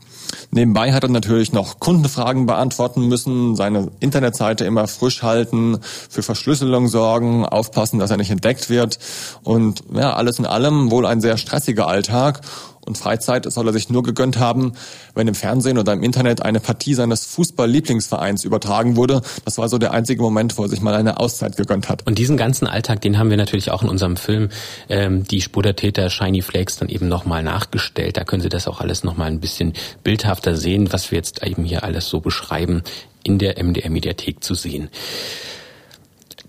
Nebenbei 0.51 0.91
hat 0.91 1.03
er 1.03 1.09
natürlich 1.09 1.53
noch 1.53 1.79
Kundenfragen 1.79 2.45
beantworten 2.45 3.07
müssen, 3.07 3.55
seine 3.55 3.89
Internetseite 3.99 4.65
immer 4.65 4.87
frisch 4.87 5.23
halten, 5.23 5.79
für 5.81 6.23
Verschlüsselung 6.23 6.87
sorgen, 6.87 7.45
aufpassen, 7.45 7.99
dass 7.99 8.11
er 8.11 8.17
nicht 8.17 8.31
entdeckt 8.31 8.69
wird. 8.69 8.99
Und 9.43 9.83
ja, 9.93 10.13
alles 10.13 10.39
in 10.39 10.45
allem 10.45 10.91
wohl 10.91 11.05
ein 11.05 11.21
sehr 11.21 11.37
stressiger 11.37 11.87
Alltag 11.87 12.41
und 12.85 12.97
Freizeit 12.97 13.51
soll 13.51 13.67
er 13.67 13.73
sich 13.73 13.89
nur 13.89 14.03
gegönnt 14.03 14.39
haben, 14.39 14.73
wenn 15.13 15.27
im 15.27 15.35
Fernsehen 15.35 15.77
oder 15.77 15.93
im 15.93 16.03
Internet 16.03 16.41
eine 16.41 16.59
Partie 16.59 16.93
seines 16.93 17.25
Fußball-Lieblingsvereins 17.25 18.43
übertragen 18.43 18.95
wurde. 18.95 19.21
Das 19.45 19.57
war 19.57 19.69
so 19.69 19.77
der 19.77 19.91
einzige 19.91 20.21
Moment, 20.21 20.57
wo 20.57 20.63
er 20.63 20.69
sich 20.69 20.81
mal 20.81 20.95
eine 20.95 21.19
Auszeit 21.19 21.57
gegönnt 21.57 21.89
hat. 21.89 22.07
Und 22.07 22.17
diesen 22.17 22.37
ganzen 22.37 22.67
Alltag, 22.67 23.01
den 23.01 23.19
haben 23.19 23.29
wir 23.29 23.37
natürlich 23.37 23.71
auch 23.71 23.83
in 23.83 23.89
unserem 23.89 24.17
Film 24.17 24.49
ähm, 24.89 25.23
Die 25.25 25.41
Spur 25.41 25.61
der 25.61 25.75
Täter 25.75 26.09
Shiny 26.09 26.41
Flakes 26.41 26.77
dann 26.77 26.89
eben 26.89 27.07
nochmal 27.07 27.43
nachgestellt. 27.43 28.17
Da 28.17 28.23
können 28.23 28.41
Sie 28.41 28.49
das 28.49 28.67
auch 28.67 28.81
alles 28.81 29.03
nochmal 29.03 29.27
ein 29.27 29.39
bisschen 29.39 29.73
bildhafter 30.03 30.55
sehen, 30.55 30.91
was 30.91 31.11
wir 31.11 31.17
jetzt 31.17 31.43
eben 31.43 31.63
hier 31.63 31.83
alles 31.83 32.07
so 32.07 32.19
beschreiben, 32.19 32.81
in 33.23 33.37
der 33.37 33.63
MDR-Mediathek 33.63 34.43
zu 34.43 34.55
sehen. 34.55 34.89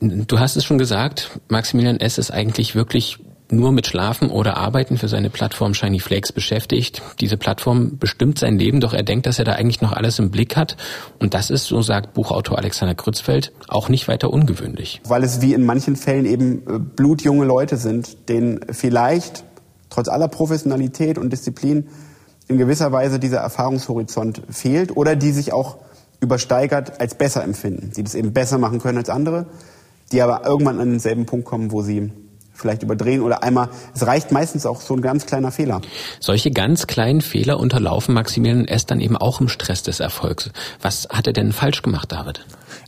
Du 0.01 0.41
hast 0.41 0.57
es 0.57 0.65
schon 0.65 0.79
gesagt, 0.79 1.31
Maximilian 1.49 2.01
S. 2.01 2.19
ist 2.19 2.33
eigentlich 2.33 2.75
wirklich 2.75 3.19
nur 3.53 3.73
mit 3.73 3.87
Schlafen 3.87 4.31
oder 4.31 4.57
Arbeiten 4.57 4.97
für 4.97 5.09
seine 5.09 5.31
Plattform 5.31 5.75
Shiny 5.75 6.01
Flakes 6.01 6.33
beschäftigt. 6.33 7.03
Diese 7.21 7.37
Plattform 7.37 7.99
bestimmt 7.99 8.39
sein 8.39 8.59
Leben, 8.59 8.81
doch 8.81 8.95
er 8.95 9.03
denkt, 9.03 9.27
dass 9.27 9.39
er 9.39 9.45
da 9.45 9.53
eigentlich 9.53 9.81
noch 9.81 9.93
alles 9.93 10.19
im 10.19 10.31
Blick 10.31 10.57
hat. 10.57 10.77
Und 11.19 11.35
das 11.35 11.51
ist, 11.51 11.65
so 11.65 11.83
sagt 11.83 12.15
Buchautor 12.15 12.59
Alexander 12.59 12.95
Krützfeld, 12.95 13.53
auch 13.69 13.89
nicht 13.89 14.09
weiter 14.09 14.31
ungewöhnlich. 14.31 15.01
Weil 15.07 15.23
es 15.23 15.41
wie 15.41 15.55
in 15.55 15.65
manchen 15.65 15.97
Fällen 15.97 16.27
eben 16.27 16.63
äh, 16.67 16.79
blutjunge 16.79 17.45
Leute 17.45 17.77
sind, 17.77 18.29
denen 18.29 18.61
vielleicht 18.71 19.45
trotz 19.91 20.09
aller 20.09 20.29
Professionalität 20.29 21.19
und 21.19 21.33
Disziplin 21.33 21.89
in 22.49 22.59
gewisser 22.59 22.93
Weise 22.93 23.19
dieser 23.19 23.39
Erfahrungshorizont 23.39 24.43
fehlt 24.49 24.97
oder 24.97 25.17
die 25.17 25.33
sich 25.33 25.53
auch 25.53 25.77
übersteigert 26.21 27.01
als 27.01 27.15
besser 27.15 27.43
empfinden, 27.43 27.93
die 27.97 28.03
das 28.03 28.15
eben 28.15 28.33
besser 28.33 28.59
machen 28.59 28.81
können 28.81 28.99
als 28.99 29.11
andere, 29.11 29.47
die 30.13 30.23
aber 30.23 30.47
irgendwann 30.47 30.81
an 30.81 30.91
denselben 30.91 31.27
Punkt 31.27 31.45
kommen, 31.47 31.73
wo 31.73 31.83
sie 31.83 32.13
vielleicht 32.53 32.83
überdrehen 32.83 33.23
oder 33.23 33.43
einmal, 33.43 33.69
es 33.95 34.07
reicht 34.07 34.33
meistens 34.33 34.67
auch 34.67 34.81
so 34.81 34.95
ein 34.95 35.03
ganz 35.03 35.27
kleiner 35.27 35.51
Fehler. 35.51 35.81
Solche 36.21 36.51
ganz 36.51 36.87
kleinen 36.87 37.21
Fehler 37.21 37.59
unterlaufen 37.59 38.15
Maximilian 38.15 38.67
S. 38.67 38.87
dann 38.87 39.01
eben 39.01 39.17
auch 39.17 39.41
im 39.41 39.49
Stress 39.49 39.83
des 39.83 40.01
Erfolgs. 40.01 40.51
Was 40.81 41.09
hat 41.11 41.27
er 41.27 41.33
denn 41.33 41.53
falsch 41.53 41.83
gemacht, 41.83 42.13
David? 42.13 42.45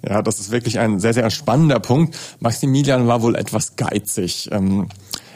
Ja, 0.06 0.22
das 0.22 0.38
ist 0.38 0.50
wirklich 0.50 0.78
ein 0.78 1.00
sehr, 1.00 1.14
sehr 1.14 1.30
spannender 1.30 1.80
Punkt. 1.80 2.16
Maximilian 2.40 3.06
war 3.06 3.22
wohl 3.22 3.36
etwas 3.36 3.76
geizig. 3.76 4.50
Ähm 4.52 4.88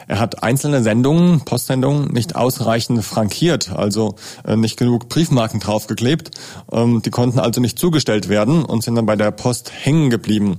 er 0.09 0.19
hat 0.19 0.41
einzelne 0.41 0.81
Sendungen, 0.81 1.41
Postsendungen, 1.41 2.11
nicht 2.11 2.35
ausreichend 2.35 3.05
frankiert, 3.05 3.71
also 3.71 4.15
äh, 4.43 4.55
nicht 4.55 4.75
genug 4.75 5.07
Briefmarken 5.07 5.59
draufgeklebt. 5.59 6.31
Ähm, 6.71 7.03
die 7.03 7.11
konnten 7.11 7.37
also 7.37 7.61
nicht 7.61 7.77
zugestellt 7.77 8.27
werden 8.27 8.65
und 8.65 8.83
sind 8.83 8.95
dann 8.95 9.05
bei 9.05 9.15
der 9.15 9.29
Post 9.29 9.71
hängen 9.71 10.09
geblieben. 10.09 10.57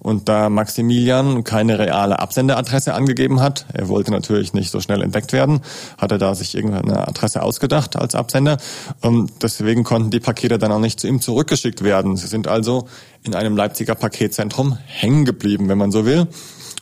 Und 0.00 0.28
da 0.28 0.48
Maximilian 0.48 1.42
keine 1.42 1.78
reale 1.78 2.18
Absenderadresse 2.20 2.94
angegeben 2.94 3.40
hat, 3.40 3.66
er 3.72 3.88
wollte 3.88 4.12
natürlich 4.12 4.54
nicht 4.54 4.70
so 4.70 4.80
schnell 4.80 5.02
entdeckt 5.02 5.32
werden, 5.32 5.60
hat 5.98 6.12
er 6.12 6.18
da 6.18 6.34
sich 6.34 6.54
irgendeine 6.54 7.08
Adresse 7.08 7.42
ausgedacht 7.42 7.96
als 7.96 8.14
Absender. 8.14 8.58
Und 9.00 9.42
deswegen 9.42 9.82
konnten 9.82 10.10
die 10.10 10.20
Pakete 10.20 10.58
dann 10.58 10.70
auch 10.70 10.78
nicht 10.78 11.00
zu 11.00 11.08
ihm 11.08 11.20
zurückgeschickt 11.20 11.82
werden. 11.82 12.16
Sie 12.16 12.28
sind 12.28 12.46
also 12.46 12.86
in 13.24 13.34
einem 13.34 13.56
Leipziger 13.56 13.94
Paketzentrum 13.94 14.78
hängen 14.86 15.24
geblieben, 15.24 15.68
wenn 15.68 15.78
man 15.78 15.90
so 15.90 16.06
will. 16.06 16.28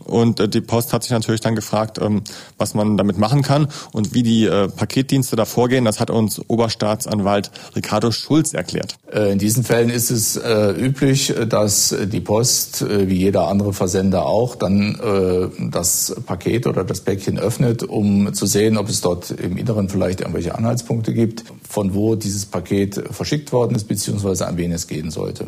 Und 0.05 0.41
äh, 0.41 0.49
die 0.49 0.61
Post 0.61 0.93
hat 0.93 1.03
sich 1.03 1.13
natürlich 1.13 1.41
dann 1.41 1.55
gefragt, 1.55 1.99
ähm, 2.01 2.23
was 2.59 2.75
man 2.75 2.97
damit 2.97 3.19
machen 3.19 3.43
kann 3.43 3.69
und 3.93 4.15
wie 4.15 4.23
die 4.23 4.45
äh, 4.45 4.69
Paketdienste 4.69 5.37
da 5.37 5.45
vorgehen. 5.45 5.85
Das 5.85 6.01
hat 6.01 6.11
uns 6.11 6.41
Oberstaatsanwalt 6.49 7.51
Ricardo 7.75 8.11
Schulz 8.11 8.53
erklärt. 8.53 8.97
Äh, 9.13 9.33
in 9.33 9.39
diesen 9.39 9.65
Fällen 9.65 9.91
ist 9.91 10.11
es 10.11 10.37
üblich, 10.37 11.35
dass 11.49 11.95
die 12.07 12.21
Post, 12.21 12.85
wie 12.89 13.17
jeder 13.17 13.49
andere 13.49 13.73
Versender 13.73 14.27
auch, 14.27 14.55
dann 14.55 14.99
das 15.71 16.15
Paket 16.27 16.67
oder 16.67 16.85
das 16.85 17.01
Päckchen 17.01 17.39
öffnet, 17.39 17.83
um 17.83 18.33
zu 18.35 18.47
sehen, 18.47 18.77
ob 18.77 18.89
es 18.89 19.01
dort 19.01 19.31
im 19.31 19.57
Inneren 19.57 19.89
vielleicht 19.89 20.21
irgendwelche 20.21 20.55
Anhaltspunkte 20.55 21.13
gibt, 21.13 21.45
von 21.69 21.95
wo 21.95 22.15
dieses 22.15 22.47
Paket 22.47 23.03
verschickt 23.11 23.53
worden 23.53 23.75
ist, 23.75 23.89
beziehungsweise 23.89 24.47
an 24.47 24.57
wen 24.57 24.73
es 24.73 24.87
gehen 24.87 25.11
sollte. 25.11 25.47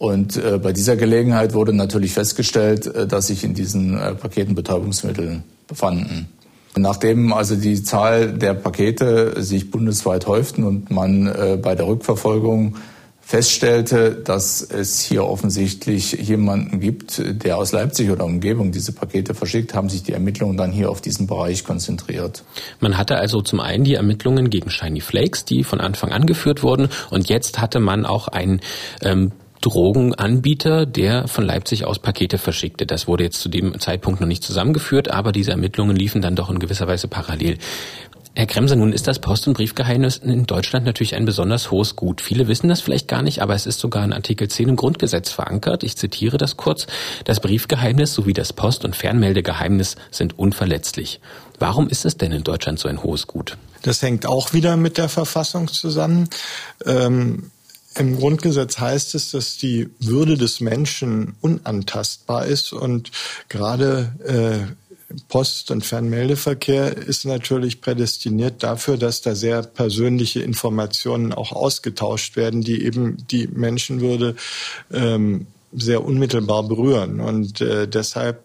Und 0.00 0.38
äh, 0.38 0.56
bei 0.56 0.72
dieser 0.72 0.96
Gelegenheit 0.96 1.52
wurde 1.52 1.74
natürlich 1.74 2.14
festgestellt, 2.14 2.86
äh, 2.86 3.06
dass 3.06 3.26
sich 3.26 3.44
in 3.44 3.52
diesen 3.52 3.98
äh, 3.98 4.14
Paketen 4.14 4.54
Betäubungsmittel 4.54 5.42
befanden. 5.68 6.26
Nachdem 6.74 7.34
also 7.34 7.54
die 7.54 7.82
Zahl 7.82 8.32
der 8.32 8.54
Pakete 8.54 9.42
sich 9.42 9.70
bundesweit 9.70 10.26
häuften 10.26 10.64
und 10.64 10.90
man 10.90 11.26
äh, 11.26 11.58
bei 11.60 11.74
der 11.74 11.86
Rückverfolgung 11.86 12.76
feststellte, 13.20 14.12
dass 14.12 14.62
es 14.62 15.02
hier 15.02 15.26
offensichtlich 15.26 16.12
jemanden 16.12 16.80
gibt, 16.80 17.20
der 17.44 17.58
aus 17.58 17.72
Leipzig 17.72 18.10
oder 18.10 18.24
Umgebung 18.24 18.72
diese 18.72 18.92
Pakete 18.92 19.34
verschickt, 19.34 19.74
haben 19.74 19.90
sich 19.90 20.02
die 20.02 20.14
Ermittlungen 20.14 20.56
dann 20.56 20.72
hier 20.72 20.90
auf 20.90 21.02
diesen 21.02 21.26
Bereich 21.26 21.62
konzentriert. 21.62 22.42
Man 22.80 22.96
hatte 22.96 23.16
also 23.16 23.42
zum 23.42 23.60
einen 23.60 23.84
die 23.84 23.94
Ermittlungen 23.96 24.48
gegen 24.48 24.70
Shiny 24.70 25.02
Flakes, 25.02 25.44
die 25.44 25.62
von 25.62 25.78
Anfang 25.78 26.10
an 26.10 26.24
geführt 26.24 26.62
wurden, 26.62 26.88
und 27.10 27.28
jetzt 27.28 27.60
hatte 27.60 27.80
man 27.80 28.06
auch 28.06 28.28
ein 28.28 28.62
ähm, 29.02 29.32
Drogenanbieter, 29.60 30.86
der 30.86 31.28
von 31.28 31.44
Leipzig 31.44 31.84
aus 31.84 31.98
Pakete 31.98 32.38
verschickte. 32.38 32.86
Das 32.86 33.06
wurde 33.06 33.24
jetzt 33.24 33.40
zu 33.40 33.48
dem 33.48 33.78
Zeitpunkt 33.78 34.20
noch 34.20 34.28
nicht 34.28 34.42
zusammengeführt, 34.42 35.10
aber 35.10 35.32
diese 35.32 35.50
Ermittlungen 35.50 35.96
liefen 35.96 36.22
dann 36.22 36.36
doch 36.36 36.50
in 36.50 36.58
gewisser 36.58 36.86
Weise 36.86 37.08
parallel. 37.08 37.58
Herr 38.36 38.46
Kremser, 38.46 38.76
nun 38.76 38.92
ist 38.92 39.08
das 39.08 39.18
Post- 39.18 39.48
und 39.48 39.54
Briefgeheimnis 39.54 40.18
in 40.18 40.46
Deutschland 40.46 40.86
natürlich 40.86 41.16
ein 41.16 41.24
besonders 41.24 41.72
hohes 41.72 41.96
Gut. 41.96 42.20
Viele 42.20 42.46
wissen 42.46 42.68
das 42.68 42.80
vielleicht 42.80 43.08
gar 43.08 43.22
nicht, 43.22 43.42
aber 43.42 43.54
es 43.54 43.66
ist 43.66 43.80
sogar 43.80 44.04
in 44.04 44.12
Artikel 44.12 44.46
10 44.46 44.68
im 44.68 44.76
Grundgesetz 44.76 45.30
verankert. 45.30 45.82
Ich 45.82 45.96
zitiere 45.96 46.38
das 46.38 46.56
kurz. 46.56 46.86
Das 47.24 47.40
Briefgeheimnis 47.40 48.14
sowie 48.14 48.32
das 48.32 48.52
Post- 48.52 48.84
und 48.84 48.94
Fernmeldegeheimnis 48.94 49.96
sind 50.12 50.38
unverletzlich. 50.38 51.20
Warum 51.58 51.88
ist 51.88 52.04
es 52.04 52.16
denn 52.16 52.30
in 52.30 52.44
Deutschland 52.44 52.78
so 52.78 52.88
ein 52.88 53.02
hohes 53.02 53.26
Gut? 53.26 53.58
Das 53.82 54.00
hängt 54.00 54.26
auch 54.26 54.52
wieder 54.52 54.76
mit 54.76 54.96
der 54.96 55.08
Verfassung 55.08 55.66
zusammen. 55.66 56.28
Ähm 56.86 57.50
im 57.96 58.16
Grundgesetz 58.16 58.78
heißt 58.78 59.14
es, 59.14 59.32
dass 59.32 59.56
die 59.56 59.88
Würde 59.98 60.36
des 60.36 60.60
Menschen 60.60 61.34
unantastbar 61.40 62.46
ist 62.46 62.72
und 62.72 63.10
gerade 63.48 64.14
äh, 64.24 64.74
Post- 65.28 65.72
und 65.72 65.84
Fernmeldeverkehr 65.84 66.96
ist 66.96 67.24
natürlich 67.24 67.80
prädestiniert 67.80 68.62
dafür, 68.62 68.96
dass 68.96 69.22
da 69.22 69.34
sehr 69.34 69.62
persönliche 69.62 70.40
Informationen 70.40 71.32
auch 71.32 71.50
ausgetauscht 71.52 72.36
werden, 72.36 72.62
die 72.62 72.84
eben 72.84 73.16
die 73.28 73.48
Menschenwürde 73.48 74.36
ähm, 74.92 75.46
sehr 75.72 76.04
unmittelbar 76.04 76.64
berühren. 76.64 77.20
Und 77.20 77.60
äh, 77.60 77.86
deshalb 77.86 78.44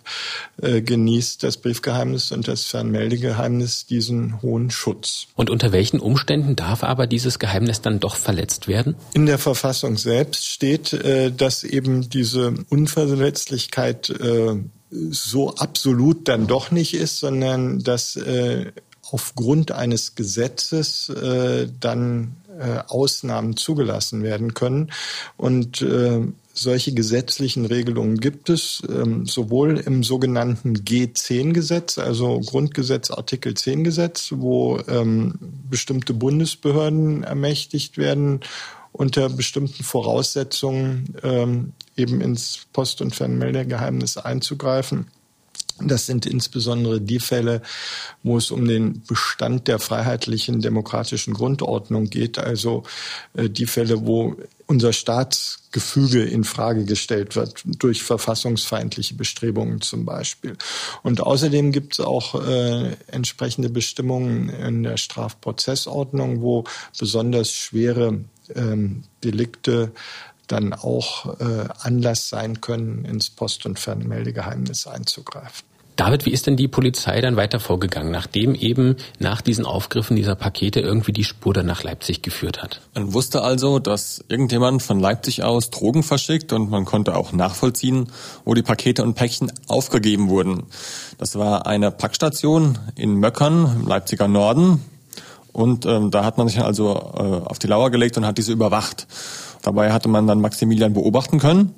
äh, 0.61 0.81
genießt 0.81 1.43
das 1.43 1.57
Briefgeheimnis 1.57 2.31
und 2.31 2.47
das 2.47 2.63
Fernmeldegeheimnis 2.63 3.85
diesen 3.85 4.41
hohen 4.41 4.69
Schutz. 4.69 5.27
Und 5.35 5.49
unter 5.49 5.71
welchen 5.71 5.99
Umständen 5.99 6.55
darf 6.55 6.83
aber 6.83 7.07
dieses 7.07 7.39
Geheimnis 7.39 7.81
dann 7.81 7.99
doch 7.99 8.15
verletzt 8.15 8.67
werden? 8.67 8.95
In 9.13 9.25
der 9.25 9.39
Verfassung 9.39 9.97
selbst 9.97 10.45
steht, 10.47 10.93
äh, 10.93 11.31
dass 11.31 11.63
eben 11.63 12.09
diese 12.09 12.53
Unverletzlichkeit 12.69 14.09
äh, 14.09 14.55
so 14.91 15.55
absolut 15.55 16.27
dann 16.27 16.47
doch 16.47 16.71
nicht 16.71 16.93
ist, 16.93 17.19
sondern 17.19 17.79
dass 17.79 18.15
äh, 18.15 18.71
aufgrund 19.11 19.71
eines 19.71 20.15
Gesetzes 20.15 21.09
äh, 21.09 21.67
dann 21.79 22.37
äh, 22.59 22.79
Ausnahmen 22.87 23.57
zugelassen 23.57 24.23
werden 24.23 24.53
können. 24.53 24.91
Und 25.37 25.81
äh, 25.81 26.21
solche 26.53 26.93
gesetzlichen 26.93 27.65
Regelungen 27.65 28.17
gibt 28.17 28.49
es 28.49 28.81
ähm, 28.89 29.25
sowohl 29.25 29.77
im 29.77 30.03
sogenannten 30.03 30.75
G10-Gesetz, 30.77 31.97
also 31.97 32.39
Grundgesetz 32.39 33.11
Artikel 33.11 33.55
10 33.55 33.83
Gesetz, 33.83 34.31
wo 34.35 34.79
ähm, 34.87 35.35
bestimmte 35.69 36.13
Bundesbehörden 36.13 37.23
ermächtigt 37.23 37.97
werden, 37.97 38.39
unter 38.93 39.27
bestimmten 39.29 39.83
Voraussetzungen 39.83 41.15
ähm, 41.23 41.73
eben 41.97 42.21
ins 42.21 42.67
Post- 42.71 43.01
und 43.01 43.13
Fernmeldegeheimnis 43.13 44.17
einzugreifen. 44.17 45.07
Das 45.81 46.05
sind 46.05 46.25
insbesondere 46.25 47.01
die 47.01 47.19
Fälle, 47.19 47.61
wo 48.23 48.37
es 48.37 48.49
um 48.49 48.65
den 48.65 49.01
Bestand 49.03 49.67
der 49.67 49.79
freiheitlichen 49.79 50.61
demokratischen 50.61 51.33
Grundordnung 51.33 52.09
geht, 52.09 52.39
also 52.39 52.83
äh, 53.33 53.49
die 53.49 53.65
Fälle, 53.65 54.05
wo 54.05 54.37
unser 54.67 54.93
Staatsgefüge 54.93 56.23
in 56.23 56.43
Frage 56.43 56.85
gestellt 56.85 57.35
wird 57.35 57.61
durch 57.65 58.03
verfassungsfeindliche 58.03 59.15
Bestrebungen 59.15 59.81
zum 59.81 60.05
Beispiel. 60.05 60.57
Und 61.03 61.21
außerdem 61.21 61.71
gibt 61.71 61.93
es 61.93 61.99
auch 61.99 62.35
äh, 62.41 62.95
entsprechende 63.07 63.69
Bestimmungen 63.69 64.49
in 64.49 64.83
der 64.83 64.97
Strafprozessordnung, 64.97 66.41
wo 66.41 66.63
besonders 66.97 67.51
schwere 67.51 68.21
ähm, 68.55 69.03
Delikte 69.23 69.91
dann 70.47 70.73
auch 70.73 71.39
äh, 71.39 71.67
Anlass 71.79 72.29
sein 72.29 72.61
können, 72.61 73.05
ins 73.05 73.29
Post- 73.29 73.65
und 73.65 73.79
Fernmeldegeheimnis 73.79 74.87
einzugreifen. 74.87 75.65
David, 75.95 76.25
wie 76.25 76.31
ist 76.31 76.45
denn 76.45 76.57
die 76.57 76.67
Polizei 76.67 77.21
dann 77.21 77.37
weiter 77.37 77.61
vorgegangen, 77.61 78.11
nachdem 78.11 78.53
eben 78.53 78.97
nach 79.19 79.41
diesen 79.41 79.65
Aufgriffen 79.65 80.17
dieser 80.17 80.35
Pakete 80.35 80.81
irgendwie 80.81 81.13
die 81.13 81.23
Spur 81.23 81.53
dann 81.53 81.67
nach 81.67 81.83
Leipzig 81.83 82.21
geführt 82.21 82.61
hat? 82.61 82.81
Man 82.93 83.13
wusste 83.13 83.43
also, 83.43 83.79
dass 83.79 84.21
irgendjemand 84.27 84.83
von 84.83 84.99
Leipzig 84.99 85.43
aus 85.43 85.69
Drogen 85.69 86.03
verschickt 86.03 86.51
und 86.51 86.69
man 86.69 86.83
konnte 86.83 87.15
auch 87.15 87.31
nachvollziehen, 87.31 88.09
wo 88.43 88.53
die 88.53 88.61
Pakete 88.61 89.03
und 89.03 89.13
Päckchen 89.13 89.53
aufgegeben 89.67 90.27
wurden. 90.27 90.63
Das 91.17 91.37
war 91.37 91.65
eine 91.65 91.91
Packstation 91.91 92.77
in 92.95 93.15
Möckern 93.15 93.77
im 93.79 93.87
Leipziger 93.87 94.27
Norden 94.27 94.81
und 95.53 95.85
ähm, 95.85 96.11
da 96.11 96.25
hat 96.25 96.37
man 96.37 96.49
sich 96.49 96.59
also 96.59 96.91
äh, 96.91 97.47
auf 97.49 97.57
die 97.59 97.67
Lauer 97.67 97.89
gelegt 97.89 98.17
und 98.17 98.25
hat 98.25 98.37
diese 98.37 98.51
überwacht. 98.51 99.07
Dabei 99.65 99.91
hatte 99.91 100.09
man 100.09 100.27
dann 100.27 100.41
Maximilian 100.41 100.93
beobachten 100.93 101.39
können, 101.39 101.73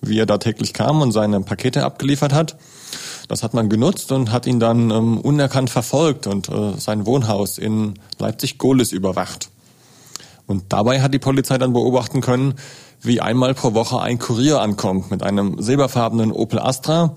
wie 0.00 0.20
er 0.20 0.26
da 0.26 0.38
täglich 0.38 0.72
kam 0.72 1.02
und 1.02 1.10
seine 1.10 1.40
Pakete 1.40 1.82
abgeliefert 1.84 2.32
hat. 2.32 2.56
Das 3.26 3.42
hat 3.42 3.54
man 3.54 3.68
genutzt 3.68 4.12
und 4.12 4.30
hat 4.30 4.46
ihn 4.46 4.60
dann 4.60 4.92
ähm, 4.92 5.18
unerkannt 5.18 5.68
verfolgt 5.68 6.28
und 6.28 6.48
äh, 6.48 6.78
sein 6.78 7.06
Wohnhaus 7.06 7.58
in 7.58 7.94
Leipzig-Gohlis 8.20 8.92
überwacht. 8.92 9.50
Und 10.46 10.72
dabei 10.72 11.02
hat 11.02 11.12
die 11.12 11.18
Polizei 11.18 11.58
dann 11.58 11.72
beobachten 11.72 12.20
können, 12.20 12.54
wie 13.00 13.20
einmal 13.20 13.52
pro 13.54 13.74
Woche 13.74 14.00
ein 14.00 14.20
Kurier 14.20 14.60
ankommt 14.60 15.10
mit 15.10 15.24
einem 15.24 15.60
silberfarbenen 15.60 16.30
Opel 16.30 16.60
Astra, 16.60 17.16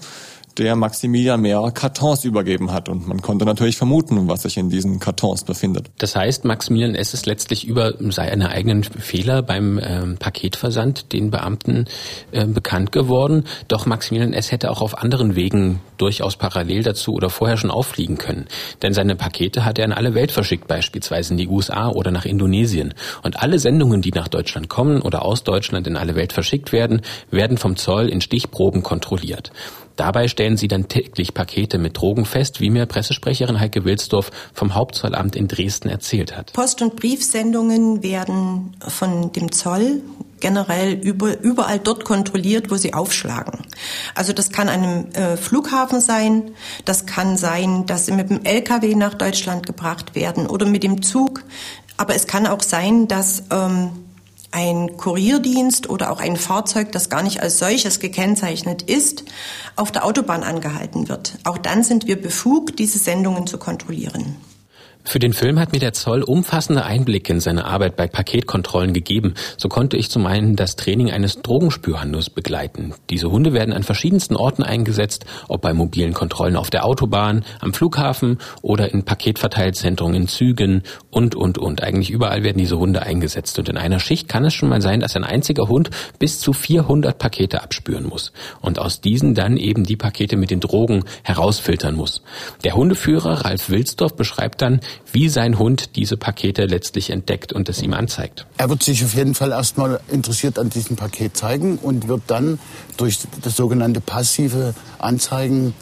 der 0.57 0.75
Maximilian 0.75 1.41
mehrere 1.41 1.71
Kartons 1.71 2.25
übergeben 2.25 2.71
hat. 2.71 2.89
Und 2.89 3.07
man 3.07 3.21
konnte 3.21 3.45
natürlich 3.45 3.77
vermuten, 3.77 4.27
was 4.27 4.43
sich 4.43 4.57
in 4.57 4.69
diesen 4.69 4.99
Kartons 4.99 5.43
befindet. 5.43 5.89
Das 5.97 6.15
heißt, 6.15 6.45
Maximilian 6.45 6.95
S. 6.95 7.13
ist 7.13 7.25
letztlich 7.25 7.67
über 7.67 7.93
seine 8.11 8.49
eigenen 8.49 8.83
Fehler 8.83 9.41
beim 9.43 9.79
ähm, 9.81 10.17
Paketversand 10.17 11.13
den 11.13 11.31
Beamten 11.31 11.85
äh, 12.31 12.45
bekannt 12.45 12.91
geworden. 12.91 13.43
Doch 13.67 13.85
Maximilian 13.85 14.33
S. 14.33 14.51
hätte 14.51 14.71
auch 14.71 14.81
auf 14.81 14.97
anderen 14.97 15.35
Wegen 15.35 15.81
durchaus 15.97 16.35
parallel 16.35 16.83
dazu 16.83 17.13
oder 17.13 17.29
vorher 17.29 17.57
schon 17.57 17.71
auffliegen 17.71 18.17
können. 18.17 18.47
Denn 18.81 18.93
seine 18.93 19.15
Pakete 19.15 19.65
hat 19.65 19.77
er 19.79 19.85
in 19.85 19.93
alle 19.93 20.15
Welt 20.15 20.31
verschickt, 20.31 20.67
beispielsweise 20.67 21.33
in 21.33 21.37
die 21.37 21.47
USA 21.47 21.89
oder 21.89 22.11
nach 22.11 22.25
Indonesien. 22.25 22.93
Und 23.23 23.41
alle 23.41 23.59
Sendungen, 23.59 24.01
die 24.01 24.11
nach 24.11 24.27
Deutschland 24.27 24.69
kommen 24.69 25.01
oder 25.01 25.23
aus 25.23 25.43
Deutschland 25.43 25.87
in 25.87 25.97
alle 25.97 26.15
Welt 26.15 26.33
verschickt 26.33 26.71
werden, 26.71 27.01
werden 27.31 27.57
vom 27.57 27.75
Zoll 27.75 28.09
in 28.09 28.21
Stichproben 28.21 28.83
kontrolliert. 28.83 29.51
Dabei 29.97 30.27
stellen 30.27 30.57
sie 30.57 30.67
dann 30.67 30.87
täglich 30.87 31.33
Pakete 31.33 31.77
mit 31.79 31.97
Drogen 31.97 32.25
fest, 32.25 32.61
wie 32.61 32.69
mir 32.69 32.85
Pressesprecherin 32.85 33.59
Heike 33.59 33.83
Wilsdorf 33.83 34.31
vom 34.53 34.75
Hauptzollamt 34.75 35.35
in 35.35 35.47
Dresden 35.47 35.89
erzählt 35.89 36.37
hat. 36.37 36.53
Post- 36.53 36.81
und 36.81 36.95
Briefsendungen 36.95 38.03
werden 38.03 38.75
von 38.79 39.31
dem 39.33 39.51
Zoll 39.51 40.01
generell 40.39 40.93
über, 40.93 41.39
überall 41.39 41.79
dort 41.79 42.05
kontrolliert, 42.05 42.69
wo 42.69 42.75
sie 42.75 42.93
aufschlagen. 42.93 43.65
Also 44.13 44.33
das 44.33 44.51
kann 44.51 44.69
an 44.69 44.83
einem 44.83 45.11
äh, 45.13 45.35
Flughafen 45.35 45.99
sein, 45.99 46.51
das 46.85 47.07
kann 47.07 47.37
sein, 47.37 47.87
dass 47.87 48.05
sie 48.05 48.11
mit 48.11 48.29
dem 48.29 48.45
LKW 48.45 48.93
nach 48.93 49.15
Deutschland 49.15 49.65
gebracht 49.65 50.13
werden 50.13 50.45
oder 50.45 50.67
mit 50.67 50.83
dem 50.83 51.01
Zug. 51.01 51.43
Aber 51.97 52.13
es 52.13 52.27
kann 52.27 52.45
auch 52.45 52.61
sein, 52.61 53.07
dass 53.07 53.45
ähm, 53.49 53.89
ein 54.51 54.97
Kurierdienst 54.97 55.89
oder 55.89 56.11
auch 56.11 56.19
ein 56.19 56.37
Fahrzeug, 56.37 56.91
das 56.91 57.09
gar 57.09 57.23
nicht 57.23 57.41
als 57.41 57.59
solches 57.59 57.99
gekennzeichnet 57.99 58.81
ist, 58.81 59.23
auf 59.75 59.91
der 59.91 60.05
Autobahn 60.05 60.43
angehalten 60.43 61.09
wird. 61.09 61.37
Auch 61.43 61.57
dann 61.57 61.83
sind 61.83 62.07
wir 62.07 62.21
befugt, 62.21 62.79
diese 62.79 62.97
Sendungen 62.97 63.47
zu 63.47 63.57
kontrollieren. 63.57 64.35
Für 65.09 65.19
den 65.19 65.31
Film 65.31 65.57
hat 65.57 65.71
mir 65.71 65.79
der 65.79 65.93
Zoll 65.93 66.21
umfassende 66.21 66.83
Einblicke 66.83 67.31
in 67.31 67.39
seine 67.39 67.63
Arbeit 67.63 67.95
bei 67.95 68.07
Paketkontrollen 68.07 68.91
gegeben. 68.91 69.35
So 69.55 69.69
konnte 69.69 69.95
ich 69.95 70.09
zum 70.09 70.25
einen 70.25 70.57
das 70.57 70.75
Training 70.75 71.11
eines 71.11 71.41
Drogenspürhundes 71.41 72.29
begleiten. 72.29 72.93
Diese 73.09 73.31
Hunde 73.31 73.53
werden 73.53 73.73
an 73.73 73.83
verschiedensten 73.83 74.35
Orten 74.35 74.63
eingesetzt, 74.63 75.25
ob 75.47 75.61
bei 75.61 75.73
mobilen 75.73 76.13
Kontrollen 76.13 76.57
auf 76.57 76.69
der 76.69 76.83
Autobahn, 76.83 77.45
am 77.61 77.73
Flughafen 77.73 78.39
oder 78.61 78.91
in 78.91 79.03
Paketverteilzentren 79.03 80.13
in 80.13 80.27
Zügen 80.27 80.83
und, 81.09 81.35
und, 81.35 81.57
und. 81.57 81.81
Eigentlich 81.81 82.09
überall 82.09 82.43
werden 82.43 82.57
diese 82.57 82.77
Hunde 82.77 83.01
eingesetzt. 83.01 83.57
Und 83.59 83.69
in 83.69 83.77
einer 83.77 84.01
Schicht 84.01 84.27
kann 84.27 84.43
es 84.43 84.53
schon 84.53 84.67
mal 84.67 84.81
sein, 84.81 84.99
dass 84.99 85.15
ein 85.15 85.23
einziger 85.23 85.69
Hund 85.69 85.89
bis 86.19 86.41
zu 86.41 86.51
400 86.51 87.17
Pakete 87.17 87.63
abspüren 87.63 88.07
muss. 88.07 88.33
Und 88.59 88.77
aus 88.77 88.99
diesen 88.99 89.35
dann 89.35 89.55
eben 89.55 89.85
die 89.85 89.95
Pakete 89.95 90.35
mit 90.35 90.51
den 90.51 90.59
Drogen 90.59 91.05
herausfiltern 91.23 91.95
muss. 91.95 92.23
Der 92.65 92.75
Hundeführer 92.75 93.45
Ralf 93.45 93.69
Wilsdorf 93.69 94.13
beschreibt 94.13 94.61
dann, 94.61 94.81
wie 95.11 95.29
sein 95.29 95.59
Hund 95.59 95.95
diese 95.95 96.17
Pakete 96.17 96.65
letztlich 96.65 97.09
entdeckt 97.09 97.53
und 97.53 97.69
es 97.69 97.81
ihm 97.81 97.93
anzeigt. 97.93 98.45
Er 98.57 98.69
wird 98.69 98.83
sich 98.83 99.03
auf 99.03 99.13
jeden 99.13 99.35
Fall 99.35 99.51
erstmal 99.51 99.99
interessiert 100.09 100.59
an 100.59 100.69
diesem 100.69 100.95
Paket 100.95 101.37
zeigen 101.37 101.77
und 101.77 102.07
wird 102.07 102.23
dann 102.27 102.59
durch 102.97 103.19
das 103.41 103.55
sogenannte 103.55 104.01
passive 104.01 104.73
Anzeigen 104.99 105.73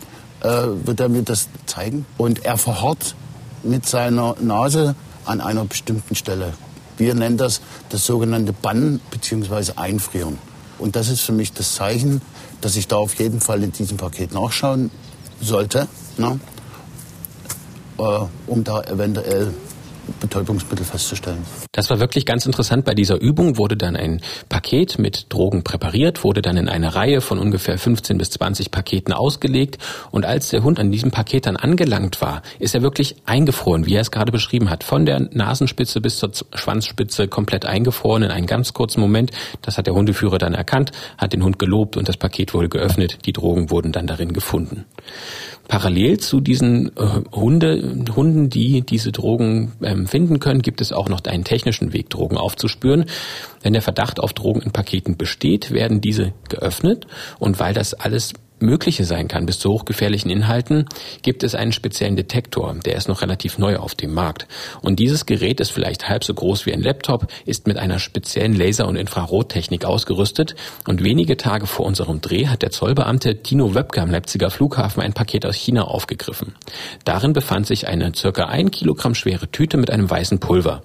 äh, 0.41 0.47
wird 0.86 0.99
er 0.99 1.09
mir 1.09 1.24
das 1.24 1.47
zeigen 1.66 2.05
und 2.18 2.45
er 2.45 2.57
verharrt 2.57 3.16
mit 3.63 3.86
seiner 3.86 4.36
Nase 4.39 4.95
an 5.26 5.41
einer 5.41 5.66
bestimmten 5.66 6.16
Stelle. 6.16 6.53
Wir 6.97 7.16
nennen 7.16 7.38
das 7.38 7.61
das 7.89 8.05
sogenannte 8.05 8.53
Bannen 8.53 9.01
bzw. 9.11 9.74
Einfrieren. 9.76 10.38
Und 10.78 10.95
das 10.95 11.09
ist 11.09 11.22
für 11.22 11.32
mich 11.32 11.53
das 11.53 11.76
Zeichen, 11.76 12.22
dass 12.61 12.76
ich 12.76 12.88
da 12.88 12.97
auf 12.97 13.16
jeden 13.16 13.41
Fall 13.41 13.63
in 13.63 13.72
diesem 13.72 13.97
Paket 13.97 14.34
nachschauen 14.34 14.91
sollte. 15.41 15.88
Ne? 16.18 16.39
Äh, 17.98 18.20
um 18.48 18.64
da 18.64 18.82
eventuell 18.84 19.54
Betäubungsmittel 20.20 20.86
festzustellen. 20.86 21.46
Das 21.72 21.89
war 21.89 22.00
wirklich 22.00 22.26
ganz 22.26 22.46
interessant. 22.46 22.86
Bei 22.86 22.93
dieser 22.93 23.20
Übung 23.20 23.58
wurde 23.58 23.76
dann 23.76 23.96
ein 23.96 24.22
Paket 24.50 25.00
mit 25.00 25.28
Drogen 25.30 25.64
präpariert, 25.64 26.24
wurde 26.24 26.41
dann 26.41 26.58
in 26.58 26.70
eine 26.70 26.96
Reihe 26.96 27.22
von 27.22 27.39
ungefähr 27.39 27.78
15 27.78 28.18
bis 28.18 28.32
20 28.32 28.72
Paketen 28.72 29.14
ausgelegt. 29.14 29.78
Und 30.12 30.26
als 30.26 30.50
der 30.50 30.64
Hund 30.64 30.80
an 30.80 30.91
diesem 30.91 31.12
Paket 31.12 31.46
dann 31.46 31.58
angelangt 31.58 32.22
war, 32.22 32.41
ist 32.60 32.76
er 32.76 32.82
wirklich 32.82 33.16
eingefroren, 33.26 33.86
wie 33.86 33.96
er 33.96 34.02
es 34.02 34.12
gerade 34.12 34.32
beschrieben 34.32 34.70
hat. 34.70 34.84
Von 34.84 35.06
der 35.06 35.20
Nasenspitze 35.20 36.02
bis 36.02 36.18
zur 36.18 36.32
Schwanzspitze 36.54 37.28
komplett 37.28 37.66
eingefroren 37.66 38.24
in 38.24 38.32
einem 38.32 38.48
ganz 38.48 38.74
kurzen 38.74 39.02
Moment. 39.02 39.32
Das 39.62 39.78
hat 39.78 39.88
der 39.88 39.96
Hundeführer 39.96 40.38
dann 40.38 40.54
erkannt, 40.54 40.91
hat 41.18 41.34
den 41.34 41.43
Hund 41.43 41.60
gelobt 41.60 41.98
und 41.98 42.08
das 42.08 42.18
Paket 42.18 42.54
wurde 42.54 42.70
geöffnet. 42.70 43.20
Die 43.26 43.34
Drogen 43.34 43.70
wurden 43.70 43.91
dann 43.91 44.08
darin 44.08 44.34
gefunden. 44.34 44.86
Parallel 45.68 46.20
zu 46.20 46.41
diesen 46.41 46.95
äh, 46.95 47.22
Hunde, 47.32 48.05
Hunden, 48.16 48.49
die 48.49 48.82
diese 48.82 49.11
Drogen 49.11 49.72
ähm, 49.82 50.07
finden 50.07 50.39
können, 50.39 50.61
gibt 50.61 50.82
es 50.82 50.91
auch 50.91 51.09
noch 51.09 51.24
einen 51.26 51.43
technischen 51.43 51.93
Weg, 51.93 52.09
Drogen 52.09 52.38
aufzuspüren. 52.38 53.05
Wenn 53.61 53.74
der 53.74 53.82
Verdacht 53.82 54.20
auf 54.20 54.34
Drogen 54.34 54.61
in 54.61 54.72
Paketen 54.72 55.18
besteht, 55.18 55.72
werden 55.72 56.01
diese 56.01 56.34
geöffnet 56.49 57.07
und 57.39 57.59
weil 57.59 57.74
das 57.74 57.93
alles 57.93 58.34
Mögliche 58.66 59.05
sein 59.05 59.28
kann 59.28 59.45
bis 59.45 59.59
zu 59.59 59.72
hochgefährlichen 59.72 60.30
Inhalten, 60.30 60.86
gibt 61.22 61.43
es 61.43 61.55
einen 61.55 61.72
speziellen 61.72 62.16
Detektor, 62.16 62.76
der 62.86 62.95
ist 62.95 63.07
noch 63.07 63.22
relativ 63.22 63.57
neu 63.57 63.78
auf 63.78 63.95
dem 63.95 64.13
Markt. 64.13 64.47
Und 64.82 64.99
dieses 64.99 65.26
Gerät 65.26 65.59
ist 65.59 65.72
vielleicht 65.72 66.09
halb 66.09 66.24
so 66.24 66.34
groß 66.34 66.66
wie 66.66 66.74
ein 66.74 66.82
Laptop, 66.82 67.28
ist 67.45 67.68
mit 67.68 67.78
einer 67.78 67.99
speziellen 67.99 68.53
Laser- 68.53 68.88
und 68.88 68.95
Infrarottechnik 68.95 69.86
ausgerüstet 69.86 70.55
und 70.88 71.03
wenige 71.03 71.38
Tage 71.38 71.68
vor 71.68 71.86
unserem 71.86 72.22
Dreh 72.22 72.47
hat 72.47 72.61
der 72.61 72.72
Zollbeamte 72.72 73.41
Tino 73.41 73.76
Wöbke 73.76 74.01
am 74.01 74.11
Leipziger 74.11 74.49
Flughafen 74.49 75.01
ein 75.01 75.13
Paket 75.13 75.45
aus 75.45 75.55
China 75.55 75.84
aufgegriffen. 75.84 76.55
Darin 77.03 77.34
befand 77.34 77.68
sich 77.68 77.88
eine 77.88 78.13
circa 78.16 78.45
ein 78.45 78.72
Kilogramm 78.72 79.16
schwere 79.16 79.49
Tüte 79.49 79.78
mit 79.78 79.91
einem 79.91 80.09
weißen 80.09 80.39
Pulver. 80.39 80.82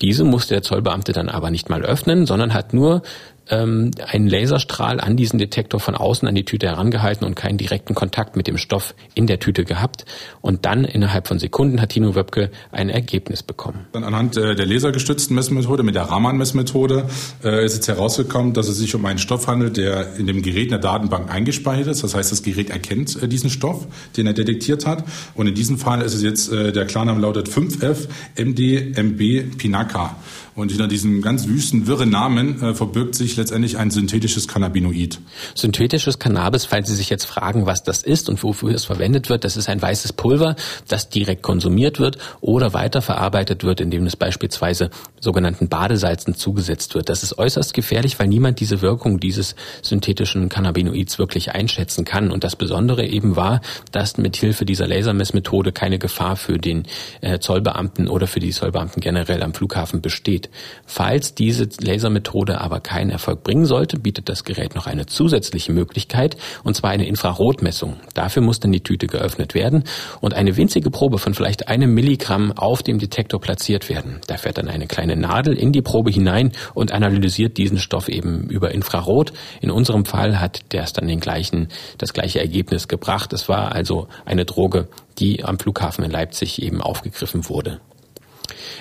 Diese 0.00 0.22
musste 0.22 0.54
der 0.54 0.62
Zollbeamte 0.62 1.12
dann 1.12 1.28
aber 1.28 1.50
nicht 1.50 1.68
mal 1.68 1.82
öffnen, 1.82 2.24
sondern 2.24 2.54
hat 2.54 2.72
nur 2.72 3.02
ähm, 3.50 3.90
einen 4.06 4.28
Laserstrahl 4.28 5.00
an 5.00 5.16
diesen 5.16 5.38
Detektor 5.38 5.80
von 5.80 5.94
außen 5.94 6.26
an 6.28 6.34
die 6.34 6.44
Tüte 6.44 6.66
herangehalten 6.66 7.26
und 7.26 7.34
keinen 7.34 7.58
direkten 7.58 7.94
Kontakt 7.94 8.36
mit 8.36 8.46
dem 8.46 8.56
Stoff 8.56 8.94
in 9.14 9.26
der 9.26 9.38
Tüte 9.38 9.64
gehabt. 9.64 10.04
Und 10.40 10.64
dann 10.64 10.84
innerhalb 10.84 11.28
von 11.28 11.38
Sekunden 11.38 11.80
hat 11.80 11.90
Tino 11.90 12.14
Wöbke 12.14 12.50
ein 12.72 12.88
Ergebnis 12.88 13.42
bekommen. 13.42 13.86
Dann 13.92 14.04
anhand 14.04 14.36
äh, 14.36 14.54
der 14.54 14.66
lasergestützten 14.66 15.34
Messmethode, 15.34 15.82
mit 15.82 15.94
der 15.94 16.04
Raman-Messmethode, 16.04 17.08
äh, 17.44 17.64
ist 17.64 17.74
jetzt 17.74 17.88
herausgekommen, 17.88 18.52
dass 18.52 18.68
es 18.68 18.78
sich 18.78 18.94
um 18.94 19.04
einen 19.04 19.18
Stoff 19.18 19.46
handelt, 19.46 19.76
der 19.76 20.16
in 20.16 20.26
dem 20.26 20.42
Gerät 20.42 20.64
in 20.64 20.70
der 20.70 20.78
Datenbank 20.78 21.32
eingespeichert 21.32 21.88
ist. 21.88 22.02
Das 22.02 22.14
heißt, 22.14 22.32
das 22.32 22.42
Gerät 22.42 22.70
erkennt 22.70 23.22
äh, 23.22 23.28
diesen 23.28 23.50
Stoff, 23.50 23.86
den 24.16 24.26
er 24.26 24.32
detektiert 24.32 24.86
hat. 24.86 25.04
Und 25.34 25.46
in 25.46 25.54
diesem 25.54 25.78
Fall 25.78 26.02
ist 26.02 26.14
es 26.14 26.22
jetzt, 26.22 26.50
der 26.50 26.86
Klarname 26.86 27.20
lautet 27.20 27.48
5F 27.48 28.08
MD 28.36 29.56
Pinaka. 29.56 30.16
Und 30.58 30.70
hinter 30.72 30.88
diesem 30.88 31.22
ganz 31.22 31.46
wüsten, 31.46 31.86
wirren 31.86 32.10
Namen 32.10 32.60
äh, 32.60 32.74
verbirgt 32.74 33.14
sich 33.14 33.36
letztendlich 33.36 33.78
ein 33.78 33.92
synthetisches 33.92 34.48
Cannabinoid. 34.48 35.20
Synthetisches 35.54 36.18
Cannabis, 36.18 36.64
falls 36.64 36.88
Sie 36.88 36.96
sich 36.96 37.10
jetzt 37.10 37.26
fragen, 37.26 37.66
was 37.66 37.84
das 37.84 38.02
ist 38.02 38.28
und 38.28 38.42
wofür 38.42 38.74
es 38.74 38.84
verwendet 38.84 39.28
wird, 39.28 39.44
das 39.44 39.56
ist 39.56 39.68
ein 39.68 39.80
weißes 39.80 40.14
Pulver, 40.14 40.56
das 40.88 41.10
direkt 41.10 41.42
konsumiert 41.42 42.00
wird 42.00 42.18
oder 42.40 42.74
weiterverarbeitet 42.74 43.62
wird, 43.62 43.80
indem 43.80 44.04
es 44.06 44.16
beispielsweise 44.16 44.90
sogenannten 45.20 45.68
Badesalzen 45.68 46.34
zugesetzt 46.34 46.96
wird. 46.96 47.08
Das 47.08 47.22
ist 47.22 47.38
äußerst 47.38 47.72
gefährlich, 47.72 48.18
weil 48.18 48.26
niemand 48.26 48.58
diese 48.58 48.82
Wirkung 48.82 49.20
dieses 49.20 49.54
synthetischen 49.82 50.48
Cannabinoids 50.48 51.20
wirklich 51.20 51.52
einschätzen 51.52 52.04
kann. 52.04 52.32
Und 52.32 52.42
das 52.42 52.56
Besondere 52.56 53.06
eben 53.06 53.36
war, 53.36 53.60
dass 53.92 54.18
mit 54.18 54.36
Hilfe 54.36 54.64
dieser 54.64 54.88
Lasermessmethode 54.88 55.70
keine 55.70 56.00
Gefahr 56.00 56.34
für 56.34 56.58
den 56.58 56.82
äh, 57.20 57.38
Zollbeamten 57.38 58.08
oder 58.08 58.26
für 58.26 58.40
die 58.40 58.50
Zollbeamten 58.50 59.00
generell 59.00 59.44
am 59.44 59.54
Flughafen 59.54 60.00
besteht. 60.00 60.47
Falls 60.86 61.34
diese 61.34 61.68
Lasermethode 61.80 62.60
aber 62.60 62.80
keinen 62.80 63.10
Erfolg 63.10 63.44
bringen 63.44 63.64
sollte, 63.64 63.98
bietet 63.98 64.28
das 64.28 64.44
Gerät 64.44 64.74
noch 64.74 64.86
eine 64.86 65.06
zusätzliche 65.06 65.72
Möglichkeit, 65.72 66.36
und 66.64 66.74
zwar 66.74 66.90
eine 66.90 67.06
Infrarotmessung. 67.06 67.96
Dafür 68.14 68.42
muss 68.42 68.60
dann 68.60 68.72
die 68.72 68.82
Tüte 68.82 69.06
geöffnet 69.06 69.54
werden 69.54 69.84
und 70.20 70.34
eine 70.34 70.56
winzige 70.56 70.90
Probe 70.90 71.18
von 71.18 71.34
vielleicht 71.34 71.68
einem 71.68 71.94
Milligramm 71.94 72.52
auf 72.52 72.82
dem 72.82 72.98
Detektor 72.98 73.40
platziert 73.40 73.88
werden. 73.88 74.20
Da 74.26 74.36
fährt 74.36 74.58
dann 74.58 74.68
eine 74.68 74.86
kleine 74.86 75.16
Nadel 75.16 75.56
in 75.56 75.72
die 75.72 75.82
Probe 75.82 76.10
hinein 76.10 76.52
und 76.74 76.92
analysiert 76.92 77.56
diesen 77.56 77.78
Stoff 77.78 78.08
eben 78.08 78.48
über 78.48 78.72
Infrarot. 78.72 79.32
In 79.60 79.70
unserem 79.70 80.04
Fall 80.04 80.40
hat 80.40 80.72
der 80.72 80.88
dann 80.98 81.08
den 81.08 81.20
gleichen, 81.20 81.68
das 81.98 82.12
gleiche 82.12 82.40
Ergebnis 82.40 82.88
gebracht. 82.88 83.32
Es 83.32 83.48
war 83.48 83.72
also 83.72 84.08
eine 84.24 84.44
Droge, 84.44 84.88
die 85.18 85.44
am 85.44 85.58
Flughafen 85.58 86.04
in 86.04 86.10
Leipzig 86.10 86.62
eben 86.62 86.80
aufgegriffen 86.80 87.48
wurde. 87.48 87.80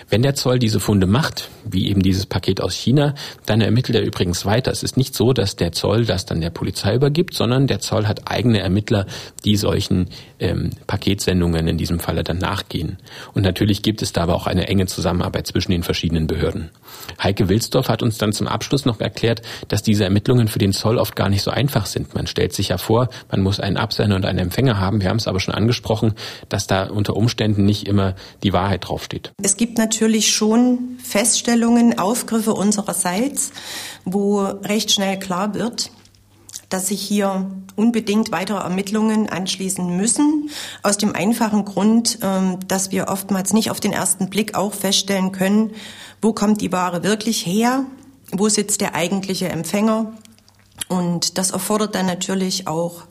Wenn 0.10 0.22
der 0.22 0.36
Zoll 0.36 0.60
diese 0.60 0.80
Funde 0.80 1.08
macht, 1.08 1.50
wie 1.66 1.88
eben 1.88 2.02
dieses 2.02 2.26
Paket 2.26 2.62
aus 2.62 2.74
China, 2.74 3.16
dann 3.46 3.62
ermittelt 3.62 3.96
er 3.96 4.04
übrigens 4.04 4.46
weiter. 4.46 4.72
Es 4.72 4.84
ist 4.84 4.98
nicht 4.98 5.16
so, 5.16 5.34
dass 5.34 5.56
der 5.56 5.72
Zoll 5.72 6.06
das 6.06 6.26
dann 6.26 6.42
der 6.42 6.50
Polizei 6.50 6.96
übergibt, 6.96 7.34
sondern 7.34 7.68
der 7.68 7.80
Zoll 7.80 8.08
hat 8.08 8.30
eigene 8.30 8.60
Ermittler, 8.60 9.06
die 9.44 9.58
solchen 9.58 10.10
ähm, 10.40 10.72
Paketsendungen 10.88 11.68
in 11.68 11.78
diesem 11.78 12.00
Falle 12.00 12.24
dann 12.24 12.38
nachgehen. 12.38 12.98
Und 13.34 13.44
natürlich 13.44 13.82
gibt 13.82 14.02
es 14.02 14.14
da 14.14 14.24
aber 14.24 14.36
auch 14.36 14.48
eine 14.48 14.68
enge 14.68 14.86
Zusammenarbeit 14.86 15.48
zwischen 15.48 15.72
den 15.72 15.84
verschiedenen 15.84 16.28
Behörden. 16.28 16.70
Heike 17.22 17.50
Wilsdorf 17.50 17.90
hat 17.90 18.04
uns 18.04 18.18
dann 18.18 18.34
zum 18.34 18.48
Abschluss 18.48 18.86
noch 18.86 19.00
erklärt, 19.00 19.42
dass 19.68 19.84
diese 19.84 20.04
Ermittlungen 20.04 20.48
für 20.48 20.60
den 20.60 20.74
Zoll 20.74 20.98
oft 20.98 21.16
gar 21.16 21.30
nicht 21.30 21.42
so 21.42 21.52
einfach 21.52 21.86
sind. 21.86 22.16
Man 22.16 22.28
stellt 22.28 22.54
sich 22.54 22.70
ja 22.70 22.78
vor, 22.78 23.10
man 23.30 23.42
muss 23.42 23.60
einen 23.60 23.78
Absender 23.78 24.16
und 24.16 24.26
einen 24.26 24.40
Empfänger 24.40 24.80
haben. 24.80 25.02
Wir 25.02 25.10
haben 25.10 25.18
es 25.18 25.28
aber 25.28 25.40
schon 25.40 25.54
angesprochen, 25.54 26.14
dass 26.50 26.68
da 26.68 26.86
unter 26.86 27.16
Umständen 27.16 27.66
nicht 27.66 27.88
immer 27.88 28.16
die 28.44 28.54
Wahrheit 28.54 28.88
draufsteht. 28.88 29.32
Es 29.42 29.58
gibt 29.58 29.67
natürlich 29.76 30.32
schon 30.32 30.98
Feststellungen, 31.04 31.98
Aufgriffe 32.00 32.54
unsererseits, 32.54 33.52
wo 34.06 34.42
recht 34.42 34.92
schnell 34.92 35.20
klar 35.20 35.54
wird, 35.54 35.92
dass 36.70 36.88
sich 36.88 37.02
hier 37.02 37.50
unbedingt 37.76 38.32
weitere 38.32 38.60
Ermittlungen 38.60 39.30
anschließen 39.30 39.96
müssen. 39.96 40.50
Aus 40.84 40.98
dem 40.98 41.16
einfachen 41.16 41.66
Grund, 41.66 42.20
ähm, 42.22 42.60
dass 42.68 42.92
wir 42.92 43.08
oftmals 43.08 43.54
nicht 43.54 43.72
auf 43.72 43.80
den 43.80 43.94
ersten 43.94 44.30
Blick 44.30 44.56
auch 44.56 44.74
feststellen 44.74 45.32
können, 45.32 45.72
wo 46.22 46.34
kommt 46.34 46.62
die 46.62 46.72
Ware 46.72 47.04
wirklich 47.04 47.46
her, 47.46 47.86
wo 48.32 48.50
sitzt 48.50 48.82
der 48.82 48.96
eigentliche 48.96 49.50
Empfänger. 49.50 50.14
Und 50.90 51.38
das 51.38 51.52
erfordert 51.52 51.96
dann 51.96 52.06
natürlich 52.06 52.68
auch 52.68 53.04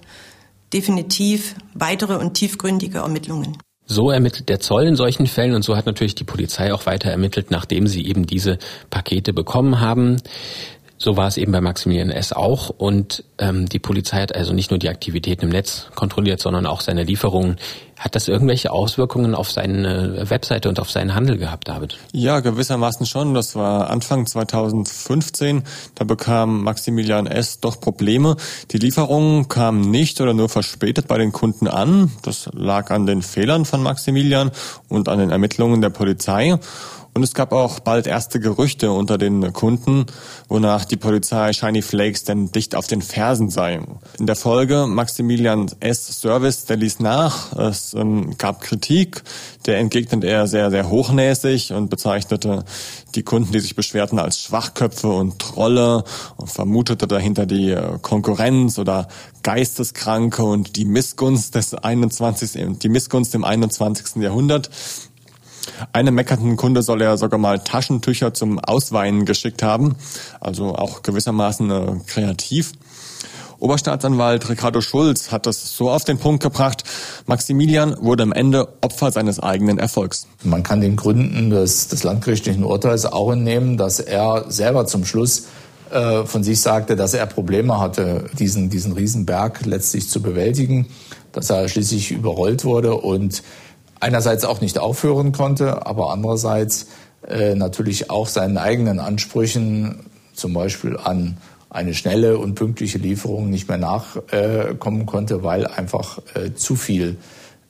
definitiv 0.73 1.55
weitere 1.75 2.17
und 2.17 2.35
tiefgründige 2.35 2.99
Ermittlungen. 2.99 3.57
So 3.87 4.11
ermittelt 4.11 4.49
der 4.49 4.59
Zoll 4.59 4.85
in 4.87 4.97
solchen 4.97 5.29
Fällen 5.29 5.55
und 5.55 5.63
so 5.63 5.77
hat 5.77 5.87
natürlich 5.87 6.17
die 6.17 6.25
Polizei 6.25 6.75
auch 6.75 6.87
weiter 6.87 7.09
ermittelt, 7.09 7.53
nachdem 7.53 7.87
sie 7.87 8.05
eben 8.07 8.27
diese 8.27 8.59
Pakete 8.91 9.33
bekommen 9.33 9.81
haben. 9.81 10.17
So 10.99 11.17
war 11.17 11.29
es 11.29 11.37
eben 11.37 11.53
bei 11.53 11.61
Maximilian 11.61 12.11
S. 12.11 12.33
auch. 12.33 12.71
Und 12.71 13.25
ähm, 13.39 13.69
die 13.69 13.79
Polizei 13.79 14.21
hat 14.21 14.35
also 14.35 14.53
nicht 14.53 14.71
nur 14.71 14.79
die 14.79 14.89
Aktivitäten 14.89 15.45
im 15.45 15.51
Netz 15.51 15.89
kontrolliert, 15.95 16.41
sondern 16.41 16.67
auch 16.67 16.81
seine 16.81 17.05
Lieferungen. 17.05 17.57
Hat 17.99 18.15
das 18.15 18.29
irgendwelche 18.29 18.73
Auswirkungen 18.73 19.35
auf 19.35 19.51
seine 19.51 20.29
Webseite 20.29 20.69
und 20.69 20.79
auf 20.81 20.91
seinen 20.91 21.15
Handel 21.15 21.39
gehabt, 21.39 21.69
David? 21.69 21.97
Ja, 22.13 22.41
gewissermaßen 22.41 23.07
schon. 23.07 23.35
Das 23.35 23.57
war 23.57 23.89
Anfang 23.91 24.27
2015. 24.27 25.65
Da 25.95 26.05
bekam 26.05 26.63
Maximilian 26.63 27.27
S. 27.27 27.61
doch 27.61 27.81
Probleme. 27.81 28.37
Die 28.71 28.79
Lieferungen 28.79 29.49
kamen 29.49 29.91
nicht 29.91 30.21
oder 30.21 30.35
nur 30.35 30.51
verspätet 30.51 31.09
bei 31.09 31.17
den 31.17 31.33
Kunden 31.33 31.69
an. 31.69 32.13
Das 32.23 32.51
lag 32.53 32.91
an 32.91 33.07
den 33.07 33.23
Fehlern 33.23 33.65
von 33.65 33.83
Maximilian 33.83 34.51
und 34.89 35.09
an 35.09 35.19
den 35.19 35.31
Ermittlungen 35.31 35.81
der 35.81 35.91
Polizei. 35.91 36.59
Und 37.17 37.23
es 37.23 37.33
gab 37.33 37.53
auch 37.53 37.81
bald 37.81 38.07
erste 38.07 38.41
Gerüchte 38.41 38.93
unter 38.93 39.17
den 39.17 39.55
Kunden, 39.55 40.05
wonach 40.51 40.85
die 40.85 40.99
Polizei 40.99 41.55
Shiny 41.55 41.81
Flakes 41.81 42.25
denn 42.25 42.53
dicht 42.53 42.75
auf 42.75 42.89
den 42.89 43.01
Fersen 43.01 43.49
sei. 43.49 43.81
In 44.19 44.27
der 44.27 44.37
Folge 44.37 44.87
Maximilian 44.87 45.71
S. 45.81 46.21
Service, 46.21 46.67
der 46.67 46.77
ließ 46.77 47.01
nach. 47.01 47.57
Es 47.57 47.95
ähm, 47.95 48.37
gab 48.37 48.61
Kritik. 48.61 49.23
Der 49.65 49.79
entgegnete 49.79 50.27
er 50.27 50.47
sehr, 50.47 50.71
sehr 50.71 50.91
hochnäsig 50.91 51.73
und 51.73 51.89
bezeichnete 51.89 52.67
die 53.15 53.23
Kunden, 53.23 53.51
die 53.51 53.61
sich 53.61 53.75
beschwerten, 53.75 54.19
als 54.19 54.43
Schwachköpfe 54.43 55.09
und 55.09 55.39
Trolle 55.39 56.05
und 56.37 56.51
vermutete 56.51 57.07
dahinter 57.07 57.47
die 57.47 57.71
äh, 57.71 57.99
Konkurrenz 58.03 58.79
oder 58.79 59.09
Geisteskranke 59.43 60.43
und 60.43 60.77
die 60.77 60.85
Missgunst 60.85 61.55
des 61.55 61.73
21. 61.73 62.79
die 62.79 62.89
Missgunst 62.91 63.35
im 63.35 63.45
21. 63.45 64.17
Jahrhundert. 64.17 64.69
Einem 65.93 66.15
meckernden 66.15 66.57
Kunde 66.57 66.83
soll 66.83 67.03
er 67.03 67.17
sogar 67.19 67.39
mal 67.39 67.59
Taschentücher 67.59 68.35
zum 68.35 68.59
Ausweinen 68.59 69.25
geschickt 69.25 69.63
haben, 69.63 69.97
also 70.41 70.75
auch 70.75 71.03
gewissermaßen 71.03 71.71
äh, 71.71 71.93
kreativ. 72.07 72.73
Oberstaatsanwalt 73.59 74.49
Ricardo 74.51 74.81
Schulz 74.81 75.33
hat 75.33 75.47
das 75.47 75.77
so 75.77 75.91
auf 75.91 76.05
den 76.05 76.19
Punkt 76.19 76.43
gebracht, 76.43 76.85
Maximilian 77.27 77.97
wurde 78.01 78.23
am 78.23 78.33
Ende 78.33 78.69
Opfer 78.83 79.11
seines 79.11 79.41
eigenen 79.41 79.79
Erfolgs. 79.79 80.27
Man 80.43 80.63
kann 80.63 80.81
den 80.81 80.97
Gründen 80.97 81.51
des, 81.51 81.89
des 81.89 82.05
landgerichtlichen 82.05 82.65
Urteils 82.65 83.07
auch 83.07 83.33
entnehmen, 83.33 83.79
dass 83.79 83.99
er 83.99 84.45
selber 84.49 84.87
zum 84.87 85.07
Schluss 85.07 85.47
äh, 85.91 86.25
von 86.25 86.43
sich 86.43 86.61
sagte, 86.61 86.97
dass 86.97 87.15
er 87.15 87.27
Probleme 87.27 87.81
hatte, 87.81 88.27
diesen, 88.39 88.69
diesen 88.69 88.93
Riesenberg 88.93 89.65
letztlich 89.65 90.09
zu 90.09 90.21
bewältigen, 90.21 90.89
dass 91.33 91.49
er 91.49 91.69
schließlich 91.69 92.11
überrollt 92.11 92.65
wurde 92.65 92.95
und 92.95 93.43
einerseits 94.01 94.45
auch 94.45 94.61
nicht 94.61 94.79
aufhören 94.79 95.33
konnte, 95.33 95.87
aber 95.87 96.13
andererseits 96.13 96.89
äh, 97.27 97.55
natürlich 97.55 98.11
auch 98.11 98.29
seinen 98.29 98.59
eigenen 98.59 99.01
Ansprüchen, 99.01 100.07
zum 100.35 100.53
Beispiel 100.53 100.97
an 100.97 101.39
eine 101.71 101.95
schnelle 101.95 102.39
und 102.39 102.55
pünktliche 102.55 102.99
Lieferung 102.99 103.51
nicht 103.51 103.69
mehr 103.69 103.79
nachkommen 103.79 105.07
konnte, 105.07 105.43
weil 105.43 105.67
einfach 105.67 106.19
äh, 106.35 106.55
zu 106.55 106.77
viel 106.77 107.17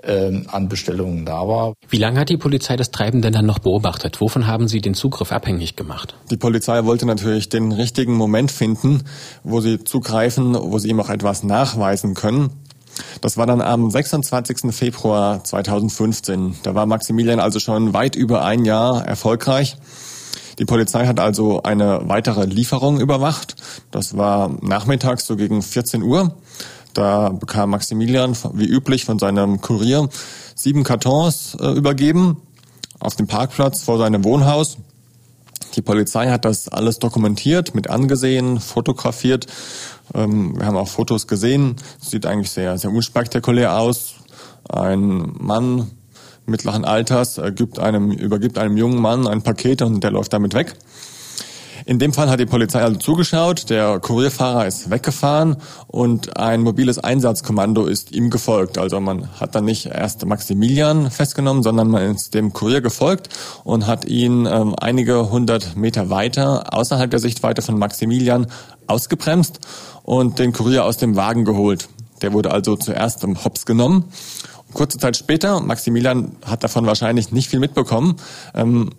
ähm, 0.07 0.47
an 0.53 0.69
Bestellungen 0.69 1.25
da 1.25 1.49
war. 1.49 1.75
Wie 1.89 1.97
lange 1.97 2.21
hat 2.21 2.29
die 2.29 2.37
Polizei 2.37 2.77
das 2.77 2.91
Treiben 2.91 3.23
denn 3.23 3.33
dann 3.33 3.47
noch 3.47 3.59
beobachtet? 3.59 4.21
Wovon 4.21 4.47
haben 4.47 4.69
Sie 4.69 4.81
den 4.81 4.95
Zugriff 4.95 5.33
abhängig 5.33 5.75
gemacht? 5.75 6.15
Die 6.31 6.37
Polizei 6.37 6.85
wollte 6.85 7.07
natürlich 7.07 7.49
den 7.49 7.73
richtigen 7.73 8.15
Moment 8.15 8.53
finden, 8.53 9.03
wo 9.43 9.61
sie 9.61 9.83
zugreifen, 9.83 10.55
wo 10.55 10.79
sie 10.79 10.89
ihm 10.89 11.01
auch 11.01 11.11
etwas 11.11 11.43
nachweisen 11.43 12.15
können. 12.15 12.51
Das 13.21 13.37
war 13.37 13.47
dann 13.47 13.61
am 13.61 13.91
26. 13.91 14.73
Februar 14.75 15.43
2015. 15.45 16.57
Da 16.63 16.75
war 16.75 16.87
Maximilian 16.87 17.41
also 17.41 17.59
schon 17.59 17.93
weit 17.93 18.17
über 18.17 18.45
ein 18.45 18.65
Jahr 18.65 19.07
erfolgreich. 19.07 19.77
Die 20.59 20.65
Polizei 20.65 21.07
hat 21.07 21.21
also 21.21 21.63
eine 21.63 22.09
weitere 22.09 22.45
Lieferung 22.47 23.01
überwacht. 23.01 23.57
Das 23.91 24.17
war 24.17 24.57
nachmittags 24.63 25.27
so 25.27 25.37
gegen 25.37 25.61
14 25.63 26.03
Uhr. 26.03 26.35
Da 26.95 27.29
bekam 27.29 27.71
Maximilian 27.71 28.35
wie 28.55 28.65
üblich 28.65 29.05
von 29.05 29.19
seinem 29.19 29.61
Kurier 29.61 30.09
sieben 30.55 30.83
Kartons 30.83 31.57
äh, 31.61 31.73
übergeben 31.73 32.41
auf 32.99 33.17
dem 33.17 33.27
Parkplatz 33.27 33.83
vor 33.83 33.99
seinem 33.99 34.25
Wohnhaus. 34.25 34.79
Die 35.75 35.83
Polizei 35.83 36.31
hat 36.31 36.47
das 36.47 36.69
alles 36.69 36.99
dokumentiert, 36.99 37.75
mit 37.75 37.91
angesehen, 37.91 38.61
fotografiert. 38.61 39.47
Ähm, 40.15 40.59
wir 40.59 40.67
haben 40.67 40.77
auch 40.77 40.89
Fotos 40.89 41.27
gesehen. 41.27 41.77
Sieht 42.01 42.27
eigentlich 42.27 42.51
sehr, 42.51 42.79
sehr 42.79 42.91
unspektakulär 42.91 43.79
aus. 43.79 44.15
Ein 44.69 45.35
Mann 45.39 45.91
mittleren 46.47 46.85
Alters 46.85 47.39
äh, 47.39 47.53
gibt 47.53 47.79
einem, 47.79 48.11
übergibt 48.11 48.59
einem 48.59 48.77
jungen 48.77 49.01
Mann 49.01 49.27
ein 49.27 49.43
Paket 49.43 49.83
und 49.83 50.03
der 50.03 50.13
läuft 50.13 50.33
damit 50.33 50.55
weg. 50.55 50.75
In 51.89 52.01
dem 52.01 52.13
Fall 52.13 52.29
hat 52.29 52.41
die 52.41 52.47
Polizei 52.47 52.83
also 52.83 52.99
zugeschaut, 52.99 53.71
der 53.71 54.01
Kurierfahrer 54.01 54.67
ist 54.67 54.91
weggefahren 54.91 55.57
und 55.87 56.37
ein 56.37 56.63
mobiles 56.63 56.99
Einsatzkommando 56.99 57.87
ist 57.87 58.11
ihm 58.11 58.29
gefolgt. 58.29 58.77
Also 58.77 58.99
man 58.99 59.31
hat 59.39 59.55
dann 59.55 59.67
nicht 59.67 59.87
erst 59.87 60.27
Maximilian 60.27 61.13
festgenommen, 61.13 61.63
sondern 61.63 61.87
man 61.89 62.17
ist 62.17 62.35
dem 62.35 62.53
Kurier 62.53 62.81
gefolgt 62.81 63.29
und 63.63 63.87
hat 63.87 64.05
ihn 64.05 64.47
ähm, 64.47 64.75
einige 64.77 65.31
hundert 65.31 65.77
Meter 65.77 66.11
weiter, 66.11 66.75
außerhalb 66.75 67.09
der 67.09 67.21
Sichtweite 67.21 67.63
von 67.63 67.79
Maximilian, 67.79 68.49
ausgebremst 68.89 69.61
und 70.03 70.41
den 70.41 70.53
Kurier 70.53 70.85
aus 70.85 70.97
dem 70.97 71.15
Wagen 71.15 71.45
geholt. 71.45 71.89
Der 72.21 72.33
wurde 72.33 72.51
also 72.51 72.75
zuerst 72.75 73.23
im 73.23 73.45
Hops 73.45 73.65
genommen. 73.65 74.07
Kurze 74.73 74.99
Zeit 74.99 75.17
später, 75.17 75.61
Maximilian 75.61 76.33
hat 76.45 76.65
davon 76.65 76.85
wahrscheinlich 76.85 77.31
nicht 77.31 77.49
viel 77.49 77.61
mitbekommen, 77.61 78.17
ähm, 78.55 78.91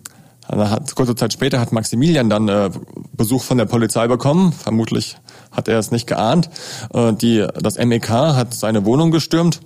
hat, 0.48 0.94
kurze 0.94 1.14
Zeit 1.14 1.32
später 1.32 1.60
hat 1.60 1.72
Maximilian 1.72 2.30
dann 2.30 2.48
äh, 2.48 2.70
Besuch 3.12 3.42
von 3.42 3.58
der 3.58 3.66
Polizei 3.66 4.06
bekommen. 4.08 4.52
Vermutlich 4.52 5.16
hat 5.52 5.68
er 5.68 5.78
es 5.78 5.90
nicht 5.90 6.06
geahnt. 6.06 6.50
Äh, 6.92 7.12
die, 7.12 7.46
das 7.60 7.78
MEK 7.78 8.08
hat 8.08 8.54
seine 8.54 8.84
Wohnung 8.84 9.10
gestürmt 9.10 9.60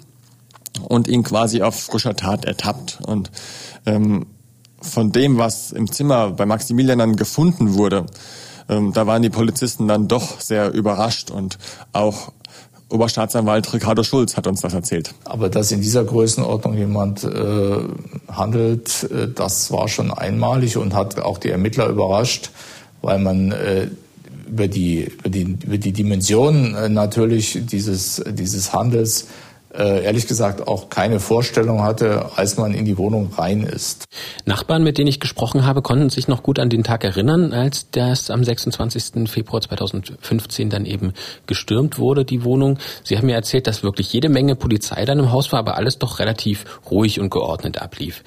und 0.89 1.09
ihn 1.09 1.23
quasi 1.23 1.63
auf 1.63 1.81
frischer 1.81 2.17
Tat 2.17 2.45
ertappt. 2.45 3.01
Und 3.07 3.31
ähm, 3.87 4.27
von 4.81 5.13
dem, 5.13 5.39
was 5.39 5.73
im 5.73 5.91
Zimmer 5.91 6.33
bei 6.33 6.47
Maximilian 6.47 6.99
dann 6.99 7.17
gefunden 7.17 7.75
wurde, 7.75 8.07
ähm, 8.69 8.93
da 8.93 9.07
waren 9.07 9.23
die 9.23 9.31
Polizisten 9.31 9.89
dann 9.89 10.09
doch 10.09 10.41
sehr 10.41 10.73
überrascht 10.73 11.31
und 11.31 11.59
auch 11.93 12.33
Oberstaatsanwalt 12.93 13.73
Ricardo 13.73 14.03
Schulz 14.03 14.37
hat 14.37 14.47
uns 14.47 14.61
das 14.61 14.75
erzählt. 14.75 15.15
Aber 15.25 15.49
dass 15.49 15.73
in 15.73 15.81
dieser 15.81 16.05
Größenordnung 16.05 16.77
jemand 16.77 17.25
äh, 17.25 17.79
handelt, 18.31 19.11
äh, 19.11 19.29
das 19.35 19.73
war 19.73 19.89
schon 19.89 20.11
einmalig 20.11 20.77
und 20.77 20.95
hat 20.95 21.19
auch 21.19 21.39
die 21.39 21.49
Ermittler 21.49 21.89
überrascht, 21.89 22.51
weil 23.01 23.19
man 23.19 23.53
äh, 23.53 23.89
über 24.47 24.69
die, 24.69 25.05
über 25.05 25.29
die, 25.31 25.57
über 25.65 25.79
die 25.79 25.93
Dimension 25.93 26.75
äh, 26.75 26.89
natürlich 26.89 27.59
dieses, 27.65 28.23
dieses 28.29 28.73
Handels 28.73 29.27
ehrlich 29.75 30.27
gesagt 30.27 30.69
auch 30.69 30.91
keine 30.91 31.19
Vorstellung 31.19 31.83
hatte, 31.83 32.31
als 32.37 32.59
man 32.59 32.75
in 32.75 32.85
die 32.85 32.99
Wohnung 32.99 33.33
rein 33.37 33.63
ist. 33.63 34.05
Nachbarn, 34.45 34.85
mit 34.85 34.99
denen 34.99 35.09
ich 35.09 35.21
gesprochen 35.21 35.65
habe, 35.65 35.81
konnten 35.81 36.11
sich 36.11 36.29
noch 36.29 36.43
gut 36.43 36.59
an 36.59 36.69
den 36.69 36.85
Tag 36.85 37.05
erinnern, 37.05 37.53
als 37.53 37.91
das 37.91 38.31
am 38.31 38.45
26. 38.45 39.31
Februar 39.31 39.63
2015 39.63 40.69
dann 40.69 40.85
eben 40.85 41.13
gestürmt 41.47 41.99
wurde, 41.99 42.25
die 42.25 42.45
Wohnung. 42.45 42.79
Sie 43.03 43.17
haben 43.17 43.27
mir 43.27 43.35
erzählt, 43.35 43.67
dass 43.67 43.83
wirklich 43.83 44.13
jede 44.13 44.29
Menge 44.29 44.57
Polizei 44.57 45.05
dann 45.05 45.19
im 45.19 45.33
Haus 45.33 45.53
war, 45.53 45.61
aber 45.61 45.77
alles 45.77 45.99
doch 45.99 46.19
relativ 46.19 46.65
ruhig 46.91 47.19
und 47.19 47.31
geordnet 47.31 47.81
ablief. 47.81 48.23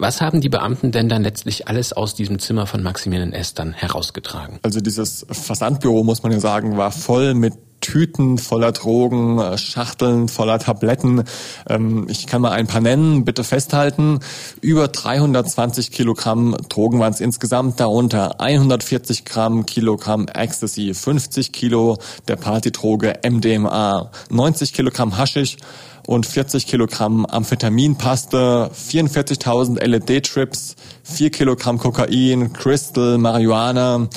Was 0.00 0.20
haben 0.20 0.40
die 0.40 0.48
Beamten 0.48 0.92
denn 0.92 1.08
dann 1.08 1.24
letztlich 1.24 1.66
alles 1.66 1.92
aus 1.92 2.14
diesem 2.14 2.38
Zimmer 2.38 2.66
von 2.66 2.84
Maximilian 2.84 3.32
S. 3.32 3.54
dann 3.54 3.72
herausgetragen? 3.72 4.60
Also 4.62 4.80
dieses 4.80 5.26
Versandbüro, 5.28 6.04
muss 6.04 6.22
man 6.22 6.30
ja 6.30 6.38
sagen, 6.38 6.76
war 6.76 6.92
voll 6.92 7.34
mit 7.34 7.54
Tüten 7.80 8.38
voller 8.38 8.72
Drogen, 8.72 9.38
äh, 9.38 9.58
Schachteln 9.58 10.28
voller 10.28 10.58
Tabletten. 10.58 11.24
Ähm, 11.68 12.06
ich 12.08 12.26
kann 12.26 12.42
mal 12.42 12.52
ein 12.52 12.66
paar 12.66 12.80
nennen, 12.80 13.24
bitte 13.24 13.44
festhalten. 13.44 14.20
Über 14.60 14.88
320 14.88 15.90
Kilogramm 15.90 16.56
Drogen 16.68 17.00
waren 17.00 17.12
es 17.12 17.20
insgesamt, 17.20 17.80
darunter 17.80 18.40
140 18.40 19.24
Gramm 19.24 19.66
Kilogramm 19.66 20.26
Ecstasy, 20.28 20.94
50 20.94 21.52
Kilo 21.52 21.98
der 22.26 22.36
Partydroge 22.36 23.20
MDMA, 23.28 24.10
90 24.30 24.72
Kilogramm 24.72 25.16
Haschisch 25.16 25.56
und 26.08 26.24
40 26.24 26.66
Kilogramm 26.66 27.26
Amphetaminpaste, 27.26 28.70
44.000 28.72 29.84
LED-Trips, 29.84 30.74
4 31.02 31.30
Kilogramm 31.30 31.78
Kokain, 31.78 32.54
Crystal, 32.54 33.18
Marihuana 33.18 34.08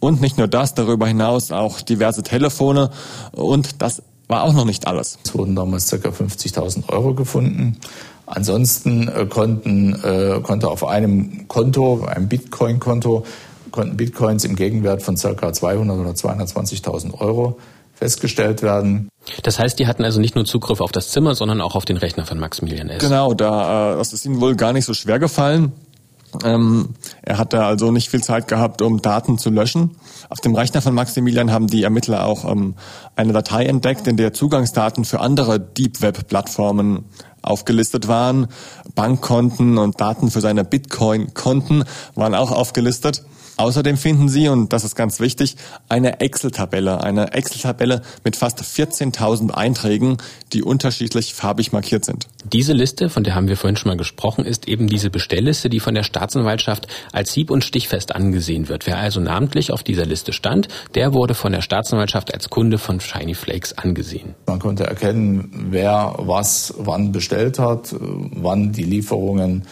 und 0.00 0.20
nicht 0.20 0.38
nur 0.38 0.48
das, 0.48 0.74
darüber 0.74 1.06
hinaus 1.06 1.50
auch 1.50 1.80
diverse 1.80 2.22
Telefone. 2.22 2.90
Und 3.32 3.82
das 3.82 4.02
war 4.28 4.42
auch 4.42 4.52
noch 4.52 4.64
nicht 4.64 4.86
alles. 4.86 5.18
Es 5.24 5.34
wurden 5.34 5.56
damals 5.56 5.90
ca. 5.90 5.96
50.000 5.96 6.88
Euro 6.90 7.14
gefunden. 7.14 7.78
Ansonsten 8.26 9.08
äh, 9.08 9.26
konnten, 9.26 9.94
äh, 10.04 10.40
konnte 10.42 10.68
auf 10.68 10.84
einem 10.84 11.48
Konto, 11.48 12.04
einem 12.04 12.28
Bitcoin-Konto, 12.28 13.24
konnten 13.70 13.96
Bitcoins 13.96 14.44
im 14.44 14.54
Gegenwert 14.54 15.02
von 15.02 15.16
ca. 15.16 15.52
200 15.52 15.98
oder 15.98 16.10
220.000 16.10 17.18
Euro 17.20 17.58
festgestellt 17.94 18.62
werden. 18.62 19.08
Das 19.42 19.58
heißt, 19.58 19.78
die 19.78 19.86
hatten 19.86 20.04
also 20.04 20.20
nicht 20.20 20.34
nur 20.34 20.44
Zugriff 20.44 20.80
auf 20.80 20.92
das 20.92 21.10
Zimmer, 21.10 21.34
sondern 21.34 21.60
auch 21.60 21.74
auf 21.74 21.84
den 21.84 21.96
Rechner 21.96 22.24
von 22.26 22.38
Maximilian 22.38 22.88
S. 22.90 23.02
Genau, 23.02 23.34
da 23.34 23.94
äh, 23.94 23.96
das 23.96 24.12
ist 24.12 24.24
ihnen 24.24 24.40
wohl 24.40 24.54
gar 24.56 24.72
nicht 24.72 24.84
so 24.84 24.94
schwer 24.94 25.18
gefallen. 25.18 25.72
Ähm, 26.44 26.90
er 27.22 27.38
hatte 27.38 27.64
also 27.64 27.90
nicht 27.90 28.10
viel 28.10 28.22
Zeit 28.22 28.48
gehabt, 28.48 28.82
um 28.82 29.00
Daten 29.02 29.38
zu 29.38 29.50
löschen. 29.50 29.92
Auf 30.28 30.40
dem 30.40 30.54
Rechner 30.54 30.82
von 30.82 30.94
Maximilian 30.94 31.50
haben 31.50 31.66
die 31.66 31.82
Ermittler 31.82 32.26
auch 32.26 32.44
ähm, 32.50 32.74
eine 33.16 33.32
Datei 33.32 33.64
entdeckt, 33.64 34.06
in 34.06 34.16
der 34.16 34.32
Zugangsdaten 34.32 35.04
für 35.04 35.20
andere 35.20 35.58
Deep 35.58 36.02
Web 36.02 36.28
Plattformen 36.28 37.04
aufgelistet 37.42 38.08
waren. 38.08 38.48
Bankkonten 38.94 39.78
und 39.78 40.00
Daten 40.00 40.30
für 40.30 40.40
seine 40.40 40.64
Bitcoin-Konten 40.64 41.84
waren 42.14 42.34
auch 42.34 42.52
aufgelistet. 42.52 43.24
Außerdem 43.58 43.96
finden 43.96 44.28
Sie, 44.28 44.48
und 44.48 44.72
das 44.72 44.84
ist 44.84 44.94
ganz 44.94 45.18
wichtig, 45.18 45.56
eine 45.88 46.20
Excel-Tabelle. 46.20 47.02
Eine 47.02 47.32
Excel-Tabelle 47.32 48.02
mit 48.22 48.36
fast 48.36 48.60
14.000 48.60 49.50
Einträgen, 49.50 50.18
die 50.52 50.62
unterschiedlich 50.62 51.34
farbig 51.34 51.72
markiert 51.72 52.04
sind. 52.04 52.28
Diese 52.44 52.72
Liste, 52.72 53.10
von 53.10 53.24
der 53.24 53.34
haben 53.34 53.48
wir 53.48 53.56
vorhin 53.56 53.76
schon 53.76 53.90
mal 53.90 53.96
gesprochen, 53.96 54.44
ist 54.44 54.68
eben 54.68 54.86
diese 54.86 55.10
Bestellliste, 55.10 55.68
die 55.68 55.80
von 55.80 55.96
der 55.96 56.04
Staatsanwaltschaft 56.04 56.86
als 57.12 57.32
hieb- 57.32 57.50
und 57.50 57.64
stichfest 57.64 58.14
angesehen 58.14 58.68
wird. 58.68 58.86
Wer 58.86 58.98
also 58.98 59.18
namentlich 59.18 59.72
auf 59.72 59.82
dieser 59.82 60.06
Liste 60.06 60.32
stand, 60.32 60.68
der 60.94 61.12
wurde 61.12 61.34
von 61.34 61.50
der 61.50 61.60
Staatsanwaltschaft 61.60 62.32
als 62.32 62.50
Kunde 62.50 62.78
von 62.78 63.00
Shiny 63.00 63.34
Flakes 63.34 63.76
angesehen. 63.76 64.36
Man 64.46 64.60
konnte 64.60 64.84
erkennen, 64.84 65.66
wer 65.70 66.14
was 66.18 66.74
wann 66.78 67.10
bestellt 67.10 67.58
hat, 67.58 67.92
wann 67.98 68.70
die 68.70 68.84
Lieferungen 68.84 69.64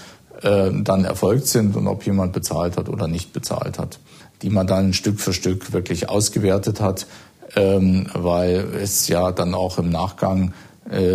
äh, 0.42 0.70
dann 0.72 1.04
erfolgt 1.04 1.46
sind 1.46 1.76
und 1.76 1.86
ob 1.86 2.04
jemand 2.06 2.32
bezahlt 2.32 2.76
hat 2.76 2.88
oder 2.88 3.08
nicht 3.08 3.32
bezahlt 3.32 3.78
hat, 3.78 3.98
die 4.42 4.50
man 4.50 4.66
dann 4.66 4.92
Stück 4.92 5.20
für 5.20 5.32
Stück 5.32 5.72
wirklich 5.72 6.08
ausgewertet 6.08 6.80
hat, 6.80 7.06
ähm, 7.54 8.06
weil 8.12 8.66
es 8.80 9.08
ja 9.08 9.32
dann 9.32 9.54
auch 9.54 9.78
im 9.78 9.90
Nachgang 9.90 10.52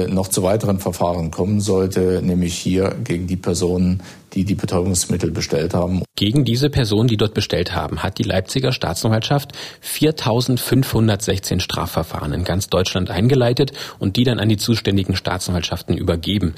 noch 0.07 0.27
zu 0.27 0.43
weiteren 0.43 0.79
Verfahren 0.79 1.31
kommen 1.31 1.61
sollte, 1.61 2.21
nämlich 2.21 2.55
hier 2.55 2.95
gegen 3.03 3.27
die 3.27 3.37
Personen, 3.37 4.01
die 4.33 4.45
die 4.45 4.55
Betäubungsmittel 4.55 5.31
bestellt 5.31 5.73
haben. 5.73 6.03
Gegen 6.15 6.45
diese 6.45 6.69
Personen, 6.69 7.07
die 7.07 7.17
dort 7.17 7.33
bestellt 7.33 7.75
haben, 7.75 8.03
hat 8.03 8.17
die 8.17 8.23
Leipziger 8.23 8.71
Staatsanwaltschaft 8.71 9.51
4.516 9.83 11.59
Strafverfahren 11.59 12.33
in 12.33 12.43
ganz 12.43 12.69
Deutschland 12.69 13.09
eingeleitet 13.09 13.71
und 13.99 14.15
die 14.15 14.23
dann 14.23 14.39
an 14.39 14.49
die 14.49 14.57
zuständigen 14.57 15.15
Staatsanwaltschaften 15.15 15.97
übergeben. 15.97 16.55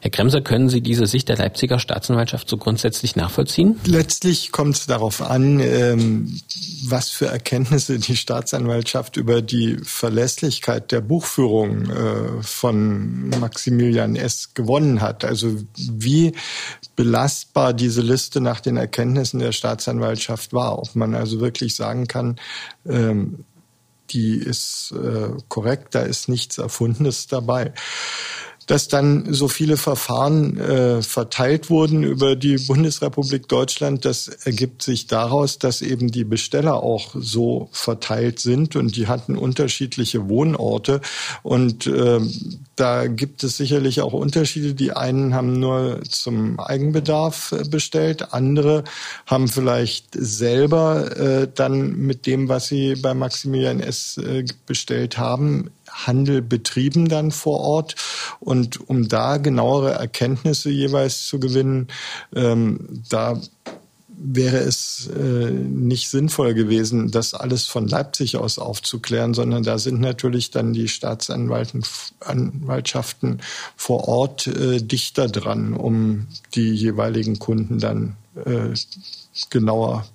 Herr 0.00 0.10
Kremser, 0.10 0.40
können 0.40 0.68
Sie 0.68 0.80
diese 0.80 1.06
Sicht 1.06 1.28
der 1.28 1.36
Leipziger 1.36 1.78
Staatsanwaltschaft 1.78 2.48
so 2.48 2.56
grundsätzlich 2.56 3.16
nachvollziehen? 3.16 3.80
Letztlich 3.84 4.52
kommt 4.52 4.76
es 4.76 4.86
darauf 4.86 5.22
an, 5.22 5.60
ähm, 5.60 6.40
was 6.90 7.10
für 7.10 7.26
Erkenntnisse 7.26 7.98
die 7.98 8.16
Staatsanwaltschaft 8.16 9.16
über 9.16 9.42
die 9.42 9.78
Verlässlichkeit 9.82 10.92
der 10.92 11.00
Buchführung 11.00 11.90
äh, 11.90 12.42
von 12.42 13.28
Maximilian 13.40 14.16
S. 14.16 14.54
gewonnen 14.54 15.00
hat. 15.00 15.24
Also 15.24 15.56
wie 15.76 16.32
belastbar 16.94 17.74
diese 17.74 18.02
Liste 18.02 18.40
nach 18.40 18.60
den 18.60 18.76
Erkenntnissen 18.76 19.40
der 19.40 19.52
Staatsanwaltschaft 19.52 20.52
war. 20.52 20.78
Ob 20.78 20.94
man 20.94 21.14
also 21.14 21.40
wirklich 21.40 21.76
sagen 21.76 22.06
kann, 22.06 22.36
ähm, 22.86 23.44
die 24.10 24.36
ist 24.36 24.92
äh, 24.92 25.30
korrekt, 25.48 25.94
da 25.94 26.00
ist 26.00 26.28
nichts 26.28 26.58
Erfundenes 26.58 27.26
dabei 27.26 27.72
dass 28.66 28.88
dann 28.88 29.32
so 29.32 29.48
viele 29.48 29.76
Verfahren 29.76 30.58
äh, 30.58 31.02
verteilt 31.02 31.70
wurden 31.70 32.02
über 32.02 32.36
die 32.36 32.56
Bundesrepublik 32.56 33.48
Deutschland, 33.48 34.04
das 34.04 34.28
ergibt 34.28 34.82
sich 34.82 35.06
daraus, 35.06 35.58
dass 35.58 35.82
eben 35.82 36.10
die 36.10 36.24
Besteller 36.24 36.82
auch 36.82 37.14
so 37.14 37.68
verteilt 37.72 38.40
sind 38.40 38.76
und 38.76 38.96
die 38.96 39.06
hatten 39.06 39.36
unterschiedliche 39.36 40.28
Wohnorte 40.28 41.00
und 41.42 41.86
äh, 41.86 42.20
da 42.76 43.06
gibt 43.06 43.42
es 43.42 43.56
sicherlich 43.56 44.02
auch 44.02 44.12
Unterschiede. 44.12 44.74
Die 44.74 44.92
einen 44.92 45.34
haben 45.34 45.58
nur 45.58 46.02
zum 46.08 46.60
Eigenbedarf 46.60 47.52
äh, 47.52 47.64
bestellt, 47.68 48.34
andere 48.34 48.84
haben 49.24 49.48
vielleicht 49.48 50.08
selber 50.12 51.16
äh, 51.16 51.48
dann 51.52 51.96
mit 51.96 52.26
dem, 52.26 52.48
was 52.48 52.66
sie 52.66 52.96
bei 52.96 53.14
Maximilian 53.14 53.80
S. 53.80 54.18
Äh, 54.18 54.44
bestellt 54.66 55.16
haben, 55.18 55.70
Handel 56.04 56.42
betrieben 56.42 57.08
dann 57.08 57.30
vor 57.30 57.60
Ort. 57.60 57.94
Und 58.40 58.88
um 58.88 59.08
da 59.08 59.38
genauere 59.38 59.92
Erkenntnisse 59.92 60.70
jeweils 60.70 61.26
zu 61.26 61.40
gewinnen, 61.40 61.88
ähm, 62.34 63.02
da 63.08 63.40
wäre 64.18 64.58
es 64.58 65.08
äh, 65.08 65.50
nicht 65.50 66.08
sinnvoll 66.08 66.54
gewesen, 66.54 67.10
das 67.10 67.34
alles 67.34 67.66
von 67.66 67.86
Leipzig 67.86 68.38
aus 68.38 68.58
aufzuklären, 68.58 69.34
sondern 69.34 69.62
da 69.62 69.78
sind 69.78 70.00
natürlich 70.00 70.50
dann 70.50 70.72
die 70.72 70.88
Staatsanwaltschaften 70.88 73.42
vor 73.76 74.08
Ort 74.08 74.46
äh, 74.46 74.80
dichter 74.80 75.28
dran, 75.28 75.74
um 75.74 76.28
die 76.54 76.72
jeweiligen 76.72 77.38
Kunden 77.38 77.78
dann 77.78 78.16
äh, 78.44 78.72
genauer 79.50 80.06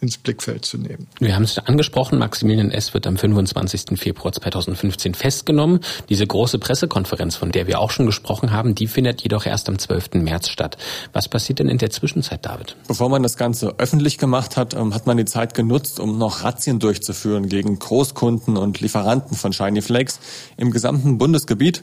ins 0.00 0.16
Blickfeld 0.16 0.64
zu 0.64 0.78
nehmen. 0.78 1.06
Wir 1.18 1.34
haben 1.34 1.42
es 1.42 1.58
angesprochen, 1.58 2.18
Maximilian 2.18 2.70
S. 2.70 2.94
wird 2.94 3.06
am 3.06 3.16
25. 3.16 3.98
Februar 3.98 4.32
2015 4.32 5.14
festgenommen. 5.14 5.80
Diese 6.08 6.26
große 6.26 6.58
Pressekonferenz, 6.58 7.36
von 7.36 7.52
der 7.52 7.66
wir 7.66 7.80
auch 7.80 7.90
schon 7.90 8.06
gesprochen 8.06 8.50
haben, 8.50 8.74
die 8.74 8.86
findet 8.86 9.22
jedoch 9.22 9.44
erst 9.44 9.68
am 9.68 9.78
12. 9.78 10.14
März 10.14 10.48
statt. 10.48 10.78
Was 11.12 11.28
passiert 11.28 11.58
denn 11.58 11.68
in 11.68 11.78
der 11.78 11.90
Zwischenzeit, 11.90 12.46
David? 12.46 12.76
Bevor 12.88 13.10
man 13.10 13.22
das 13.22 13.36
Ganze 13.36 13.74
öffentlich 13.78 14.16
gemacht 14.16 14.56
hat, 14.56 14.74
ähm, 14.74 14.94
hat 14.94 15.06
man 15.06 15.18
die 15.18 15.26
Zeit 15.26 15.54
genutzt, 15.54 16.00
um 16.00 16.18
noch 16.18 16.44
Razzien 16.44 16.78
durchzuführen 16.78 17.48
gegen 17.48 17.78
Großkunden 17.78 18.56
und 18.56 18.80
Lieferanten 18.80 19.36
von 19.36 19.52
Shiny 19.52 19.82
Flakes 19.82 20.18
im 20.56 20.70
gesamten 20.70 21.18
Bundesgebiet. 21.18 21.82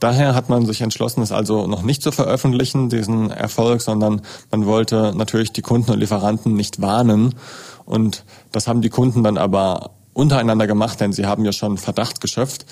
Daher 0.00 0.34
hat 0.34 0.48
man 0.48 0.64
sich 0.66 0.80
entschlossen, 0.80 1.22
es 1.22 1.32
also 1.32 1.66
noch 1.66 1.82
nicht 1.82 2.02
zu 2.02 2.12
veröffentlichen, 2.12 2.88
diesen 2.88 3.30
Erfolg, 3.30 3.80
sondern 3.80 4.22
man 4.50 4.66
wollte 4.66 5.12
natürlich 5.14 5.52
die 5.52 5.62
Kunden 5.62 5.90
und 5.90 5.98
Lieferanten 5.98 6.54
nicht 6.54 6.80
warnen. 6.80 7.34
Und 7.84 8.24
das 8.52 8.68
haben 8.68 8.80
die 8.80 8.90
Kunden 8.90 9.24
dann 9.24 9.38
aber 9.38 9.90
untereinander 10.18 10.66
gemacht, 10.66 11.00
denn 11.00 11.12
sie 11.12 11.26
haben 11.26 11.44
ja 11.44 11.52
schon 11.52 11.78
Verdacht 11.78 12.20
geschöpft. 12.20 12.66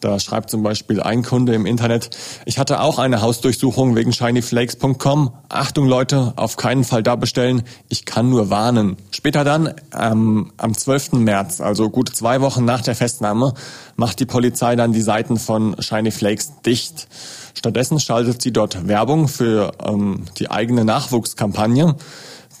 Da 0.00 0.20
schreibt 0.20 0.50
zum 0.50 0.62
Beispiel 0.62 1.02
ein 1.02 1.22
Kunde 1.22 1.52
im 1.54 1.66
Internet, 1.66 2.10
ich 2.46 2.58
hatte 2.58 2.80
auch 2.80 2.98
eine 2.98 3.20
Hausdurchsuchung 3.20 3.96
wegen 3.96 4.12
shinyflakes.com. 4.12 5.32
Achtung 5.48 5.86
Leute, 5.86 6.32
auf 6.36 6.56
keinen 6.56 6.84
Fall 6.84 7.02
da 7.02 7.16
bestellen, 7.16 7.62
ich 7.88 8.04
kann 8.04 8.30
nur 8.30 8.50
warnen. 8.50 8.96
Später 9.10 9.42
dann, 9.42 9.74
ähm, 9.98 10.52
am 10.56 10.74
12. 10.74 11.14
März, 11.14 11.60
also 11.60 11.90
gut 11.90 12.08
zwei 12.14 12.40
Wochen 12.40 12.64
nach 12.64 12.82
der 12.82 12.94
Festnahme, 12.94 13.54
macht 13.96 14.20
die 14.20 14.26
Polizei 14.26 14.76
dann 14.76 14.92
die 14.92 15.02
Seiten 15.02 15.38
von 15.38 15.74
Shiny 15.80 16.12
Flakes 16.12 16.52
dicht. 16.64 17.08
Stattdessen 17.54 17.98
schaltet 17.98 18.40
sie 18.40 18.52
dort 18.52 18.86
Werbung 18.86 19.26
für 19.26 19.72
ähm, 19.84 20.24
die 20.38 20.50
eigene 20.50 20.84
Nachwuchskampagne. 20.84 21.96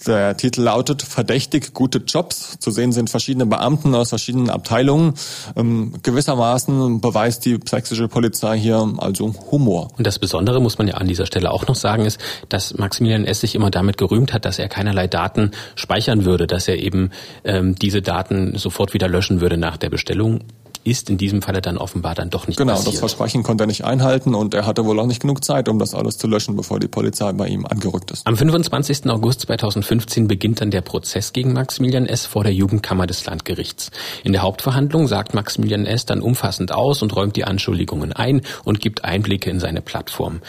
Der 0.06 0.36
Titel 0.36 0.62
lautet 0.62 1.02
Verdächtig 1.02 1.74
gute 1.74 1.98
Jobs. 1.98 2.58
Zu 2.58 2.70
sehen 2.70 2.92
sind 2.92 3.10
verschiedene 3.10 3.46
Beamten 3.46 3.94
aus 3.94 4.08
verschiedenen 4.08 4.50
Abteilungen. 4.50 5.14
Ähm, 5.56 5.94
gewissermaßen 6.02 7.00
beweist 7.00 7.44
die 7.44 7.58
sächsische 7.64 8.08
Polizei 8.08 8.58
hier 8.58 8.92
also 8.98 9.34
Humor. 9.50 9.90
Und 9.96 10.06
das 10.06 10.18
Besondere 10.18 10.60
muss 10.60 10.78
man 10.78 10.88
ja 10.88 10.94
an 10.94 11.06
dieser 11.06 11.26
Stelle 11.26 11.50
auch 11.50 11.66
noch 11.68 11.76
sagen, 11.76 12.04
ist, 12.04 12.18
dass 12.48 12.76
Maximilian 12.76 13.24
S. 13.24 13.40
sich 13.40 13.54
immer 13.54 13.70
damit 13.70 13.96
gerühmt 13.96 14.32
hat, 14.32 14.44
dass 14.44 14.58
er 14.58 14.68
keinerlei 14.68 15.06
Daten 15.06 15.52
speichern 15.76 16.24
würde, 16.24 16.46
dass 16.46 16.66
er 16.66 16.78
eben 16.78 17.10
ähm, 17.44 17.76
diese 17.76 18.02
Daten 18.02 18.56
sofort 18.58 18.94
wieder 18.94 19.08
löschen 19.08 19.40
würde 19.40 19.56
nach 19.56 19.76
der 19.76 19.90
Bestellung 19.90 20.40
ist 20.84 21.10
in 21.10 21.18
diesem 21.18 21.42
Falle 21.42 21.60
dann 21.60 21.78
offenbar 21.78 22.14
dann 22.14 22.30
doch 22.30 22.46
nicht 22.46 22.56
genau, 22.56 22.72
passiert. 22.72 22.86
Genau, 22.86 22.92
das 22.92 23.00
Versprechen 23.00 23.42
konnte 23.42 23.64
er 23.64 23.66
nicht 23.66 23.84
einhalten 23.84 24.34
und 24.34 24.54
er 24.54 24.66
hatte 24.66 24.84
wohl 24.84 24.98
auch 24.98 25.06
nicht 25.06 25.20
genug 25.20 25.44
Zeit, 25.44 25.68
um 25.68 25.78
das 25.78 25.94
alles 25.94 26.18
zu 26.18 26.26
löschen, 26.26 26.56
bevor 26.56 26.80
die 26.80 26.88
Polizei 26.88 27.32
bei 27.32 27.48
ihm 27.48 27.66
angerückt 27.66 28.10
ist. 28.10 28.26
Am 28.26 28.36
25. 28.36 29.06
August 29.06 29.42
2015 29.42 30.28
beginnt 30.28 30.60
dann 30.60 30.70
der 30.70 30.80
Prozess 30.80 31.32
gegen 31.32 31.52
Maximilian 31.52 32.06
S. 32.06 32.26
vor 32.26 32.44
der 32.44 32.52
Jugendkammer 32.52 33.06
des 33.06 33.24
Landgerichts. 33.24 33.90
In 34.24 34.32
der 34.32 34.42
Hauptverhandlung 34.42 35.06
sagt 35.06 35.34
Maximilian 35.34 35.86
S. 35.86 36.06
dann 36.06 36.20
umfassend 36.20 36.72
aus 36.72 37.02
und 37.02 37.14
räumt 37.14 37.36
die 37.36 37.44
Anschuldigungen 37.44 38.12
ein 38.12 38.42
und 38.64 38.80
gibt 38.80 39.04
Einblicke 39.04 39.50
in 39.50 39.60
seine 39.60 39.82
Plattform. 39.82 40.40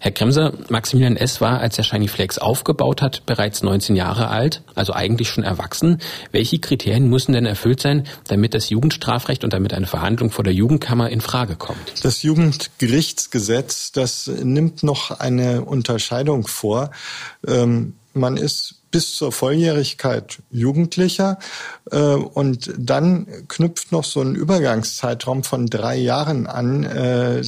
Herr 0.00 0.12
Kremser, 0.12 0.52
Maximilian 0.68 1.16
S. 1.16 1.40
war, 1.40 1.58
als 1.60 1.76
er 1.76 1.84
Shiny 1.84 2.06
Flakes 2.06 2.38
aufgebaut 2.38 3.02
hat, 3.02 3.26
bereits 3.26 3.62
19 3.62 3.96
Jahre 3.96 4.28
alt, 4.28 4.62
also 4.76 4.92
eigentlich 4.92 5.28
schon 5.28 5.42
erwachsen. 5.42 6.00
Welche 6.30 6.60
Kriterien 6.60 7.10
müssen 7.10 7.32
denn 7.32 7.46
erfüllt 7.46 7.80
sein, 7.80 8.04
damit 8.28 8.54
das 8.54 8.70
Jugendstrafrecht 8.70 9.42
und 9.42 9.52
damit 9.52 9.74
eine 9.74 9.86
Verhandlung 9.86 10.30
vor 10.30 10.44
der 10.44 10.54
Jugendkammer 10.54 11.10
in 11.10 11.20
Frage 11.20 11.56
kommt? 11.56 12.04
Das 12.04 12.22
Jugendgerichtsgesetz, 12.22 13.90
das 13.90 14.28
nimmt 14.28 14.84
noch 14.84 15.10
eine 15.18 15.64
Unterscheidung 15.64 16.46
vor. 16.46 16.92
Ähm, 17.46 17.94
man 18.14 18.36
ist 18.36 18.76
bis 18.90 19.16
zur 19.16 19.32
Volljährigkeit 19.32 20.38
Jugendlicher 20.50 21.38
äh, 21.90 21.98
und 21.98 22.72
dann 22.78 23.26
knüpft 23.48 23.92
noch 23.92 24.04
so 24.04 24.20
ein 24.20 24.34
Übergangszeitraum 24.34 25.44
von 25.44 25.66
drei 25.66 25.96
Jahren 25.96 26.46
an, 26.46 26.84
äh, 26.84 27.42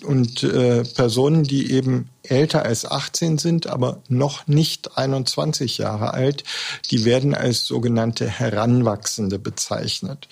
und 0.00 0.42
äh, 0.42 0.84
Personen, 0.84 1.44
die 1.44 1.70
eben 1.70 2.08
älter 2.22 2.64
als 2.64 2.90
18 2.90 3.36
sind, 3.36 3.66
aber 3.66 4.00
noch 4.08 4.46
nicht 4.46 4.96
21 4.96 5.78
Jahre 5.78 6.14
alt, 6.14 6.44
die 6.90 7.04
werden 7.04 7.34
als 7.34 7.66
sogenannte 7.66 8.26
Heranwachsende 8.26 9.38
bezeichnet. 9.38 10.28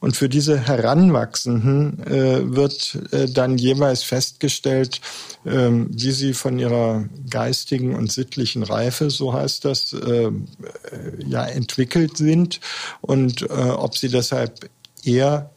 Und 0.00 0.16
für 0.16 0.28
diese 0.28 0.58
Heranwachsenden 0.58 2.04
äh, 2.06 2.56
wird 2.56 2.98
äh, 3.12 3.26
dann 3.28 3.58
jeweils 3.58 4.02
festgestellt, 4.02 5.00
äh, 5.44 5.70
wie 5.70 6.12
sie 6.12 6.34
von 6.34 6.58
ihrer 6.58 7.04
geistigen 7.30 7.94
und 7.94 8.10
sittlichen 8.10 8.64
Reife, 8.64 9.10
so 9.10 9.32
heißt 9.32 9.64
das, 9.64 9.92
äh, 9.92 10.30
ja 11.24 11.46
entwickelt 11.46 12.16
sind 12.16 12.60
und 13.02 13.42
äh, 13.42 13.46
ob 13.46 13.96
sie 13.96 14.08
deshalb 14.08 14.68
eher 15.04 15.50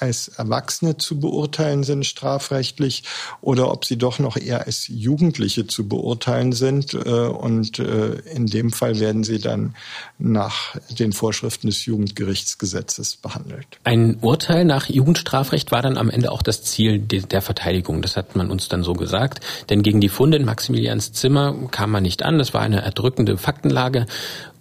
als 0.00 0.28
Erwachsene 0.28 0.96
zu 0.96 1.20
beurteilen 1.20 1.84
sind 1.84 2.06
strafrechtlich 2.06 3.04
oder 3.40 3.70
ob 3.70 3.84
sie 3.84 3.96
doch 3.96 4.18
noch 4.18 4.36
eher 4.36 4.66
als 4.66 4.88
Jugendliche 4.88 5.66
zu 5.66 5.88
beurteilen 5.88 6.52
sind. 6.52 6.94
Äh, 6.94 6.98
und 6.98 7.78
äh, 7.78 8.14
in 8.34 8.46
dem 8.46 8.72
Fall 8.72 9.00
werden 9.00 9.24
sie 9.24 9.38
dann 9.38 9.74
nach 10.18 10.76
den 10.90 11.12
Vorschriften 11.12 11.66
des 11.68 11.84
Jugendgerichtsgesetzes 11.84 13.16
behandelt. 13.16 13.66
Ein 13.84 14.18
Urteil 14.20 14.64
nach 14.64 14.88
Jugendstrafrecht 14.88 15.72
war 15.72 15.82
dann 15.82 15.96
am 15.96 16.10
Ende 16.10 16.32
auch 16.32 16.42
das 16.42 16.62
Ziel 16.62 16.98
der 16.98 17.42
Verteidigung. 17.42 18.02
Das 18.02 18.16
hat 18.16 18.36
man 18.36 18.50
uns 18.50 18.68
dann 18.68 18.82
so 18.82 18.94
gesagt. 18.94 19.40
Denn 19.70 19.82
gegen 19.82 20.00
die 20.00 20.08
Funde 20.08 20.36
in 20.36 20.44
Maximilians 20.44 21.12
Zimmer 21.12 21.54
kam 21.70 21.90
man 21.90 22.02
nicht 22.02 22.22
an. 22.22 22.38
Das 22.38 22.54
war 22.54 22.60
eine 22.60 22.82
erdrückende 22.82 23.36
Faktenlage. 23.36 24.06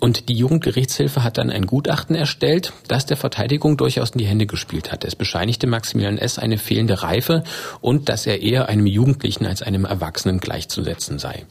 Und 0.03 0.27
die 0.27 0.33
Jugendgerichtshilfe 0.33 1.23
hat 1.23 1.37
dann 1.37 1.49
ein 1.49 1.65
Gutachten 1.65 2.13
erstellt, 2.13 2.73
das 2.89 3.05
der 3.05 3.15
Verteidigung 3.15 3.77
durchaus 3.77 4.09
in 4.09 4.17
die 4.17 4.25
Hände 4.25 4.45
gespielt 4.45 4.91
hat. 4.91 5.05
Es 5.05 5.15
bescheinigte 5.15 5.65
Maximilian 5.65 6.17
S. 6.17 6.39
eine 6.39 6.57
fehlende 6.57 7.03
Reife 7.03 7.45
und 7.79 8.09
dass 8.09 8.27
er 8.27 8.41
eher 8.41 8.67
einem 8.67 8.85
Jugendlichen 8.85 9.45
als 9.45 9.61
einem 9.61 9.85
Erwachsenen 9.85 10.41
gleichzusetzen 10.41 11.19
sei. 11.19 11.45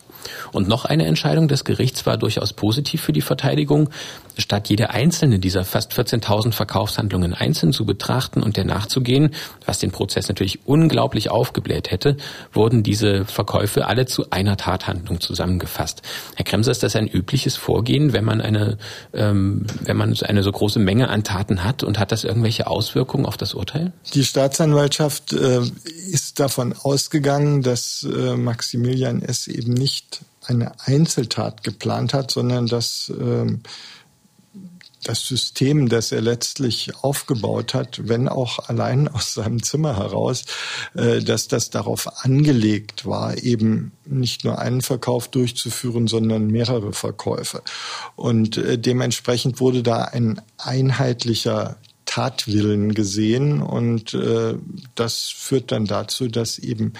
Und 0.52 0.68
noch 0.68 0.84
eine 0.84 1.06
Entscheidung 1.06 1.48
des 1.48 1.64
Gerichts 1.64 2.06
war 2.06 2.16
durchaus 2.16 2.52
positiv 2.52 3.02
für 3.02 3.12
die 3.12 3.20
Verteidigung. 3.20 3.90
Statt 4.38 4.68
jede 4.68 4.90
einzelne 4.90 5.38
dieser 5.38 5.64
fast 5.64 5.92
14.000 5.92 6.52
Verkaufshandlungen 6.52 7.34
einzeln 7.34 7.72
zu 7.72 7.84
betrachten 7.84 8.42
und 8.42 8.56
der 8.56 8.64
nachzugehen, 8.64 9.34
was 9.66 9.78
den 9.78 9.90
Prozess 9.90 10.28
natürlich 10.28 10.66
unglaublich 10.66 11.30
aufgebläht 11.30 11.90
hätte, 11.90 12.16
wurden 12.52 12.82
diese 12.82 13.24
Verkäufe 13.24 13.86
alle 13.86 14.06
zu 14.06 14.30
einer 14.30 14.56
Tathandlung 14.56 15.20
zusammengefasst. 15.20 16.02
Herr 16.36 16.44
Kremser, 16.44 16.72
ist 16.72 16.82
das 16.82 16.96
ein 16.96 17.08
übliches 17.08 17.56
Vorgehen, 17.56 18.12
wenn 18.12 18.24
man 18.24 18.40
eine, 18.40 18.78
ähm, 19.12 19.66
wenn 19.82 19.96
man 19.96 20.16
eine 20.22 20.42
so 20.42 20.52
große 20.52 20.78
Menge 20.78 21.08
an 21.08 21.24
Taten 21.24 21.64
hat 21.64 21.82
und 21.82 21.98
hat 21.98 22.12
das 22.12 22.24
irgendwelche 22.24 22.66
Auswirkungen 22.66 23.26
auf 23.26 23.36
das 23.36 23.54
Urteil? 23.54 23.92
Die 24.14 24.24
Staatsanwaltschaft 24.24 25.32
äh, 25.32 25.60
ist 26.10 26.40
davon 26.40 26.72
ausgegangen, 26.72 27.62
dass 27.62 28.04
äh, 28.04 28.36
Maximilian 28.36 29.22
S. 29.22 29.46
eben 29.46 29.72
nicht 29.72 30.11
eine 30.46 30.72
Einzeltat 30.80 31.64
geplant 31.64 32.14
hat, 32.14 32.30
sondern 32.30 32.66
dass 32.66 33.12
ähm, 33.18 33.62
das 35.04 35.26
System, 35.26 35.88
das 35.88 36.12
er 36.12 36.20
letztlich 36.20 36.92
aufgebaut 37.02 37.74
hat, 37.74 38.08
wenn 38.08 38.28
auch 38.28 38.68
allein 38.68 39.08
aus 39.14 39.34
seinem 39.34 39.62
Zimmer 39.62 39.96
heraus, 39.96 40.44
äh, 40.94 41.20
dass 41.20 41.48
das 41.48 41.70
darauf 41.70 42.24
angelegt 42.24 43.04
war, 43.04 43.36
eben 43.38 43.92
nicht 44.04 44.44
nur 44.44 44.58
einen 44.58 44.82
Verkauf 44.82 45.28
durchzuführen, 45.28 46.06
sondern 46.06 46.46
mehrere 46.48 46.92
Verkäufe. 46.92 47.62
Und 48.16 48.56
äh, 48.56 48.78
dementsprechend 48.78 49.60
wurde 49.60 49.82
da 49.82 50.04
ein 50.04 50.40
einheitlicher 50.58 51.76
Tatwillen 52.04 52.92
gesehen 52.94 53.62
und 53.62 54.12
äh, 54.12 54.54
das 54.94 55.28
führt 55.34 55.72
dann 55.72 55.86
dazu, 55.86 56.28
dass 56.28 56.58
eben 56.58 56.92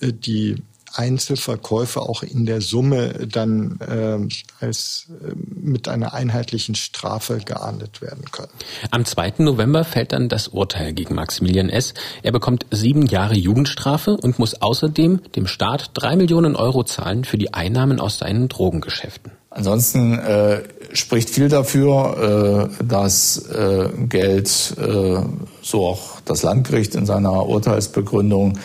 äh, 0.00 0.12
die 0.12 0.62
Einzelverkäufe 0.94 2.00
auch 2.00 2.22
in 2.22 2.46
der 2.46 2.60
Summe 2.60 3.26
dann 3.28 3.78
äh, 3.80 4.64
als 4.64 5.08
äh, 5.10 5.34
mit 5.36 5.88
einer 5.88 6.14
einheitlichen 6.14 6.74
Strafe 6.74 7.38
geahndet 7.38 8.00
werden 8.00 8.24
können. 8.30 8.52
Am 8.90 9.04
2. 9.04 9.34
November 9.38 9.84
fällt 9.84 10.12
dann 10.12 10.28
das 10.28 10.48
Urteil 10.48 10.92
gegen 10.92 11.14
Maximilian 11.14 11.68
S. 11.68 11.94
Er 12.22 12.32
bekommt 12.32 12.66
sieben 12.70 13.06
Jahre 13.06 13.34
Jugendstrafe 13.34 14.16
und 14.16 14.38
muss 14.38 14.60
außerdem 14.60 15.20
dem 15.34 15.46
Staat 15.46 15.90
drei 15.94 16.16
Millionen 16.16 16.56
Euro 16.56 16.84
zahlen 16.84 17.24
für 17.24 17.38
die 17.38 17.52
Einnahmen 17.54 18.00
aus 18.00 18.18
seinen 18.18 18.48
Drogengeschäften. 18.48 19.32
Ansonsten 19.50 20.18
äh, 20.18 20.62
spricht 20.94 21.30
viel 21.30 21.48
dafür, 21.48 22.70
äh, 22.80 22.84
dass 22.84 23.38
äh, 23.48 23.88
Geld, 24.08 24.74
äh, 24.78 25.20
so 25.62 25.86
auch 25.86 26.20
das 26.24 26.42
Landgericht 26.42 26.96
in 26.96 27.06
seiner 27.06 27.46
Urteilsbegründung, 27.46 28.58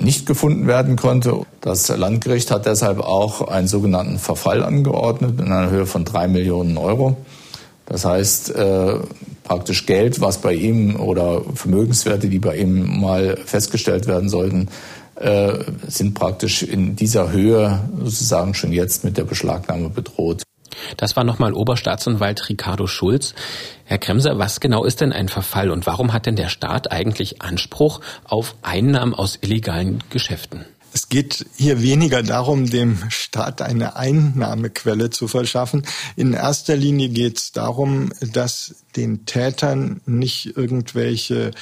nicht 0.00 0.26
gefunden 0.26 0.66
werden 0.66 0.96
konnte. 0.96 1.42
Das 1.60 1.88
Landgericht 1.88 2.50
hat 2.50 2.66
deshalb 2.66 2.98
auch 2.98 3.46
einen 3.48 3.68
sogenannten 3.68 4.18
Verfall 4.18 4.64
angeordnet 4.64 5.40
in 5.40 5.52
einer 5.52 5.70
Höhe 5.70 5.86
von 5.86 6.04
drei 6.04 6.26
Millionen 6.26 6.76
Euro. 6.76 7.16
Das 7.86 8.04
heißt, 8.04 8.54
äh, 8.54 8.94
praktisch 9.44 9.86
Geld, 9.86 10.20
was 10.20 10.38
bei 10.38 10.54
ihm 10.54 10.96
oder 10.96 11.42
Vermögenswerte, 11.54 12.28
die 12.28 12.38
bei 12.38 12.56
ihm 12.56 13.00
mal 13.00 13.36
festgestellt 13.44 14.06
werden 14.06 14.28
sollten, 14.28 14.68
äh, 15.16 15.58
sind 15.88 16.14
praktisch 16.14 16.62
in 16.62 16.96
dieser 16.96 17.32
Höhe 17.32 17.80
sozusagen 18.02 18.54
schon 18.54 18.72
jetzt 18.72 19.04
mit 19.04 19.18
der 19.18 19.24
Beschlagnahme 19.24 19.90
bedroht. 19.90 20.42
Das 20.96 21.16
war 21.16 21.24
nochmal 21.24 21.52
Oberstaatsanwalt 21.52 22.48
Ricardo 22.48 22.86
Schulz. 22.86 23.34
Herr 23.84 23.98
Kremser, 23.98 24.38
was 24.38 24.60
genau 24.60 24.84
ist 24.84 25.00
denn 25.00 25.12
ein 25.12 25.28
Verfall 25.28 25.70
und 25.70 25.86
warum 25.86 26.12
hat 26.12 26.26
denn 26.26 26.36
der 26.36 26.48
Staat 26.48 26.92
eigentlich 26.92 27.42
Anspruch 27.42 28.00
auf 28.24 28.56
Einnahmen 28.62 29.14
aus 29.14 29.38
illegalen 29.40 30.02
Geschäften? 30.10 30.64
Es 30.94 31.08
geht 31.08 31.46
hier 31.56 31.82
weniger 31.82 32.22
darum, 32.22 32.68
dem 32.68 32.98
Staat 33.08 33.62
eine 33.62 33.96
Einnahmequelle 33.96 35.08
zu 35.08 35.26
verschaffen. 35.26 35.86
In 36.16 36.34
erster 36.34 36.76
Linie 36.76 37.08
geht 37.08 37.38
es 37.38 37.52
darum, 37.52 38.12
dass 38.20 38.84
den 38.94 39.24
Tätern 39.24 40.02
nicht 40.04 40.54
irgendwelche 40.54 41.52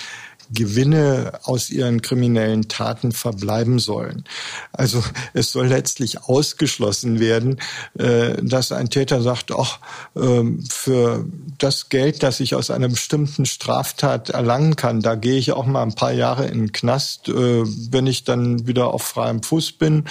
Gewinne 0.53 1.33
aus 1.45 1.71
ihren 1.71 2.03
kriminellen 2.03 2.69
Taten 2.69 3.13
verbleiben 3.13 3.79
sollen. 3.79 4.25
Also 4.73 5.03
es 5.33 5.53
soll 5.53 5.69
letztlich 5.69 6.25
ausgeschlossen 6.25 7.21
werden, 7.21 7.61
äh, 7.99 8.43
dass 8.43 8.73
ein 8.73 8.91
Täter 8.91 9.23
sagt, 9.23 9.53
ach, 9.53 9.79
ähm, 10.17 10.65
für 10.69 11.25
das 11.59 11.89
Geld, 11.89 12.23
das 12.23 12.41
ich 12.41 12.55
aus 12.55 12.71
einer 12.71 12.89
bestimmten 12.89 13.47
Straftat 13.47 14.31
erlangen 14.31 14.77
kann, 14.77 15.01
da 15.01 15.15
gehe 15.15 15.39
ich 15.39 15.53
auch 15.53 15.67
mal 15.67 15.83
ein 15.83 15.95
paar 15.95 16.13
Jahre 16.13 16.47
in 16.47 16.59
den 16.59 16.73
Knast, 16.73 17.29
äh, 17.29 17.33
wenn 17.33 18.07
ich 18.07 18.25
dann 18.25 18.67
wieder 18.67 18.89
auf 18.93 19.03
freiem 19.03 19.43
Fuß 19.43 19.73
bin. 19.73 20.05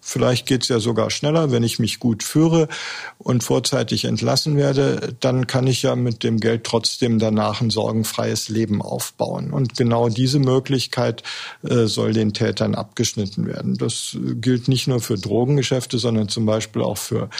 Vielleicht 0.00 0.46
geht 0.46 0.62
es 0.62 0.68
ja 0.68 0.78
sogar 0.80 1.10
schneller, 1.10 1.50
wenn 1.50 1.62
ich 1.62 1.78
mich 1.78 2.00
gut 2.00 2.22
führe 2.22 2.68
und 3.18 3.44
vorzeitig 3.44 4.04
entlassen 4.04 4.56
werde, 4.56 5.14
dann 5.20 5.46
kann 5.46 5.66
ich 5.66 5.82
ja 5.82 5.96
mit 5.96 6.22
dem 6.22 6.38
Geld 6.38 6.64
trotzdem 6.64 7.18
danach 7.18 7.60
ein 7.60 7.70
sorgenfreies 7.70 8.48
Leben 8.48 8.82
aufbauen. 8.82 9.50
Und 9.52 9.78
genau 9.86 10.08
diese 10.08 10.40
Möglichkeit 10.40 11.22
äh, 11.62 11.86
soll 11.86 12.12
den 12.12 12.32
Tätern 12.32 12.74
abgeschnitten 12.74 13.46
werden. 13.46 13.76
Das 13.76 14.16
gilt 14.40 14.66
nicht 14.66 14.88
nur 14.88 15.00
für 15.00 15.16
Drogengeschäfte, 15.16 15.98
sondern 15.98 16.28
zum 16.28 16.44
Beispiel 16.44 16.82
auch 16.82 16.98
für 16.98 17.30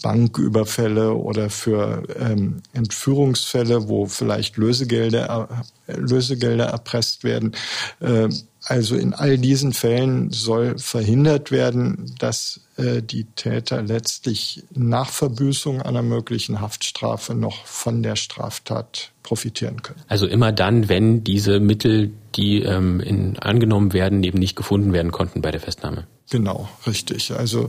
Banküberfälle 0.00 1.12
oder 1.12 1.50
für 1.50 2.04
ähm, 2.20 2.62
Entführungsfälle, 2.72 3.88
wo 3.88 4.06
vielleicht 4.06 4.56
Lösegelder, 4.56 5.48
äh, 5.88 5.96
Lösegelder 5.96 6.66
erpresst 6.66 7.24
werden. 7.24 7.56
Äh, 7.98 8.28
also 8.64 8.96
in 8.96 9.12
all 9.12 9.38
diesen 9.38 9.72
Fällen 9.72 10.30
soll 10.30 10.78
verhindert 10.78 11.50
werden, 11.50 12.14
dass 12.18 12.60
äh, 12.76 13.02
die 13.02 13.24
Täter 13.24 13.82
letztlich 13.82 14.62
nach 14.72 15.10
Verbüßung 15.10 15.82
einer 15.82 16.02
möglichen 16.02 16.60
Haftstrafe 16.60 17.34
noch 17.34 17.66
von 17.66 18.02
der 18.02 18.16
Straftat 18.16 19.10
profitieren 19.22 19.82
können. 19.82 20.00
Also 20.08 20.26
immer 20.26 20.52
dann, 20.52 20.88
wenn 20.88 21.24
diese 21.24 21.58
Mittel, 21.58 22.12
die 22.36 22.62
ähm, 22.62 23.00
in, 23.00 23.38
angenommen 23.38 23.92
werden, 23.92 24.22
eben 24.22 24.38
nicht 24.38 24.56
gefunden 24.56 24.92
werden 24.92 25.10
konnten 25.10 25.42
bei 25.42 25.50
der 25.50 25.60
Festnahme. 25.60 26.06
Genau, 26.30 26.68
richtig. 26.86 27.32
Also 27.32 27.68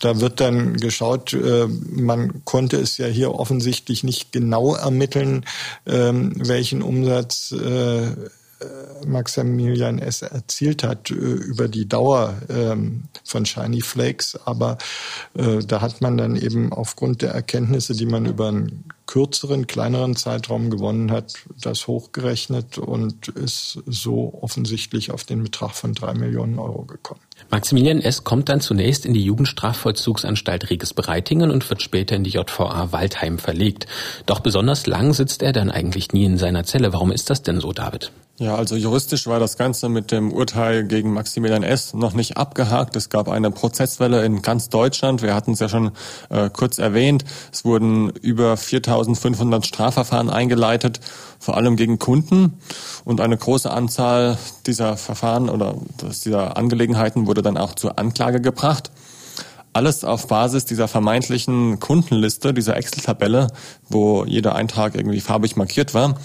da 0.00 0.20
wird 0.20 0.40
dann 0.40 0.76
geschaut, 0.76 1.32
äh, 1.32 1.66
man 1.66 2.44
konnte 2.44 2.76
es 2.76 2.98
ja 2.98 3.06
hier 3.06 3.34
offensichtlich 3.34 4.04
nicht 4.04 4.32
genau 4.32 4.74
ermitteln, 4.74 5.44
äh, 5.86 6.12
welchen 6.12 6.82
Umsatz 6.82 7.52
äh, 7.52 8.08
Maximilian 9.06 9.98
S. 9.98 10.22
erzielt 10.22 10.82
hat 10.82 11.10
äh, 11.10 11.14
über 11.14 11.68
die 11.68 11.88
Dauer 11.88 12.34
ähm, 12.48 13.04
von 13.24 13.46
Shiny 13.46 13.80
Flakes. 13.80 14.38
Aber 14.44 14.78
äh, 15.34 15.58
da 15.58 15.80
hat 15.80 16.00
man 16.00 16.16
dann 16.16 16.36
eben 16.36 16.72
aufgrund 16.72 17.22
der 17.22 17.32
Erkenntnisse, 17.32 17.94
die 17.94 18.06
man 18.06 18.26
über 18.26 18.48
einen 18.48 18.84
kürzeren, 19.06 19.66
kleineren 19.66 20.16
Zeitraum 20.16 20.70
gewonnen 20.70 21.10
hat, 21.10 21.34
das 21.60 21.86
hochgerechnet 21.86 22.78
und 22.78 23.28
ist 23.28 23.82
so 23.86 24.38
offensichtlich 24.40 25.10
auf 25.10 25.24
den 25.24 25.42
Betrag 25.42 25.72
von 25.72 25.92
drei 25.92 26.14
Millionen 26.14 26.58
Euro 26.58 26.84
gekommen. 26.84 27.20
Maximilian 27.50 28.00
S. 28.00 28.24
kommt 28.24 28.48
dann 28.48 28.60
zunächst 28.60 29.04
in 29.04 29.12
die 29.12 29.22
Jugendstrafvollzugsanstalt 29.22 30.70
Reges-Breitingen 30.70 31.50
und 31.50 31.68
wird 31.68 31.82
später 31.82 32.16
in 32.16 32.24
die 32.24 32.30
JVA 32.30 32.92
Waldheim 32.92 33.38
verlegt. 33.38 33.86
Doch 34.24 34.40
besonders 34.40 34.86
lang 34.86 35.12
sitzt 35.12 35.42
er 35.42 35.52
dann 35.52 35.70
eigentlich 35.70 36.12
nie 36.12 36.24
in 36.24 36.38
seiner 36.38 36.64
Zelle. 36.64 36.94
Warum 36.94 37.12
ist 37.12 37.28
das 37.28 37.42
denn 37.42 37.60
so, 37.60 37.72
David? 37.72 38.12
Ja, 38.42 38.56
also 38.56 38.74
juristisch 38.74 39.28
war 39.28 39.38
das 39.38 39.56
Ganze 39.56 39.88
mit 39.88 40.10
dem 40.10 40.32
Urteil 40.32 40.82
gegen 40.82 41.12
Maximilian 41.12 41.62
S. 41.62 41.94
noch 41.94 42.12
nicht 42.12 42.36
abgehakt. 42.36 42.96
Es 42.96 43.08
gab 43.08 43.28
eine 43.28 43.52
Prozesswelle 43.52 44.24
in 44.24 44.42
ganz 44.42 44.68
Deutschland. 44.68 45.22
Wir 45.22 45.36
hatten 45.36 45.52
es 45.52 45.60
ja 45.60 45.68
schon 45.68 45.92
äh, 46.28 46.50
kurz 46.50 46.78
erwähnt. 46.78 47.24
Es 47.52 47.64
wurden 47.64 48.10
über 48.10 48.56
4500 48.56 49.64
Strafverfahren 49.64 50.28
eingeleitet, 50.28 50.98
vor 51.38 51.56
allem 51.56 51.76
gegen 51.76 52.00
Kunden. 52.00 52.58
Und 53.04 53.20
eine 53.20 53.36
große 53.36 53.70
Anzahl 53.70 54.36
dieser 54.66 54.96
Verfahren 54.96 55.48
oder 55.48 55.76
dieser 56.24 56.56
Angelegenheiten 56.56 57.28
wurde 57.28 57.42
dann 57.42 57.56
auch 57.56 57.76
zur 57.76 57.96
Anklage 58.00 58.40
gebracht. 58.40 58.90
Alles 59.72 60.02
auf 60.02 60.26
Basis 60.26 60.64
dieser 60.64 60.88
vermeintlichen 60.88 61.78
Kundenliste, 61.78 62.52
dieser 62.52 62.76
Excel-Tabelle, 62.76 63.46
wo 63.88 64.24
jeder 64.24 64.56
Eintrag 64.56 64.96
irgendwie 64.96 65.20
farbig 65.20 65.54
markiert 65.54 65.94
war. 65.94 66.16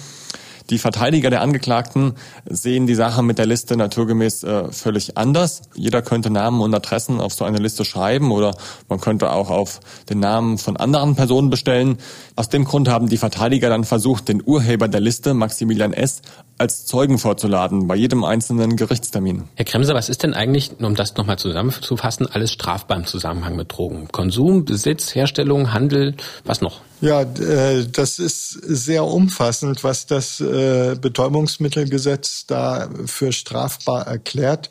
Die 0.70 0.78
Verteidiger 0.78 1.30
der 1.30 1.42
Angeklagten 1.42 2.16
sehen 2.46 2.88
die 2.88 2.96
Sache 2.96 3.24
mit 3.24 3.38
der 3.38 3.46
Liste 3.46 3.78
naturgemäß 3.78 4.44
äh, 4.44 4.72
völlig 4.72 5.18
anders. 5.18 5.62
Jeder 5.76 6.02
könnte 6.02 6.30
Namen 6.30 6.60
und 6.62 6.74
Adressen 6.74 7.22
auf 7.22 7.34
so 7.34 7.46
eine 7.46 7.60
Liste 7.60 7.86
schreiben 7.86 8.32
oder 8.32 8.56
man 8.90 9.00
könnte 9.00 9.32
auch 9.32 9.50
auf 9.50 9.80
den 10.10 10.20
Namen 10.20 10.58
von 10.58 10.76
anderen 10.76 11.16
Personen 11.16 11.50
bestellen. 11.50 11.98
Aus 12.36 12.50
dem 12.50 12.66
Grund 12.66 12.90
haben 12.90 13.08
die 13.08 13.18
Verteidiger 13.18 13.70
dann 13.70 13.86
versucht, 13.86 14.28
den 14.28 14.44
Urheber 14.46 14.88
der 14.88 15.00
Liste, 15.00 15.34
Maximilian 15.34 15.94
S., 15.94 16.22
als 16.58 16.86
Zeugen 16.86 17.18
vorzuladen 17.18 17.88
bei 17.88 17.96
jedem 17.96 18.24
einzelnen 18.24 18.76
Gerichtstermin. 18.76 19.44
Herr 19.56 19.66
Kremser, 19.66 19.94
was 19.94 20.10
ist 20.10 20.24
denn 20.24 20.34
eigentlich, 20.34 20.72
um 20.80 20.96
das 20.96 21.16
nochmal 21.16 21.38
zusammenzufassen, 21.38 22.28
alles 22.28 22.52
strafbar 22.54 22.98
im 22.98 23.06
Zusammenhang 23.06 23.56
mit 23.56 23.72
Drogen? 23.72 24.08
Konsum, 24.12 24.66
Besitz, 24.66 25.14
Herstellung, 25.14 25.74
Handel, 25.74 26.16
was 26.46 26.62
noch? 26.62 26.82
Ja, 27.00 27.22
äh, 27.22 27.86
das 27.92 28.18
ist 28.18 28.50
sehr 28.50 29.06
umfassend, 29.06 29.84
was 29.84 30.08
das 30.08 30.40
äh, 30.40 30.96
Betäubungsmittelgesetz 31.00 32.46
da 32.48 32.90
für 33.06 33.32
strafbar 33.32 34.08
erklärt. 34.08 34.70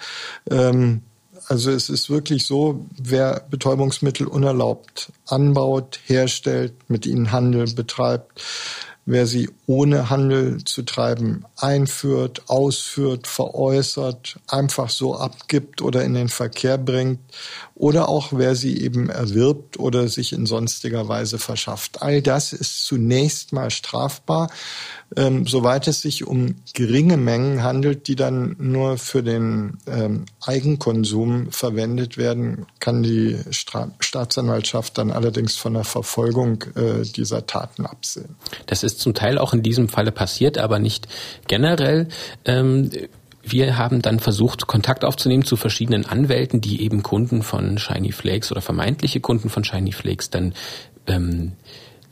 Ähm, 0.50 1.02
also 1.48 1.70
es 1.70 1.88
ist 1.88 2.10
wirklich 2.10 2.44
so, 2.44 2.86
wer 2.98 3.46
Betäubungsmittel 3.48 4.26
unerlaubt 4.26 5.12
anbaut, 5.26 6.00
herstellt, 6.04 6.74
mit 6.88 7.06
ihnen 7.06 7.30
Handel 7.30 7.72
betreibt, 7.72 8.42
wer 9.06 9.26
sie 9.28 9.48
ohne 9.66 10.10
Handel 10.10 10.64
zu 10.64 10.82
treiben 10.82 11.44
einführt, 11.56 12.42
ausführt, 12.48 13.28
veräußert, 13.28 14.38
einfach 14.48 14.90
so 14.90 15.16
abgibt 15.16 15.80
oder 15.80 16.04
in 16.04 16.14
den 16.14 16.28
Verkehr 16.28 16.76
bringt 16.76 17.20
oder 17.76 18.08
auch 18.08 18.32
wer 18.32 18.56
sie 18.56 18.82
eben 18.82 19.08
erwirbt 19.08 19.78
oder 19.78 20.08
sich 20.08 20.32
in 20.32 20.44
sonstiger 20.44 21.08
Weise 21.08 21.38
verschafft. 21.38 22.02
All 22.02 22.20
das 22.20 22.52
ist 22.52 22.84
zunächst 22.84 23.52
mal 23.52 23.70
strafbar, 23.70 24.50
ähm, 25.14 25.46
soweit 25.46 25.86
es 25.86 26.02
sich 26.02 26.26
um 26.26 26.56
geringe 26.74 27.16
Mengen 27.16 27.62
handelt, 27.62 28.08
die 28.08 28.16
dann 28.16 28.56
nur 28.58 28.98
für 28.98 29.22
den 29.22 29.78
ähm, 29.86 30.24
Eigenkonsum 30.44 31.52
verwendet 31.52 32.18
werden, 32.18 32.66
kann 32.80 33.02
die 33.02 33.38
Stra 33.50 33.92
Staatsanwaltschaft 34.00 34.98
dann 34.98 35.12
allerdings 35.12 35.54
von 35.56 35.74
der 35.74 35.84
Verfolgung 35.84 36.64
äh, 36.74 37.02
dieser 37.02 37.46
Taten 37.46 37.86
absehen. 37.86 38.34
Das 38.66 38.82
ist 38.82 38.98
zum 38.98 39.14
Teil 39.14 39.38
auch 39.38 39.52
in 39.52 39.62
diesem 39.62 39.88
Falle 39.88 40.10
passiert, 40.10 40.58
aber 40.58 40.78
nicht 40.78 41.06
generell. 41.46 42.08
Ähm 42.44 42.90
wir 43.48 43.78
haben 43.78 44.02
dann 44.02 44.18
versucht, 44.18 44.66
Kontakt 44.66 45.04
aufzunehmen 45.04 45.44
zu 45.44 45.56
verschiedenen 45.56 46.04
Anwälten, 46.04 46.60
die 46.60 46.82
eben 46.82 47.04
Kunden 47.04 47.44
von 47.44 47.78
Shiny 47.78 48.10
Flakes 48.10 48.50
oder 48.50 48.60
vermeintliche 48.60 49.20
Kunden 49.20 49.50
von 49.50 49.62
Shiny 49.62 49.92
Flakes 49.92 50.30
dann 50.30 50.52
ähm, 51.06 51.52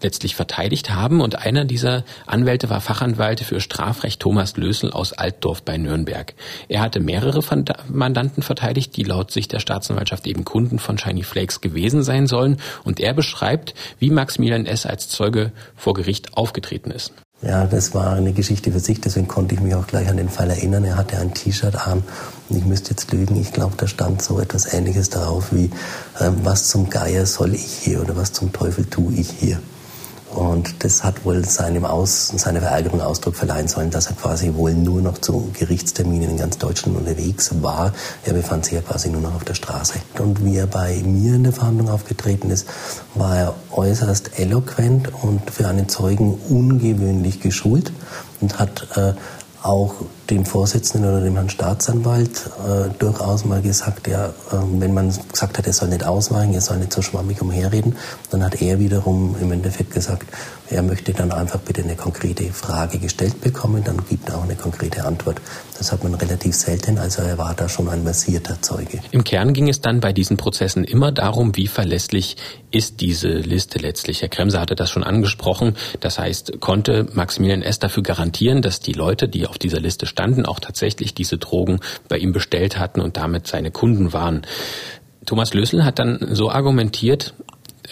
letztlich 0.04 0.36
verteidigt 0.36 0.90
haben. 0.90 1.20
Und 1.20 1.44
einer 1.44 1.64
dieser 1.64 2.04
Anwälte 2.26 2.70
war 2.70 2.80
Fachanwalt 2.80 3.40
für 3.40 3.60
Strafrecht 3.60 4.20
Thomas 4.20 4.56
Lösel 4.56 4.92
aus 4.92 5.12
Altdorf 5.12 5.62
bei 5.62 5.76
Nürnberg. 5.76 6.34
Er 6.68 6.80
hatte 6.80 7.00
mehrere 7.00 7.42
Mandanten 7.88 8.42
verteidigt, 8.42 8.96
die 8.96 9.02
laut 9.02 9.32
Sicht 9.32 9.52
der 9.52 9.60
Staatsanwaltschaft 9.60 10.26
eben 10.26 10.44
Kunden 10.44 10.78
von 10.78 10.98
Shiny 10.98 11.24
Flakes 11.24 11.60
gewesen 11.60 12.04
sein 12.04 12.28
sollen. 12.28 12.58
Und 12.84 13.00
er 13.00 13.14
beschreibt, 13.14 13.74
wie 13.98 14.10
Maximilian 14.10 14.66
S. 14.66 14.86
als 14.86 15.08
Zeuge 15.08 15.50
vor 15.74 15.94
Gericht 15.94 16.36
aufgetreten 16.36 16.92
ist. 16.92 17.12
Ja, 17.42 17.66
das 17.66 17.94
war 17.94 18.14
eine 18.14 18.32
Geschichte 18.32 18.72
für 18.72 18.80
sich, 18.80 19.02
deswegen 19.02 19.28
konnte 19.28 19.54
ich 19.54 19.60
mich 19.60 19.74
auch 19.74 19.86
gleich 19.86 20.08
an 20.08 20.16
den 20.16 20.30
Fall 20.30 20.48
erinnern. 20.48 20.84
Er 20.84 20.96
hatte 20.96 21.18
ein 21.18 21.34
T-Shirt 21.34 21.74
an 21.74 22.02
und 22.48 22.56
ich 22.56 22.64
müsste 22.64 22.90
jetzt 22.90 23.12
lügen, 23.12 23.38
ich 23.38 23.52
glaube, 23.52 23.74
da 23.76 23.86
stand 23.86 24.22
so 24.22 24.40
etwas 24.40 24.72
Ähnliches 24.72 25.10
darauf 25.10 25.52
wie, 25.52 25.66
äh, 26.20 26.30
was 26.42 26.68
zum 26.68 26.88
Geier 26.88 27.26
soll 27.26 27.54
ich 27.54 27.66
hier 27.82 28.00
oder 28.00 28.16
was 28.16 28.32
zum 28.32 28.52
Teufel 28.52 28.86
tue 28.86 29.12
ich 29.14 29.28
hier. 29.30 29.60
Und 30.34 30.82
das 30.82 31.04
hat 31.04 31.24
wohl 31.24 31.44
seinem 31.44 31.84
Aus, 31.84 32.28
seiner 32.28 32.60
Verärgerung 32.60 33.00
Ausdruck 33.00 33.36
verleihen 33.36 33.68
sollen, 33.68 33.90
dass 33.90 34.08
er 34.08 34.16
quasi 34.16 34.52
wohl 34.54 34.74
nur 34.74 35.00
noch 35.00 35.18
zu 35.18 35.50
Gerichtsterminen 35.52 36.30
in 36.30 36.36
ganz 36.36 36.58
Deutschland 36.58 36.98
unterwegs 36.98 37.62
war. 37.62 37.92
Er 38.24 38.32
befand 38.32 38.64
sich 38.64 38.74
ja 38.74 38.80
quasi 38.80 39.10
nur 39.10 39.20
noch 39.20 39.36
auf 39.36 39.44
der 39.44 39.54
Straße. 39.54 39.94
Und 40.18 40.44
wie 40.44 40.56
er 40.56 40.66
bei 40.66 41.00
mir 41.04 41.36
in 41.36 41.44
der 41.44 41.52
Verhandlung 41.52 41.88
aufgetreten 41.88 42.50
ist, 42.50 42.66
war 43.14 43.36
er 43.36 43.54
äußerst 43.70 44.36
eloquent 44.38 45.12
und 45.22 45.48
für 45.52 45.68
einen 45.68 45.88
Zeugen 45.88 46.34
ungewöhnlich 46.48 47.40
geschult 47.40 47.92
und 48.40 48.58
hat 48.58 48.88
äh, 48.96 49.12
auch 49.64 49.94
dem 50.28 50.44
Vorsitzenden 50.44 51.10
oder 51.10 51.22
dem 51.22 51.34
Herrn 51.34 51.48
Staatsanwalt 51.48 52.50
äh, 52.68 52.90
durchaus 52.98 53.46
mal 53.46 53.62
gesagt, 53.62 54.06
ja, 54.06 54.26
äh, 54.26 54.32
wenn 54.78 54.92
man 54.92 55.08
gesagt 55.08 55.56
hat, 55.56 55.66
er 55.66 55.72
soll 55.72 55.88
nicht 55.88 56.04
ausweichen, 56.04 56.52
er 56.52 56.60
soll 56.60 56.76
nicht 56.76 56.92
so 56.92 57.00
schwammig 57.00 57.40
umherreden, 57.40 57.96
dann 58.30 58.44
hat 58.44 58.60
er 58.60 58.78
wiederum 58.78 59.36
im 59.40 59.52
Endeffekt 59.52 59.94
gesagt, 59.94 60.26
er 60.68 60.82
möchte 60.82 61.14
dann 61.14 61.32
einfach 61.32 61.60
bitte 61.60 61.82
eine 61.82 61.96
konkrete 61.96 62.52
Frage 62.52 62.98
gestellt 62.98 63.40
bekommen, 63.40 63.82
dann 63.84 64.04
gibt 64.08 64.28
er 64.28 64.38
auch 64.38 64.44
eine 64.44 64.54
konkrete 64.54 65.04
Antwort. 65.04 65.40
Das 65.76 65.90
hat 65.90 66.04
man 66.04 66.14
relativ 66.14 66.54
selten, 66.54 66.98
also 66.98 67.22
er 67.22 67.36
war 67.36 67.54
da 67.54 67.68
schon 67.68 67.88
ein 67.88 68.04
versierter 68.04 68.62
Zeuge. 68.62 69.00
Im 69.10 69.24
Kern 69.24 69.52
ging 69.52 69.68
es 69.68 69.80
dann 69.80 70.00
bei 70.00 70.12
diesen 70.12 70.36
Prozessen 70.36 70.84
immer 70.84 71.10
darum, 71.10 71.56
wie 71.56 71.66
verlässlich 71.66 72.36
ist 72.70 73.00
diese 73.00 73.28
Liste 73.28 73.78
letztlich. 73.80 74.22
Herr 74.22 74.28
Kremser 74.28 74.60
hatte 74.60 74.76
das 74.76 74.90
schon 74.90 75.02
angesprochen. 75.02 75.76
Das 76.00 76.18
heißt, 76.18 76.60
konnte 76.60 77.08
Maximilian 77.12 77.62
S. 77.62 77.80
dafür 77.80 78.04
garantieren, 78.04 78.62
dass 78.62 78.80
die 78.80 78.92
Leute, 78.92 79.28
die 79.28 79.46
auf 79.46 79.58
dieser 79.58 79.80
Liste 79.80 80.06
standen, 80.06 80.46
auch 80.46 80.60
tatsächlich 80.60 81.14
diese 81.14 81.38
Drogen 81.38 81.80
bei 82.08 82.18
ihm 82.18 82.32
bestellt 82.32 82.78
hatten 82.78 83.00
und 83.00 83.16
damit 83.16 83.48
seine 83.48 83.72
Kunden 83.72 84.12
waren. 84.12 84.42
Thomas 85.26 85.54
Lössel 85.54 85.84
hat 85.84 85.98
dann 85.98 86.18
so 86.32 86.50
argumentiert, 86.50 87.34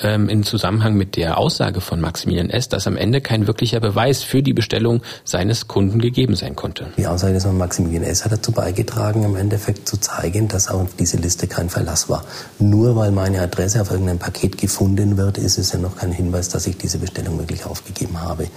ähm, 0.00 0.28
in 0.28 0.42
Zusammenhang 0.42 0.94
mit 0.94 1.16
der 1.16 1.38
Aussage 1.38 1.80
von 1.80 2.00
Maximilian 2.00 2.50
S., 2.50 2.68
dass 2.68 2.86
am 2.86 2.96
Ende 2.96 3.20
kein 3.20 3.46
wirklicher 3.46 3.80
Beweis 3.80 4.22
für 4.22 4.42
die 4.42 4.52
Bestellung 4.52 5.02
seines 5.24 5.68
Kunden 5.68 6.00
gegeben 6.00 6.36
sein 6.36 6.56
konnte. 6.56 6.86
Die 6.96 7.06
Aussage 7.06 7.40
von 7.40 7.58
Maximilian 7.58 8.04
S. 8.04 8.24
hat 8.24 8.32
dazu 8.32 8.52
beigetragen, 8.52 9.24
im 9.24 9.36
Endeffekt 9.36 9.88
zu 9.88 9.98
zeigen, 9.98 10.48
dass 10.48 10.68
auf 10.68 10.94
diese 10.98 11.16
Liste 11.16 11.46
kein 11.46 11.68
Verlass 11.68 12.08
war. 12.08 12.24
Nur 12.58 12.96
weil 12.96 13.10
meine 13.10 13.40
Adresse 13.40 13.80
auf 13.82 13.90
irgendeinem 13.90 14.18
Paket 14.18 14.58
gefunden 14.58 15.16
wird, 15.16 15.38
ist 15.38 15.58
es 15.58 15.72
ja 15.72 15.78
noch 15.78 15.96
kein 15.96 16.12
Hinweis, 16.12 16.48
dass 16.48 16.66
ich 16.66 16.76
diese 16.76 16.98
Bestellung 16.98 17.38
wirklich 17.38 17.64
aufgegeben 17.66 18.20
habe. 18.20 18.48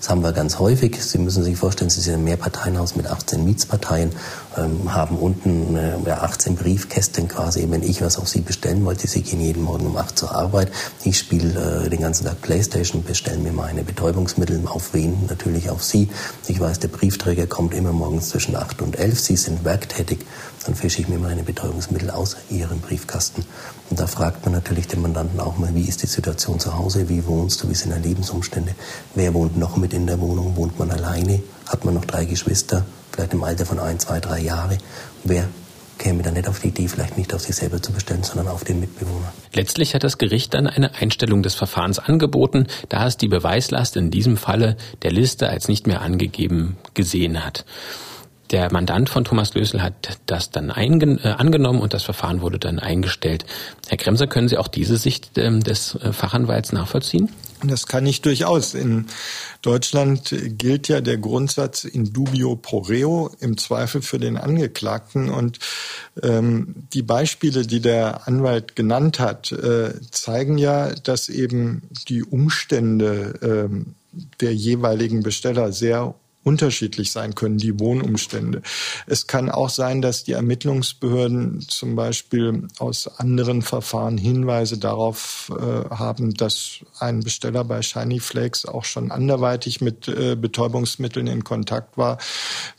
Das 0.00 0.08
haben 0.08 0.22
wir 0.22 0.32
ganz 0.32 0.58
häufig. 0.58 0.96
Sie 1.04 1.18
müssen 1.18 1.44
sich 1.44 1.58
vorstellen, 1.58 1.90
Sie 1.90 2.00
sind 2.00 2.14
ein 2.14 2.24
Mehrparteienhaus 2.24 2.96
mit 2.96 3.06
18 3.06 3.44
Mietsparteien, 3.44 4.12
ähm, 4.56 4.94
haben 4.94 5.18
unten 5.18 5.76
äh, 5.76 6.10
18 6.10 6.56
Briefkästen 6.56 7.28
quasi. 7.28 7.66
Wenn 7.68 7.82
ich 7.82 8.00
was 8.00 8.16
auf 8.16 8.26
Sie 8.26 8.40
bestellen 8.40 8.82
wollte, 8.86 9.06
Sie 9.06 9.20
gehen 9.20 9.42
jeden 9.42 9.62
Morgen 9.62 9.84
um 9.84 9.98
8 9.98 10.18
zur 10.18 10.34
Arbeit. 10.34 10.72
Ich 11.04 11.18
spiele 11.18 11.84
äh, 11.84 11.90
den 11.90 12.00
ganzen 12.00 12.24
Tag 12.24 12.40
Playstation, 12.40 13.04
bestelle 13.04 13.40
mir 13.40 13.52
meine 13.52 13.84
Betäubungsmittel. 13.84 14.62
Auf 14.64 14.94
wen? 14.94 15.26
Natürlich 15.28 15.68
auf 15.68 15.84
Sie. 15.84 16.08
Ich 16.48 16.58
weiß, 16.58 16.78
der 16.78 16.88
Briefträger 16.88 17.46
kommt 17.46 17.74
immer 17.74 17.92
morgens 17.92 18.30
zwischen 18.30 18.56
8 18.56 18.80
und 18.80 18.98
11. 18.98 19.20
Sie 19.20 19.36
sind 19.36 19.66
werktätig. 19.66 20.20
Dann 20.66 20.74
fische 20.74 21.00
ich 21.00 21.08
mir 21.08 21.18
meine 21.18 21.42
Betäubungsmittel 21.42 22.10
aus 22.10 22.36
Ihrem 22.50 22.80
Briefkasten. 22.80 23.44
Und 23.88 23.98
da 23.98 24.06
fragt 24.06 24.44
man 24.44 24.54
natürlich 24.54 24.88
den 24.88 25.00
Mandanten 25.00 25.40
auch 25.40 25.56
mal, 25.56 25.74
wie 25.74 25.88
ist 25.88 26.02
die 26.02 26.06
Situation 26.06 26.60
zu 26.60 26.76
Hause, 26.76 27.08
wie 27.08 27.26
wohnst 27.26 27.62
du, 27.62 27.70
wie 27.70 27.74
sind 27.74 27.90
deine 27.90 28.06
Lebensumstände, 28.06 28.74
wer 29.14 29.32
wohnt 29.32 29.56
noch 29.56 29.76
mit 29.76 29.94
in 29.94 30.06
der 30.06 30.20
Wohnung, 30.20 30.56
wohnt 30.56 30.78
man 30.78 30.90
alleine, 30.90 31.42
hat 31.66 31.84
man 31.84 31.94
noch 31.94 32.04
drei 32.04 32.26
Geschwister, 32.26 32.84
vielleicht 33.10 33.32
im 33.32 33.42
Alter 33.42 33.64
von 33.64 33.78
ein, 33.78 33.98
zwei, 33.98 34.20
drei 34.20 34.40
Jahre, 34.40 34.76
wer 35.24 35.48
käme 36.00 36.22
dann 36.22 36.34
nicht 36.34 36.48
auf 36.48 36.60
die 36.60 36.68
Idee, 36.68 36.88
vielleicht 36.88 37.18
nicht 37.18 37.32
auf 37.34 37.42
sich 37.42 37.54
selber 37.54 37.80
zu 37.80 37.92
bestellen, 37.92 38.22
sondern 38.22 38.48
auf 38.48 38.64
den 38.64 38.80
Mitbewohner. 38.80 39.32
Letztlich 39.52 39.94
hat 39.94 40.02
das 40.02 40.18
Gericht 40.18 40.54
dann 40.54 40.66
eine 40.66 40.94
Einstellung 40.94 41.42
des 41.42 41.54
Verfahrens 41.54 41.98
angeboten, 41.98 42.66
da 42.88 43.06
es 43.06 43.18
die 43.18 43.28
Beweislast 43.28 43.96
in 43.96 44.10
diesem 44.10 44.36
Falle 44.36 44.76
der 45.02 45.12
Liste 45.12 45.48
als 45.48 45.68
nicht 45.68 45.86
mehr 45.86 46.00
angegeben 46.00 46.78
gesehen 46.94 47.44
hat. 47.44 47.66
Der 48.50 48.72
Mandant 48.72 49.08
von 49.08 49.24
Thomas 49.24 49.54
Lösel 49.54 49.82
hat 49.82 50.18
das 50.26 50.50
dann 50.50 50.70
äh, 50.70 51.28
angenommen 51.28 51.80
und 51.80 51.94
das 51.94 52.02
Verfahren 52.02 52.40
wurde 52.40 52.58
dann 52.58 52.80
eingestellt. 52.80 53.44
Herr 53.88 53.96
Kremser, 53.96 54.26
können 54.26 54.48
Sie 54.48 54.58
auch 54.58 54.68
diese 54.68 54.96
Sicht 54.96 55.38
ähm, 55.38 55.62
des 55.62 55.94
äh, 55.94 56.12
Fachanwalts 56.12 56.72
nachvollziehen? 56.72 57.30
Das 57.62 57.86
kann 57.86 58.06
ich 58.06 58.22
durchaus. 58.22 58.74
In 58.74 59.06
Deutschland 59.62 60.34
gilt 60.58 60.88
ja 60.88 61.00
der 61.00 61.18
Grundsatz 61.18 61.84
in 61.84 62.12
dubio 62.12 62.56
pro 62.56 62.78
reo, 62.78 63.30
im 63.40 63.58
Zweifel 63.58 64.02
für 64.02 64.18
den 64.18 64.38
Angeklagten. 64.38 65.28
Und 65.28 65.58
ähm, 66.22 66.74
die 66.92 67.02
Beispiele, 67.02 67.66
die 67.66 67.80
der 67.80 68.26
Anwalt 68.26 68.76
genannt 68.76 69.20
hat, 69.20 69.52
äh, 69.52 69.92
zeigen 70.10 70.56
ja, 70.56 70.90
dass 70.94 71.28
eben 71.28 71.82
die 72.08 72.24
Umstände 72.24 73.38
ähm, 73.42 73.94
der 74.40 74.54
jeweiligen 74.54 75.22
Besteller 75.22 75.72
sehr 75.72 76.14
unterschiedlich 76.42 77.12
sein 77.12 77.34
können, 77.34 77.58
die 77.58 77.78
Wohnumstände. 77.78 78.62
Es 79.06 79.26
kann 79.26 79.50
auch 79.50 79.68
sein, 79.68 80.00
dass 80.00 80.24
die 80.24 80.32
Ermittlungsbehörden 80.32 81.60
zum 81.60 81.96
Beispiel 81.96 82.66
aus 82.78 83.18
anderen 83.18 83.60
Verfahren 83.60 84.16
Hinweise 84.16 84.78
darauf 84.78 85.52
äh, 85.54 85.94
haben, 85.94 86.32
dass 86.34 86.80
ein 86.98 87.20
Besteller 87.20 87.64
bei 87.64 87.82
Shiny 87.82 88.20
Flakes 88.20 88.64
auch 88.64 88.84
schon 88.84 89.10
anderweitig 89.10 89.82
mit 89.82 90.08
äh, 90.08 90.34
Betäubungsmitteln 90.34 91.26
in 91.26 91.44
Kontakt 91.44 91.98
war, 91.98 92.16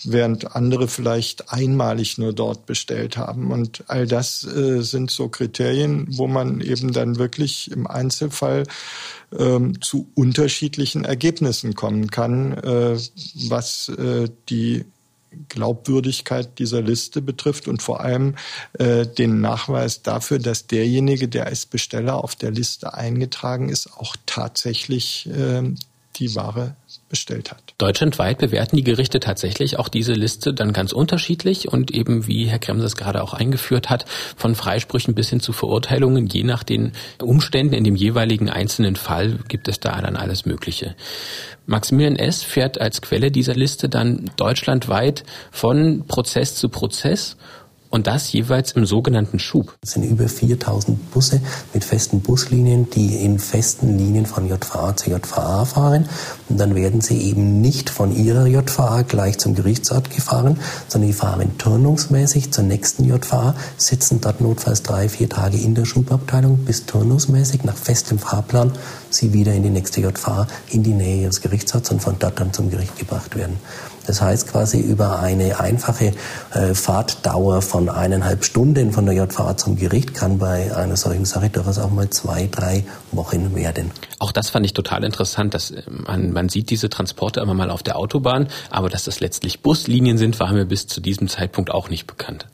während 0.03 0.55
andere 0.55 0.87
vielleicht 0.87 1.53
einmalig 1.53 2.17
nur 2.17 2.33
dort 2.33 2.65
bestellt 2.65 3.17
haben. 3.17 3.51
Und 3.51 3.83
all 3.87 4.07
das 4.07 4.43
äh, 4.43 4.81
sind 4.81 5.11
so 5.11 5.29
Kriterien, 5.29 6.07
wo 6.09 6.27
man 6.27 6.61
eben 6.61 6.93
dann 6.93 7.17
wirklich 7.17 7.69
im 7.71 7.85
Einzelfall 7.85 8.63
ähm, 9.37 9.81
zu 9.81 10.11
unterschiedlichen 10.15 11.05
Ergebnissen 11.05 11.75
kommen 11.75 12.09
kann, 12.09 12.53
äh, 12.53 12.97
was 13.49 13.89
äh, 13.89 14.29
die 14.49 14.85
Glaubwürdigkeit 15.47 16.59
dieser 16.59 16.81
Liste 16.81 17.21
betrifft 17.21 17.67
und 17.67 17.81
vor 17.81 18.01
allem 18.01 18.35
äh, 18.73 19.07
den 19.07 19.39
Nachweis 19.39 20.01
dafür, 20.03 20.39
dass 20.39 20.67
derjenige, 20.67 21.27
der 21.27 21.45
als 21.45 21.65
Besteller 21.65 22.21
auf 22.21 22.35
der 22.35 22.51
Liste 22.51 22.93
eingetragen 22.93 23.69
ist, 23.69 23.93
auch 23.97 24.15
tatsächlich 24.25 25.29
äh, 25.29 25.63
die 26.17 26.35
Ware 26.35 26.75
bestellt 27.11 27.51
hat. 27.51 27.61
Deutschlandweit 27.77 28.39
bewerten 28.39 28.75
die 28.75 28.83
Gerichte 28.83 29.19
tatsächlich 29.19 29.77
auch 29.77 29.89
diese 29.89 30.13
Liste 30.13 30.53
dann 30.53 30.73
ganz 30.73 30.93
unterschiedlich 30.93 31.67
und 31.67 31.91
eben, 31.91 32.25
wie 32.25 32.45
Herr 32.45 32.57
Kremser 32.57 32.85
es 32.85 32.95
gerade 32.95 33.21
auch 33.21 33.33
eingeführt 33.33 33.89
hat, 33.89 34.05
von 34.35 34.55
Freisprüchen 34.55 35.13
bis 35.13 35.29
hin 35.29 35.39
zu 35.39 35.53
Verurteilungen, 35.53 36.27
je 36.27 36.43
nach 36.43 36.63
den 36.63 36.93
Umständen 37.21 37.73
in 37.73 37.83
dem 37.83 37.95
jeweiligen 37.95 38.49
einzelnen 38.49 38.95
Fall 38.95 39.39
gibt 39.47 39.67
es 39.67 39.79
da 39.79 40.01
dann 40.01 40.15
alles 40.15 40.45
Mögliche. 40.45 40.95
Maximilian 41.67 42.15
S. 42.15 42.43
fährt 42.43 42.81
als 42.81 43.01
Quelle 43.01 43.29
dieser 43.29 43.53
Liste 43.53 43.87
dann 43.87 44.31
deutschlandweit 44.37 45.23
von 45.51 46.05
Prozess 46.07 46.55
zu 46.55 46.69
Prozess 46.69 47.37
und 47.91 48.07
das 48.07 48.31
jeweils 48.31 48.71
im 48.71 48.85
sogenannten 48.85 49.37
Schub. 49.37 49.77
Es 49.81 49.91
sind 49.91 50.03
über 50.03 50.27
4000 50.27 51.11
Busse 51.11 51.41
mit 51.73 51.83
festen 51.83 52.21
Buslinien, 52.21 52.89
die 52.89 53.17
in 53.17 53.37
festen 53.37 53.97
Linien 53.97 54.25
von 54.25 54.47
JVA 54.47 54.95
zu 54.95 55.11
JVA 55.11 55.65
fahren. 55.65 56.07
Und 56.49 56.59
dann 56.59 56.73
werden 56.73 57.01
sie 57.01 57.21
eben 57.21 57.61
nicht 57.61 57.89
von 57.89 58.15
ihrer 58.15 58.47
JVA 58.47 59.03
gleich 59.03 59.37
zum 59.37 59.55
Gerichtsort 59.55 60.09
gefahren, 60.09 60.57
sondern 60.87 61.09
die 61.09 61.13
fahren 61.13 61.57
turnungsmäßig 61.57 62.51
zur 62.51 62.63
nächsten 62.63 63.03
JVA, 63.03 63.55
sitzen 63.77 64.21
dort 64.21 64.39
notfalls 64.39 64.81
drei, 64.83 65.09
vier 65.09 65.27
Tage 65.27 65.57
in 65.57 65.75
der 65.75 65.85
Schubabteilung, 65.85 66.59
bis 66.59 66.85
turnungsmäßig 66.85 67.65
nach 67.65 67.75
festem 67.75 68.17
Fahrplan 68.17 68.71
sie 69.09 69.33
wieder 69.33 69.53
in 69.53 69.63
die 69.63 69.69
nächste 69.69 69.99
JVA, 69.99 70.47
in 70.69 70.83
die 70.83 70.93
Nähe 70.93 71.23
ihres 71.23 71.41
Gerichtsorts 71.41 71.91
und 71.91 72.01
von 72.01 72.15
dort 72.17 72.39
dann 72.39 72.53
zum 72.53 72.71
Gericht 72.71 72.97
gebracht 72.97 73.35
werden. 73.35 73.57
Das 74.07 74.21
heißt 74.21 74.47
quasi 74.47 74.79
über 74.79 75.19
eine 75.19 75.59
einfache 75.59 76.13
äh, 76.53 76.73
Fahrtdauer 76.73 77.61
von 77.61 77.89
eineinhalb 77.89 78.43
Stunden 78.43 78.91
von 78.91 79.05
der 79.05 79.15
JVA 79.15 79.57
zum 79.57 79.75
Gericht 79.75 80.13
kann 80.13 80.37
bei 80.37 80.75
einer 80.75 80.97
solchen 80.97 81.25
Sache 81.25 81.49
durchaus 81.49 81.77
auch 81.77 81.91
mal 81.91 82.09
zwei, 82.09 82.47
drei 82.51 82.83
Wochen 83.11 83.55
werden. 83.55 83.91
Auch 84.19 84.31
das 84.31 84.49
fand 84.49 84.65
ich 84.65 84.73
total 84.73 85.03
interessant, 85.03 85.53
dass 85.53 85.71
äh, 85.71 85.83
man, 85.87 86.31
man 86.31 86.49
sieht 86.49 86.69
diese 86.69 86.89
Transporte 86.89 87.39
immer 87.39 87.53
mal 87.53 87.69
auf 87.69 87.83
der 87.83 87.97
Autobahn, 87.97 88.47
aber 88.69 88.89
dass 88.89 89.03
das 89.03 89.19
letztlich 89.19 89.61
Buslinien 89.61 90.17
sind, 90.17 90.39
war 90.39 90.51
mir 90.51 90.65
bis 90.65 90.87
zu 90.87 91.01
diesem 91.01 91.27
Zeitpunkt 91.27 91.71
auch 91.71 91.89
nicht 91.89 92.07
bekannt. 92.07 92.47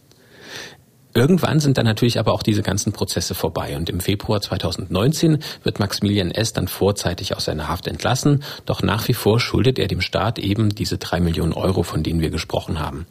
Irgendwann 1.17 1.59
sind 1.59 1.79
dann 1.79 1.87
natürlich 1.87 2.19
aber 2.19 2.31
auch 2.31 2.43
diese 2.43 2.61
ganzen 2.61 2.93
Prozesse 2.93 3.33
vorbei 3.33 3.75
und 3.75 3.89
im 3.89 4.01
Februar 4.01 4.39
2019 4.39 5.39
wird 5.63 5.79
Maximilian 5.79 6.29
S. 6.29 6.53
dann 6.53 6.67
vorzeitig 6.67 7.35
aus 7.35 7.45
seiner 7.45 7.67
Haft 7.67 7.87
entlassen, 7.87 8.43
doch 8.67 8.83
nach 8.83 9.07
wie 9.07 9.15
vor 9.15 9.39
schuldet 9.39 9.79
er 9.79 9.87
dem 9.87 10.01
Staat 10.01 10.37
eben 10.37 10.69
diese 10.69 10.99
drei 10.99 11.19
Millionen 11.19 11.53
Euro, 11.53 11.81
von 11.81 12.03
denen 12.03 12.21
wir 12.21 12.29
gesprochen 12.29 12.79
haben. 12.79 13.07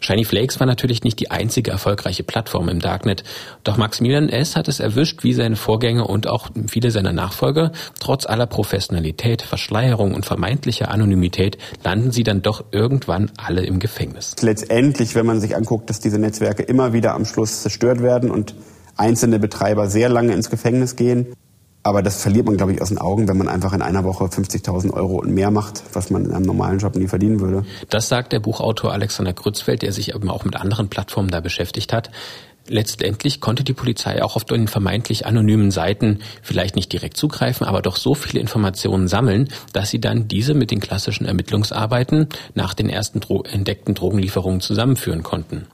Shiny 0.00 0.26
Flakes 0.26 0.60
war 0.60 0.66
natürlich 0.66 1.02
nicht 1.02 1.18
die 1.18 1.30
einzige 1.30 1.70
erfolgreiche 1.70 2.24
Plattform 2.24 2.68
im 2.68 2.80
Darknet, 2.80 3.24
doch 3.64 3.78
Maximilian 3.78 4.28
S. 4.28 4.54
hat 4.54 4.68
es 4.68 4.78
erwischt, 4.78 5.24
wie 5.24 5.32
seine 5.32 5.56
Vorgänger 5.56 6.10
und 6.10 6.28
auch 6.28 6.50
viele 6.68 6.90
seiner 6.90 7.14
Nachfolger. 7.14 7.72
Trotz 8.00 8.26
aller 8.26 8.46
Professionalität, 8.46 9.40
Verschleierung 9.40 10.12
und 10.12 10.26
vermeintlicher 10.26 10.90
Anonymität 10.90 11.56
landen 11.82 12.10
sie 12.10 12.22
dann 12.22 12.42
doch 12.42 12.66
irgendwann 12.70 13.30
alle 13.38 13.64
im 13.64 13.78
Gefängnis. 13.78 14.34
Letztendlich, 14.42 15.14
wenn 15.14 15.24
man 15.24 15.40
sich 15.40 15.56
anguckt, 15.56 15.88
dass 15.88 16.00
diese 16.00 16.18
Netzwerke 16.18 16.62
immer 16.62 16.92
wieder 16.92 17.14
am 17.14 17.24
Schluss 17.24 17.45
Abschluss 17.46 17.62
zerstört 17.62 18.02
werden 18.02 18.30
und 18.30 18.54
einzelne 18.96 19.38
Betreiber 19.38 19.88
sehr 19.88 20.08
lange 20.08 20.32
ins 20.32 20.50
Gefängnis 20.50 20.96
gehen. 20.96 21.34
Aber 21.82 22.02
das 22.02 22.20
verliert 22.20 22.46
man, 22.46 22.56
glaube 22.56 22.72
ich, 22.72 22.82
aus 22.82 22.88
den 22.88 22.98
Augen, 22.98 23.28
wenn 23.28 23.38
man 23.38 23.46
einfach 23.46 23.72
in 23.72 23.80
einer 23.80 24.02
Woche 24.02 24.24
50.000 24.24 24.92
Euro 24.92 25.20
und 25.20 25.32
mehr 25.32 25.52
macht, 25.52 25.84
was 25.92 26.10
man 26.10 26.24
in 26.24 26.32
einem 26.32 26.44
normalen 26.44 26.80
Job 26.80 26.96
nie 26.96 27.06
verdienen 27.06 27.38
würde. 27.38 27.64
Das 27.90 28.08
sagt 28.08 28.32
der 28.32 28.40
Buchautor 28.40 28.92
Alexander 28.92 29.32
Grützfeld, 29.32 29.82
der 29.82 29.92
sich 29.92 30.12
eben 30.12 30.28
auch 30.28 30.44
mit 30.44 30.56
anderen 30.56 30.88
Plattformen 30.88 31.30
da 31.30 31.40
beschäftigt 31.40 31.92
hat. 31.92 32.10
Letztendlich 32.66 33.40
konnte 33.40 33.62
die 33.62 33.74
Polizei 33.74 34.20
auch 34.20 34.34
auf 34.34 34.44
den 34.44 34.66
vermeintlich 34.66 35.26
anonymen 35.26 35.70
Seiten 35.70 36.18
vielleicht 36.42 36.74
nicht 36.74 36.92
direkt 36.92 37.16
zugreifen, 37.16 37.64
aber 37.64 37.80
doch 37.82 37.94
so 37.94 38.14
viele 38.14 38.40
Informationen 38.40 39.06
sammeln, 39.06 39.48
dass 39.72 39.90
sie 39.90 40.00
dann 40.00 40.26
diese 40.26 40.54
mit 40.54 40.72
den 40.72 40.80
klassischen 40.80 41.26
Ermittlungsarbeiten 41.26 42.28
nach 42.54 42.74
den 42.74 42.88
ersten 42.88 43.20
Dro 43.20 43.44
entdeckten 43.44 43.94
Drogenlieferungen 43.94 44.60
zusammenführen 44.60 45.22
konnten. 45.22 45.68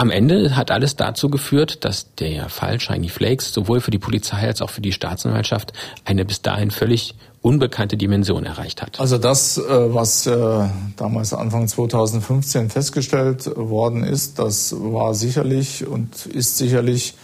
Am 0.00 0.10
Ende 0.10 0.54
hat 0.54 0.70
alles 0.70 0.94
dazu 0.94 1.28
geführt, 1.28 1.84
dass 1.84 2.14
der 2.14 2.48
Fall 2.48 2.78
Shiny 2.78 3.08
Flakes 3.08 3.52
sowohl 3.52 3.80
für 3.80 3.90
die 3.90 3.98
Polizei 3.98 4.46
als 4.46 4.62
auch 4.62 4.70
für 4.70 4.80
die 4.80 4.92
Staatsanwaltschaft 4.92 5.72
eine 6.04 6.24
bis 6.24 6.40
dahin 6.40 6.70
völlig 6.70 7.16
unbekannte 7.42 7.96
Dimension 7.96 8.46
erreicht 8.46 8.80
hat. 8.80 9.00
Also 9.00 9.18
das, 9.18 9.58
äh, 9.58 9.62
was 9.66 10.28
äh, 10.28 10.68
damals 10.96 11.32
Anfang 11.32 11.66
2015 11.66 12.70
festgestellt 12.70 13.50
worden 13.56 14.04
ist, 14.04 14.38
das 14.38 14.72
war 14.78 15.14
sicherlich 15.14 15.84
und 15.84 16.26
ist 16.26 16.58
sicherlich 16.58 17.14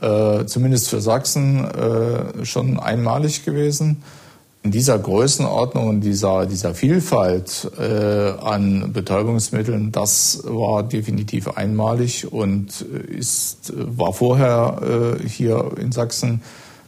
äh, 0.00 0.44
zumindest 0.44 0.90
für 0.90 1.00
Sachsen 1.00 1.68
schon 2.44 2.78
einmalig 2.78 3.44
gewesen 3.44 4.04
in 4.64 4.70
dieser 4.70 4.98
Größenordnung 4.98 5.88
und 5.88 6.00
dieser, 6.00 6.46
dieser 6.46 6.74
Vielfalt 6.74 7.70
äh, 7.78 8.30
an 8.40 8.94
Betäubungsmitteln, 8.94 9.92
das 9.92 10.42
war 10.44 10.82
definitiv 10.82 11.48
einmalig 11.48 12.32
und 12.32 12.80
ist, 12.80 13.74
war 13.76 14.14
vorher 14.14 15.18
äh, 15.20 15.28
hier 15.28 15.72
in 15.78 15.92
Sachsen 15.92 16.40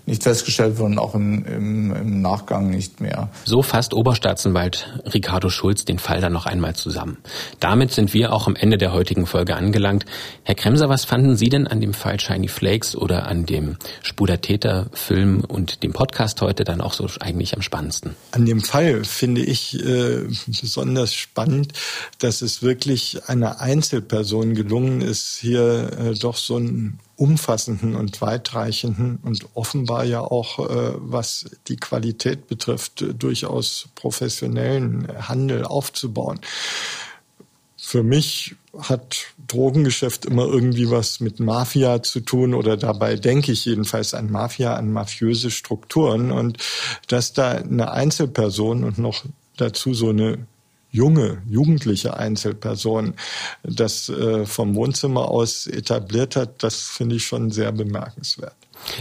nicht 0.07 0.23
festgestellt 0.23 0.79
worden, 0.79 0.99
auch 0.99 1.15
im, 1.15 1.45
im, 1.45 1.95
im 1.95 2.23
Nachgang 2.23 2.71
nicht 2.71 3.01
mehr. 3.01 3.29
So 3.45 3.63
fasst 3.63 3.93
Oberstaatsanwalt 3.93 5.01
Ricardo 5.13 5.51
Schulz 5.51 5.85
den 5.85 5.99
Fall 5.99 6.21
dann 6.21 6.33
noch 6.33 6.47
einmal 6.47 6.77
zusammen. 6.77 7.19
Damit 7.59 7.93
sind 7.93 8.15
wir 8.15 8.33
auch 8.33 8.47
am 8.47 8.55
Ende 8.55 8.79
der 8.79 8.93
heutigen 8.93 9.27
Folge 9.27 9.57
angelangt. 9.57 10.05
Herr 10.45 10.55
Kremser, 10.55 10.89
was 10.89 11.05
fanden 11.05 11.37
Sie 11.37 11.49
denn 11.49 11.67
an 11.67 11.81
dem 11.81 11.93
Fall 11.93 12.21
Shiny 12.21 12.47
Flakes 12.47 12.95
oder 12.95 13.27
an 13.27 13.47
dem 13.47 13.77
Spur 14.03 14.29
der 14.29 14.41
Täter 14.41 14.87
Film 14.93 15.43
und 15.47 15.83
dem 15.83 15.93
Podcast 15.93 16.41
heute 16.41 16.63
dann 16.63 16.81
auch 16.81 16.93
so 16.93 17.09
eigentlich 17.21 17.55
am 17.55 17.63
spannendsten? 17.63 18.15
An 18.31 18.47
dem 18.47 18.61
Fall 18.61 19.03
finde 19.05 19.43
ich 19.43 19.85
äh, 19.85 20.23
besonders 20.47 21.15
spannend, 21.15 21.73
dass 22.21 22.43
es 22.43 22.63
wirklich 22.63 23.29
einer 23.29 23.61
Einzelperson 23.61 24.55
gelungen 24.55 25.01
ist, 25.01 25.39
hier 25.41 25.91
äh, 25.99 26.15
doch 26.15 26.37
so 26.37 26.59
ein 26.59 27.01
umfassenden 27.17 27.97
und 27.97 28.21
weitreichenden 28.21 29.19
und 29.23 29.47
offenbar 29.55 30.05
ja 30.05 30.21
auch, 30.21 30.59
äh, 30.59 30.93
was 30.97 31.47
die 31.69 31.77
Qualität 31.77 32.47
betrifft, 32.47 33.05
durchaus 33.19 33.89
professionellen 33.95 35.09
Handel 35.29 35.65
aufzubauen. 35.65 36.41
Für 37.79 38.03
mich 38.03 38.57
hat 38.79 39.27
Drogengeschäft 39.49 40.27
immer 40.27 40.45
irgendwie 40.45 40.91
was 40.91 41.21
mit 41.21 41.41
Mafia 41.41 42.03
zu 42.03 42.21
tun 42.21 42.53
oder 42.53 42.77
dabei 42.77 43.17
denke 43.17 43.53
ich 43.53 43.65
jedenfalls 43.65 44.13
an 44.13 44.31
Mafia, 44.31 44.75
an 44.75 44.93
mafiöse 44.93 45.51
Strukturen 45.51 46.33
und 46.33 46.59
dass 47.09 47.33
da 47.33 47.53
eine 47.53 47.91
Einzelperson 47.93 48.85
und 48.85 48.99
noch 48.99 49.25
dazu 49.57 49.95
so 49.95 50.11
eine 50.11 50.47
junge, 50.97 51.43
jugendliche 51.47 52.17
Einzelperson 52.17 53.15
das 53.63 54.09
äh, 54.09 54.47
vom 54.47 54.75
Wohnzimmer 54.75 55.29
aus 55.29 55.67
etabliert 55.67 56.37
hat, 56.37 56.63
das 56.63 56.83
finde 56.83 57.17
ich 57.17 57.27
schon 57.27 57.51
sehr 57.51 57.71
bemerkenswert. 57.71 58.57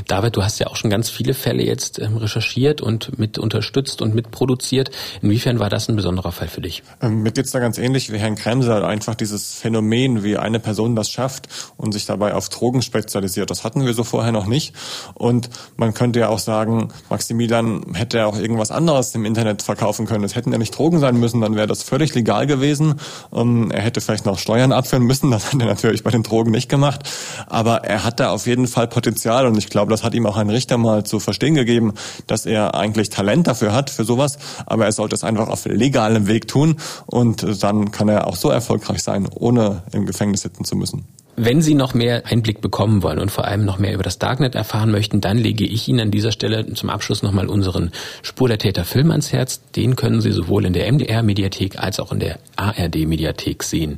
David, 0.07 0.35
du 0.35 0.43
hast 0.43 0.59
ja 0.59 0.67
auch 0.67 0.75
schon 0.75 0.89
ganz 0.89 1.09
viele 1.09 1.33
Fälle 1.33 1.63
jetzt 1.63 1.99
ähm, 1.99 2.17
recherchiert 2.17 2.81
und 2.81 3.17
mit 3.17 3.37
unterstützt 3.37 4.01
und 4.01 4.15
mitproduziert. 4.15 4.91
Inwiefern 5.21 5.59
war 5.59 5.69
das 5.69 5.89
ein 5.89 5.95
besonderer 5.95 6.31
Fall 6.31 6.47
für 6.47 6.61
dich? 6.61 6.83
Ähm, 7.01 7.23
mir 7.23 7.31
geht's 7.31 7.51
da 7.51 7.59
ganz 7.59 7.77
ähnlich 7.77 8.11
wie 8.11 8.17
Herrn 8.17 8.35
Kremser. 8.35 8.85
Einfach 8.87 9.15
dieses 9.15 9.55
Phänomen, 9.55 10.23
wie 10.23 10.37
eine 10.37 10.59
Person 10.59 10.95
das 10.95 11.09
schafft 11.09 11.47
und 11.77 11.91
sich 11.91 12.05
dabei 12.05 12.33
auf 12.33 12.49
Drogen 12.49 12.81
spezialisiert. 12.81 13.49
Das 13.49 13.63
hatten 13.63 13.85
wir 13.85 13.93
so 13.93 14.03
vorher 14.03 14.31
noch 14.31 14.45
nicht. 14.45 14.73
Und 15.13 15.49
man 15.77 15.93
könnte 15.93 16.19
ja 16.19 16.29
auch 16.29 16.39
sagen, 16.39 16.89
Maximilian 17.09 17.93
hätte 17.93 18.17
ja 18.17 18.25
auch 18.25 18.37
irgendwas 18.37 18.71
anderes 18.71 19.13
im 19.15 19.25
Internet 19.25 19.61
verkaufen 19.61 20.05
können. 20.05 20.23
Es 20.23 20.35
hätten 20.35 20.51
ja 20.51 20.57
nicht 20.57 20.77
Drogen 20.77 20.99
sein 20.99 21.17
müssen, 21.17 21.41
dann 21.41 21.55
wäre 21.55 21.67
das 21.67 21.83
völlig 21.83 22.13
legal 22.15 22.47
gewesen. 22.47 22.95
Ähm, 23.33 23.71
er 23.71 23.81
hätte 23.81 24.01
vielleicht 24.01 24.25
noch 24.25 24.39
Steuern 24.39 24.71
abführen 24.71 25.03
müssen. 25.03 25.31
Das 25.35 25.51
hat 25.51 25.59
er 25.59 25.67
natürlich 25.67 26.01
bei 26.01 26.11
den 26.11 26.23
Drogen 26.23 26.51
nicht 26.51 26.69
gemacht. 26.69 27.01
Aber 27.47 27.83
er 27.83 28.05
hat 28.05 28.21
da 28.21 28.29
auf 28.31 28.47
jeden 28.47 28.67
Fall 28.67 28.87
Potenzial 28.87 29.45
und 29.47 29.57
ich 29.57 29.64
glaube, 29.69 29.91
das 29.91 30.03
hat 30.03 30.13
ihm 30.13 30.25
auch 30.25 30.37
ein 30.37 30.49
Richter 30.49 30.77
mal 30.77 31.03
zu 31.03 31.19
verstehen 31.19 31.55
gegeben, 31.55 31.93
dass 32.27 32.45
er 32.45 32.75
eigentlich 32.75 33.09
Talent 33.09 33.47
dafür 33.47 33.73
hat, 33.73 33.89
für 33.89 34.05
sowas, 34.05 34.37
aber 34.65 34.85
er 34.85 34.91
sollte 34.91 35.15
es 35.15 35.23
einfach 35.23 35.47
auf 35.47 35.65
legalem 35.65 36.27
Weg 36.27 36.47
tun 36.47 36.77
und 37.05 37.63
dann 37.63 37.91
kann 37.91 38.09
er 38.09 38.27
auch 38.27 38.35
so 38.35 38.49
erfolgreich 38.49 39.03
sein, 39.03 39.27
ohne 39.33 39.83
im 39.91 40.05
Gefängnis 40.05 40.41
sitzen 40.41 40.65
zu 40.65 40.75
müssen. 40.75 41.05
Wenn 41.37 41.61
Sie 41.61 41.75
noch 41.75 41.93
mehr 41.93 42.25
Einblick 42.27 42.61
bekommen 42.61 43.03
wollen 43.03 43.19
und 43.19 43.29
vor 43.29 43.43
allem 43.43 43.65
noch 43.65 43.77
mehr 43.77 43.93
über 43.93 44.03
das 44.03 44.19
Darknet 44.19 44.55
erfahren 44.55 44.89
möchten, 44.89 45.19
dann 45.19 45.37
lege 45.37 45.65
ich 45.65 45.89
Ihnen 45.89 45.99
an 45.99 46.11
dieser 46.11 46.31
Stelle 46.31 46.73
zum 46.73 46.89
Abschluss 46.89 47.23
nochmal 47.23 47.47
unseren 47.47 47.91
Spur 48.21 48.47
der 48.47 48.57
Täter 48.57 48.85
Film 48.85 49.11
ans 49.11 49.33
Herz. 49.33 49.59
Den 49.75 49.97
können 49.97 50.21
Sie 50.21 50.31
sowohl 50.31 50.65
in 50.65 50.71
der 50.71 50.89
MDR 50.89 51.23
Mediathek 51.23 51.77
als 51.77 51.99
auch 51.99 52.13
in 52.13 52.19
der 52.19 52.39
ARD 52.55 53.05
Mediathek 53.05 53.63
sehen. 53.63 53.97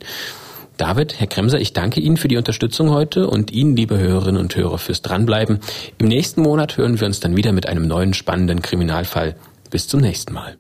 David, 0.78 1.20
Herr 1.20 1.28
Kremser, 1.28 1.60
ich 1.60 1.74
danke 1.74 2.00
Ihnen 2.00 2.18
für 2.18 2.28
die 2.28 2.38
Unterstützung 2.38 2.92
heute 2.92 3.28
und 3.28 3.52
Ihnen, 3.52 3.76
liebe 3.76 3.98
Hörerinnen 3.98 4.40
und 4.40 4.56
Hörer, 4.56 4.78
fürs 4.78 5.02
Dranbleiben. 5.02 5.60
Im 5.98 6.08
nächsten 6.08 6.42
Monat 6.42 6.78
hören 6.78 7.00
wir 7.00 7.08
uns 7.08 7.20
dann 7.20 7.36
wieder 7.36 7.52
mit 7.52 7.68
einem 7.68 7.88
neuen 7.88 8.14
spannenden 8.14 8.62
Kriminalfall. 8.62 9.36
Bis 9.72 9.88
zum 9.88 10.02
nächsten 10.02 10.34
Mal. 10.34 10.58